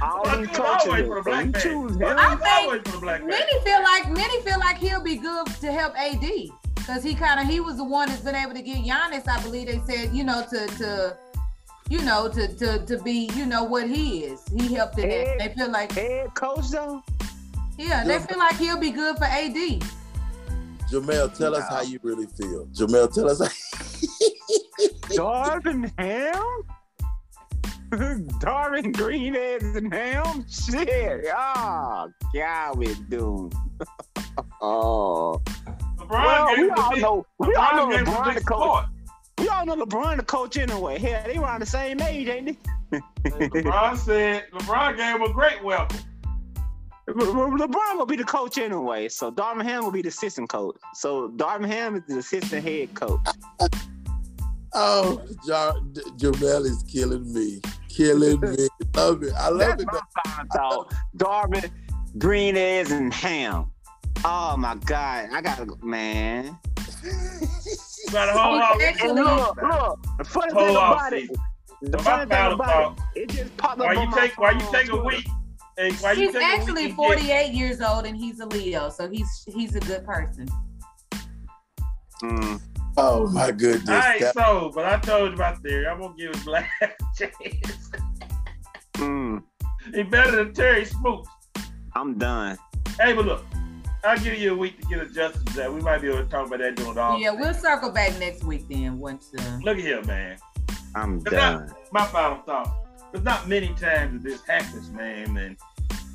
all 0.00 0.22
Well, 0.24 0.38
these 0.38 0.48
he 0.48 0.60
was 0.60 0.86
always 0.86 1.06
for 1.06 1.14
the 1.16 1.22
coaches, 1.22 1.24
black 1.24 1.44
you 1.44 1.50
man. 1.52 1.60
choose 1.60 1.96
Well, 1.98 2.12
him. 2.12 2.18
I 2.18 2.36
think 2.36 2.46
always 2.64 2.82
for 2.82 2.92
the 2.92 2.98
black. 2.98 3.24
Many 3.26 3.64
feel 3.64 3.82
like 3.82 4.10
many 4.10 4.40
feel 4.42 4.58
like 4.58 4.78
he'll 4.78 5.02
be 5.02 5.16
good 5.16 5.46
to 5.46 5.72
help 5.72 5.94
AD 5.98 6.24
because 6.76 7.02
he 7.02 7.14
kind 7.14 7.40
of 7.40 7.46
he 7.46 7.60
was 7.60 7.76
the 7.76 7.84
one 7.84 8.08
that's 8.08 8.22
been 8.22 8.34
able 8.36 8.54
to 8.54 8.62
get 8.62 8.78
Giannis. 8.84 9.28
I 9.28 9.42
believe 9.42 9.66
they 9.66 9.80
said 9.92 10.14
you 10.14 10.24
know 10.24 10.46
to 10.50 10.66
to 10.78 11.16
you 11.90 12.00
know 12.02 12.28
to 12.28 12.48
to 12.56 12.86
to 12.86 12.98
be 13.02 13.28
you 13.34 13.44
know 13.44 13.64
what 13.64 13.86
he 13.88 14.20
is. 14.24 14.40
He 14.56 14.72
helped 14.74 14.98
in 14.98 15.08
that. 15.10 15.38
They 15.38 15.52
feel 15.54 15.70
like 15.70 15.92
Head 15.92 16.32
coach 16.34 16.70
though. 16.70 17.02
Yeah, 17.78 18.04
they 18.04 18.18
feel 18.18 18.38
like 18.38 18.56
he'll 18.56 18.78
be 18.78 18.90
good 18.90 19.16
for 19.16 19.24
AD. 19.24 19.54
Jamel, 20.90 21.36
tell 21.36 21.54
us 21.54 21.68
how 21.68 21.82
you 21.82 21.98
really 22.02 22.26
feel. 22.26 22.66
Jamel, 22.68 23.12
tell 23.12 23.28
us. 23.30 23.40
Darvin 25.10 25.92
Ham? 25.98 26.62
Darvin 28.40 28.94
Green 28.94 29.34
eggs 29.36 29.74
and 29.76 29.92
ham? 29.92 30.44
Shit. 30.48 31.24
Oh, 31.34 32.10
God, 32.34 32.78
we're 32.78 32.94
doomed. 33.08 33.54
oh. 34.60 35.40
LeBron 35.98 36.10
Well, 36.10 36.56
we 36.56 36.70
all 36.70 36.90
big- 36.92 37.02
know, 37.02 37.26
we 37.38 37.54
all 37.54 37.76
know 37.76 37.88
LeBron 37.88 37.90
gave 37.90 38.00
him 38.00 38.06
a 38.08 38.10
LeBron 38.10 38.24
big 38.26 38.34
the 38.36 38.40
coach. 38.44 38.58
support. 38.60 38.84
We 39.38 39.48
all 39.48 39.66
know 39.66 39.76
LeBron 39.76 40.16
the 40.16 40.22
coach 40.24 40.56
anyway. 40.58 40.98
Hell, 40.98 41.22
they 41.26 41.36
around 41.36 41.60
the 41.60 41.66
same 41.66 42.00
age, 42.00 42.28
ain't 42.28 42.58
they? 42.90 43.00
LeBron 43.30 43.96
said 43.96 44.44
LeBron 44.52 44.96
gave 44.96 45.16
him 45.16 45.22
a 45.22 45.32
great 45.32 45.62
welcome. 45.62 45.98
Le- 47.08 47.24
Le- 47.24 47.66
LeBron 47.66 47.96
will 47.96 48.06
be 48.06 48.16
the 48.16 48.24
coach 48.24 48.58
anyway, 48.58 49.08
so 49.08 49.30
Darvin 49.32 49.62
Ham 49.64 49.82
will 49.84 49.90
be 49.90 50.02
the 50.02 50.08
assistant 50.08 50.48
coach. 50.50 50.76
So 50.94 51.30
Darvin 51.30 51.66
Ham 51.66 51.96
is 51.96 52.02
the 52.06 52.18
assistant 52.18 52.62
head 52.62 52.92
coach. 52.94 53.20
oh, 54.74 55.22
Ja- 55.46 55.72
D- 55.92 56.02
Jamel 56.18 56.64
is 56.66 56.82
killing 56.90 57.32
me. 57.32 57.60
Killing 57.88 58.40
me. 58.40 58.68
Love 58.94 59.22
it. 59.22 59.32
I 59.38 59.48
love 59.48 59.58
That's 59.78 59.82
it. 59.82 59.88
my 59.90 60.00
final 60.24 60.46
thought. 60.54 60.94
Darvin, 61.16 61.70
green 62.18 62.56
eggs, 62.56 62.90
and 62.92 63.12
ham. 63.12 63.70
Oh 64.24 64.56
my 64.56 64.74
God, 64.84 65.28
I 65.32 65.40
gotta 65.40 65.64
go, 65.64 65.76
man. 65.82 66.58
You 67.04 68.12
got 68.12 68.28
a 68.28 68.32
whole 68.38 68.60
off. 68.60 68.76
Excellent. 68.80 69.18
And 69.18 69.26
look, 69.26 69.56
look, 69.62 70.06
the 70.18 70.24
funny 70.24 70.52
Whole 70.52 70.66
thing 70.66 70.76
off 70.76 70.92
about 70.96 71.12
it, 71.12 71.20
season. 71.20 71.36
the 71.82 71.98
So 71.98 72.04
my 72.04 72.04
funny 72.04 72.30
thing 72.30 72.52
about 72.52 72.58
thought, 72.98 73.00
it, 73.14 73.20
it 73.20 73.28
just 73.30 73.56
popped 73.56 73.80
up 73.80 73.86
Why 73.86 73.92
you 74.02 74.08
my 74.08 74.20
take 74.20 74.38
why 74.38 74.50
you 74.52 74.60
phone 74.60 74.72
take 74.72 74.90
a 74.92 74.96
week? 75.02 75.26
Hey, 75.78 75.92
why 76.00 76.14
He's 76.16 76.32
take 76.32 76.42
actually 76.42 76.86
and 76.86 76.96
get- 76.96 76.96
48 76.96 77.52
years 77.52 77.80
old 77.80 78.04
and 78.04 78.16
he's 78.16 78.40
a 78.40 78.46
Leo, 78.46 78.88
so 78.90 79.08
he's 79.08 79.44
he's 79.46 79.76
a 79.76 79.80
good 79.80 80.04
person. 80.04 80.48
Mm. 82.22 82.60
Oh 82.96 83.28
my 83.28 83.52
goodness. 83.52 83.88
All 83.88 83.94
right, 83.96 84.20
That- 84.20 84.34
so 84.34 84.72
but 84.74 84.84
I 84.86 84.98
told 84.98 85.30
you 85.32 85.36
my 85.38 85.54
theory. 85.56 85.86
I'm 85.86 86.00
gonna 86.00 86.14
give 86.18 86.34
his 86.34 86.44
black 86.44 86.68
a 86.82 86.88
chance. 87.16 87.90
Mm. 88.94 89.42
he 89.94 90.02
better 90.02 90.32
than 90.44 90.52
Terry 90.52 90.84
Spooks. 90.84 91.28
I'm 91.94 92.18
done. 92.18 92.58
Hey, 93.00 93.12
but 93.12 93.24
look, 93.26 93.44
I'll 94.02 94.18
give 94.18 94.36
you 94.36 94.54
a 94.54 94.56
week 94.56 94.80
to 94.80 94.88
get 94.88 94.98
adjusted 95.00 95.46
to 95.46 95.52
that. 95.58 95.72
We 95.72 95.80
might 95.80 96.00
be 96.02 96.08
able 96.08 96.24
to 96.24 96.28
talk 96.28 96.48
about 96.48 96.58
that 96.58 96.74
during 96.74 96.94
the 96.94 97.00
off. 97.00 97.20
Yeah, 97.20 97.30
we'll 97.30 97.54
circle 97.54 97.90
back 97.92 98.18
next 98.18 98.42
week 98.42 98.68
then 98.68 98.98
once 98.98 99.30
uh, 99.38 99.58
Look 99.62 99.78
at 99.78 99.84
here, 99.84 100.02
man. 100.02 100.38
I'm 100.96 101.18
It's 101.18 101.30
done. 101.30 101.72
My 101.92 102.04
final 102.06 102.42
thought. 102.42 102.74
There's 103.12 103.24
not 103.24 103.48
many 103.48 103.68
times 103.68 104.22
that 104.22 104.28
this 104.28 104.42
happens, 104.44 104.90
man. 104.90 105.36
And 105.36 105.56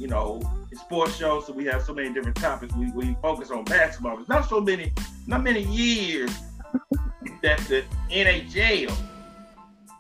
you 0.04 0.10
know, 0.10 0.42
it's 0.70 0.82
sports 0.82 1.16
shows, 1.16 1.48
so 1.48 1.54
we 1.54 1.64
have 1.64 1.82
so 1.82 1.94
many 1.94 2.14
different 2.14 2.36
topics. 2.36 2.76
We, 2.76 2.92
we 2.92 3.16
focus 3.22 3.52
on 3.52 3.64
basketball. 3.64 4.18
There's 4.18 4.28
not 4.28 4.50
so 4.50 4.60
many, 4.60 4.92
not 5.28 5.44
many 5.44 5.64
years 5.64 6.30
that 7.42 7.58
the 7.70 7.86
NHL 8.12 8.94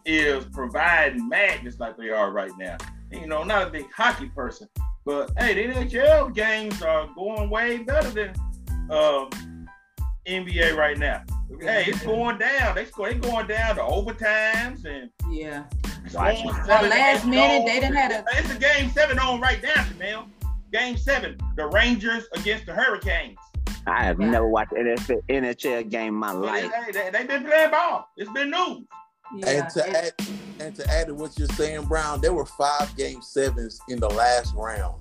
is 0.06 0.44
providing 0.52 1.30
madness 1.30 1.80
like 1.80 1.96
they 1.96 2.10
are 2.10 2.32
right 2.32 2.52
now. 2.60 2.76
And, 3.14 3.22
you 3.22 3.28
know, 3.28 3.44
not 3.44 3.66
a 3.66 3.70
big 3.70 3.86
hockey 3.96 4.28
person, 4.28 4.68
but 5.06 5.32
hey, 5.38 5.54
the 5.54 5.74
NHL 5.74 6.36
games 6.36 6.82
are 6.82 7.08
going 7.16 7.50
way 7.50 7.78
better 7.78 8.10
than 8.10 8.34
um, 8.92 9.30
NBA 10.28 10.76
right 10.76 10.98
now. 10.98 11.24
Hey, 11.62 11.86
it's 11.88 12.04
going 12.04 12.40
down. 12.40 12.76
They 12.76 12.84
are 12.84 13.14
going 13.14 13.48
down 13.48 13.76
to 13.78 13.82
overtimes 13.82 14.84
and 14.84 15.10
yeah. 15.32 15.64
Right. 16.14 16.38
scoring 16.38 16.56
Well, 16.68 16.84
last 16.90 17.24
eight 17.26 17.30
minute 17.30 17.58
goals. 17.60 17.70
they 17.72 17.80
done 17.80 17.94
had 17.94 18.12
a 18.12 18.26
It's 18.38 18.52
a 18.54 18.60
game 18.60 18.90
seven 18.92 19.20
on 19.20 19.40
right 19.42 19.62
now, 19.64 19.74
Jamel. 19.84 20.26
Game 20.72 20.98
seven, 20.98 21.38
the 21.56 21.68
Rangers 21.68 22.26
against 22.34 22.66
the 22.66 22.74
Hurricanes. 22.74 23.38
I 23.86 24.04
have 24.04 24.20
Yeah. 24.20 24.30
never 24.30 24.48
watched 24.48 24.74
an 24.74 24.96
NHL 25.30 25.84
game 25.90 26.08
in 26.10 26.14
my 26.16 26.34
But 26.34 26.42
life. 26.42 26.72
Hey, 26.72 26.92
they, 26.92 27.10
they've 27.12 27.28
been 27.28 27.44
playing 27.46 27.72
ball. 27.72 28.08
It's 28.18 28.32
been 28.32 28.50
news. 28.52 28.84
yeah. 29.36 29.50
and 29.50 29.70
to 29.72 29.90
add 29.98 30.14
and 30.60 30.76
to 30.76 30.88
add 30.90 31.08
to 31.08 31.16
what 31.16 31.38
you're 31.38 31.48
saying, 31.50 31.86
Brown, 31.86 32.22
there 32.22 32.34
were 32.34 32.46
five 32.46 32.96
game 32.96 33.22
sevens 33.22 33.80
in 33.90 34.00
the 34.00 34.10
last 34.10 34.54
round 34.56 34.96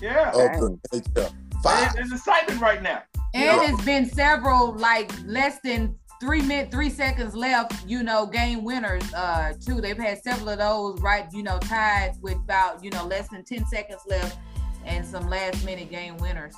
Yeah. 0.00 0.28
of 0.30 0.34
the 0.34 0.78
NHL. 0.92 1.32
Five. 1.62 1.88
It's, 1.90 1.98
it's 2.00 2.12
excitement 2.12 2.60
right 2.60 2.82
now. 2.82 3.02
And 3.34 3.44
know? 3.56 3.62
it's 3.62 3.84
been 3.84 4.08
several 4.08 4.72
like 4.74 5.12
less 5.24 5.58
than 5.62 5.94
three 6.20 6.42
minute 6.42 6.70
three 6.70 6.90
seconds 6.90 7.34
left, 7.34 7.86
you 7.88 8.02
know, 8.02 8.26
game 8.26 8.62
winners 8.62 9.02
uh 9.14 9.52
too. 9.64 9.80
They've 9.80 9.98
had 9.98 10.22
several 10.22 10.50
of 10.50 10.58
those 10.58 11.00
right, 11.00 11.26
you 11.32 11.42
know, 11.42 11.58
tied 11.58 12.12
with 12.20 12.36
about, 12.36 12.84
you 12.84 12.90
know, 12.90 13.06
less 13.06 13.28
than 13.28 13.44
10 13.44 13.66
seconds 13.66 14.02
left 14.06 14.38
and 14.84 15.04
some 15.04 15.28
last 15.28 15.64
minute 15.64 15.90
game 15.90 16.16
winners. 16.18 16.54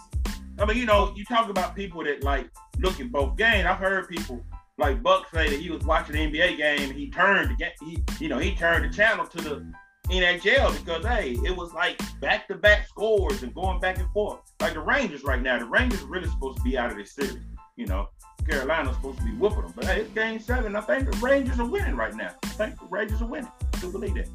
I 0.59 0.65
mean, 0.67 0.77
you 0.77 0.87
know, 0.87 1.13
you 1.17 1.25
talk 1.25 1.49
about 1.49 1.75
people 1.75 2.05
that 2.05 2.23
like 2.25 2.51
look 2.79 3.01
at 3.01 3.11
both 3.11 3.37
games. 3.37 3.67
I've 3.67 3.79
heard 3.79 4.09
people 4.09 4.45
like 4.79 5.03
Buck 5.03 5.29
say 5.33 5.49
that 5.49 5.61
he 5.61 5.71
was 5.71 5.85
watching 5.85 6.15
the 6.15 6.21
NBA 6.21 6.57
game 6.57 6.91
and 6.91 6.99
he 6.99 7.11
turned 7.11 7.51
the 7.51 7.55
game, 7.55 7.71
he, 7.81 8.25
you 8.25 8.29
know, 8.29 8.39
he 8.39 8.55
turned 8.55 8.85
the 8.85 8.95
channel 8.95 9.27
to 9.27 9.41
the 9.41 9.73
NHL 10.09 10.77
because 10.79 11.07
hey, 11.07 11.37
it 11.45 11.57
was 11.57 11.73
like 11.73 12.01
back 12.21 12.49
to 12.49 12.55
back 12.55 12.87
scores 12.89 13.43
and 13.43 13.55
going 13.55 13.81
back 13.81 13.99
and 13.99 14.11
forth. 14.11 14.41
Like 14.61 14.75
the 14.75 14.81
Rangers 14.81 15.23
right 15.23 15.41
now, 15.41 15.59
the 15.59 15.65
Rangers 15.67 16.03
really 16.03 16.29
supposed 16.29 16.59
to 16.59 16.65
be 16.65 16.77
out 16.77 16.91
of 16.91 16.97
this 16.97 17.15
series. 17.15 17.45
You 17.77 17.87
know, 17.87 18.09
Carolina's 18.49 18.97
supposed 18.97 19.19
to 19.19 19.25
be 19.25 19.33
whooping 19.33 19.63
them, 19.63 19.73
but 19.75 19.85
hey, 19.85 20.01
it's 20.01 20.11
game 20.13 20.41
seven. 20.41 20.77
I 20.77 20.81
think 20.81 21.11
the 21.11 21.17
Rangers 21.19 21.61
are 21.61 21.67
winning 21.67 21.97
right 21.97 22.15
now. 22.15 22.33
I 22.43 22.47
think 22.49 22.79
the 22.79 22.87
Rangers 22.87 23.23
are 23.23 23.27
winning. 23.27 23.51
I 23.75 23.79
do 23.79 23.91
believe 23.93 24.15
that. 24.15 24.29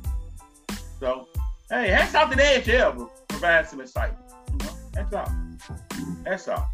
So, 0.99 1.28
hey, 1.70 1.89
hats 1.89 2.16
off 2.16 2.30
to 2.32 2.36
the 2.36 2.41
NHL 2.41 2.95
for 2.95 3.10
providing 3.28 3.70
some 3.70 3.82
excitement. 3.82 4.24
You 4.51 4.66
know, 4.66 4.74
that's 4.93 5.14
all. 5.14 5.32
That's 6.24 6.47
all. 6.47 6.68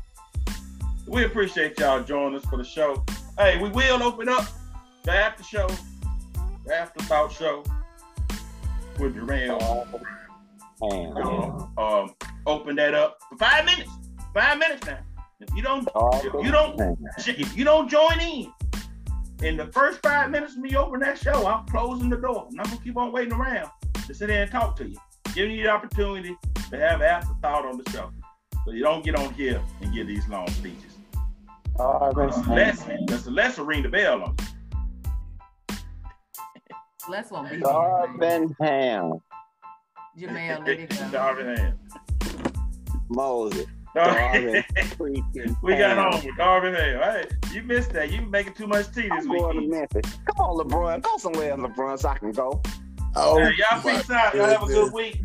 We 1.07 1.25
appreciate 1.25 1.79
y'all 1.79 2.01
joining 2.03 2.37
us 2.37 2.45
for 2.45 2.57
the 2.57 2.63
show. 2.63 3.03
Hey, 3.37 3.61
we 3.61 3.69
will 3.69 4.01
open 4.03 4.29
up 4.29 4.45
the 5.03 5.11
after 5.11 5.43
show, 5.43 5.67
the 6.65 6.75
after 6.75 7.03
thought 7.03 7.31
show 7.31 7.63
with 8.99 9.15
Jermaine. 9.15 9.61
Um, 10.81 11.77
um, 11.77 12.15
open 12.45 12.75
that 12.75 12.93
up 12.93 13.17
for 13.29 13.37
five 13.37 13.65
minutes. 13.65 13.91
Five 14.33 14.57
minutes 14.57 14.85
now. 14.85 14.99
If 15.47 15.55
you 15.55 15.61
don't, 15.61 15.87
if 15.95 16.23
you 16.23 16.51
don't, 16.51 16.97
if 17.17 17.57
you 17.57 17.63
don't 17.63 17.89
join 17.89 18.19
in 18.19 18.51
in 19.41 19.57
the 19.57 19.65
first 19.67 20.01
five 20.01 20.31
minutes 20.31 20.53
of 20.53 20.59
me 20.59 20.75
opening 20.75 21.01
that 21.01 21.17
show, 21.17 21.45
I'm 21.45 21.65
closing 21.67 22.09
the 22.09 22.17
door. 22.17 22.47
I'm 22.49 22.55
not 22.55 22.67
gonna 22.67 22.79
keep 22.81 22.95
on 22.97 23.11
waiting 23.11 23.33
around 23.33 23.69
to 24.07 24.13
sit 24.13 24.27
there 24.27 24.43
and 24.43 24.51
talk 24.51 24.75
to 24.77 24.87
you. 24.87 24.97
Giving 25.33 25.55
you 25.55 25.63
the 25.63 25.69
opportunity 25.69 26.37
to 26.69 26.77
have 26.77 27.01
afterthought 27.01 27.65
on 27.65 27.77
the 27.77 27.89
show. 27.91 28.11
So 28.65 28.71
you 28.71 28.83
don't 28.83 29.03
get 29.03 29.15
on 29.15 29.33
here 29.33 29.61
and 29.81 29.93
give 29.93 30.07
these 30.07 30.27
long 30.29 30.47
speeches. 30.49 30.97
That's 31.77 32.47
less, 32.47 32.85
that's 33.07 33.27
less 33.27 33.55
to 33.55 33.63
ring 33.63 33.83
the 33.83 33.89
bell 33.89 34.23
on 34.23 34.35
you. 34.39 35.77
Les 37.09 37.29
won't 37.31 37.49
be 37.49 37.57
here. 37.57 37.65
Darvin 37.65 38.55
Ham, 38.61 39.11
Jamel, 40.17 40.65
let 40.65 40.69
it 40.69 40.89
go. 40.89 40.95
Darvin 41.11 41.57
Ham. 41.57 41.79
Moses, 43.09 43.65
Darvin 43.95 44.63
Darvin. 44.75 44.85
freaking 44.97 45.55
we 45.63 45.71
got 45.77 45.97
Ham. 45.97 46.11
home 46.11 46.25
with 46.25 46.35
Darvin 46.35 46.75
Ham. 46.77 46.99
Hey, 47.01 47.53
you 47.55 47.63
missed 47.63 47.91
that. 47.93 48.11
You 48.11 48.21
making 48.21 48.53
too 48.53 48.67
much 48.67 48.87
tea 48.93 49.03
this 49.03 49.11
I'm 49.11 49.27
going 49.27 49.55
to 49.55 49.61
week. 49.61 49.69
Memphis. 49.71 50.17
Come 50.25 50.45
on, 50.45 50.57
LeBron. 50.67 51.01
Go 51.03 51.17
somewhere, 51.17 51.51
else, 51.51 51.59
LeBron, 51.61 51.99
so 51.99 52.09
I 52.09 52.17
can 52.17 52.31
go. 52.31 52.61
Oh, 53.15 53.37
Hey, 53.39 53.51
y'all 53.57 53.81
my 53.83 53.97
peace 53.97 54.09
out. 54.09 54.33
Y'all 54.33 54.45
have 54.45 54.63
a 54.63 54.65
good 54.67 54.91
week. 54.93 55.21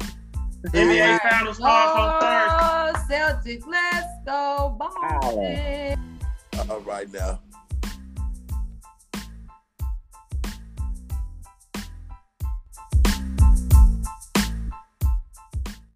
NBA 0.67 1.19
Finals 1.31 1.57
starts 1.57 1.99
on 1.99 2.21
Thursday. 2.21 3.23
Oh, 3.23 3.63
Celtics, 3.63 3.67
let's 3.67 4.07
go, 4.27 4.77
Boston. 4.79 6.19
All 6.69 6.81
right 6.81 7.11
now. 7.13 7.41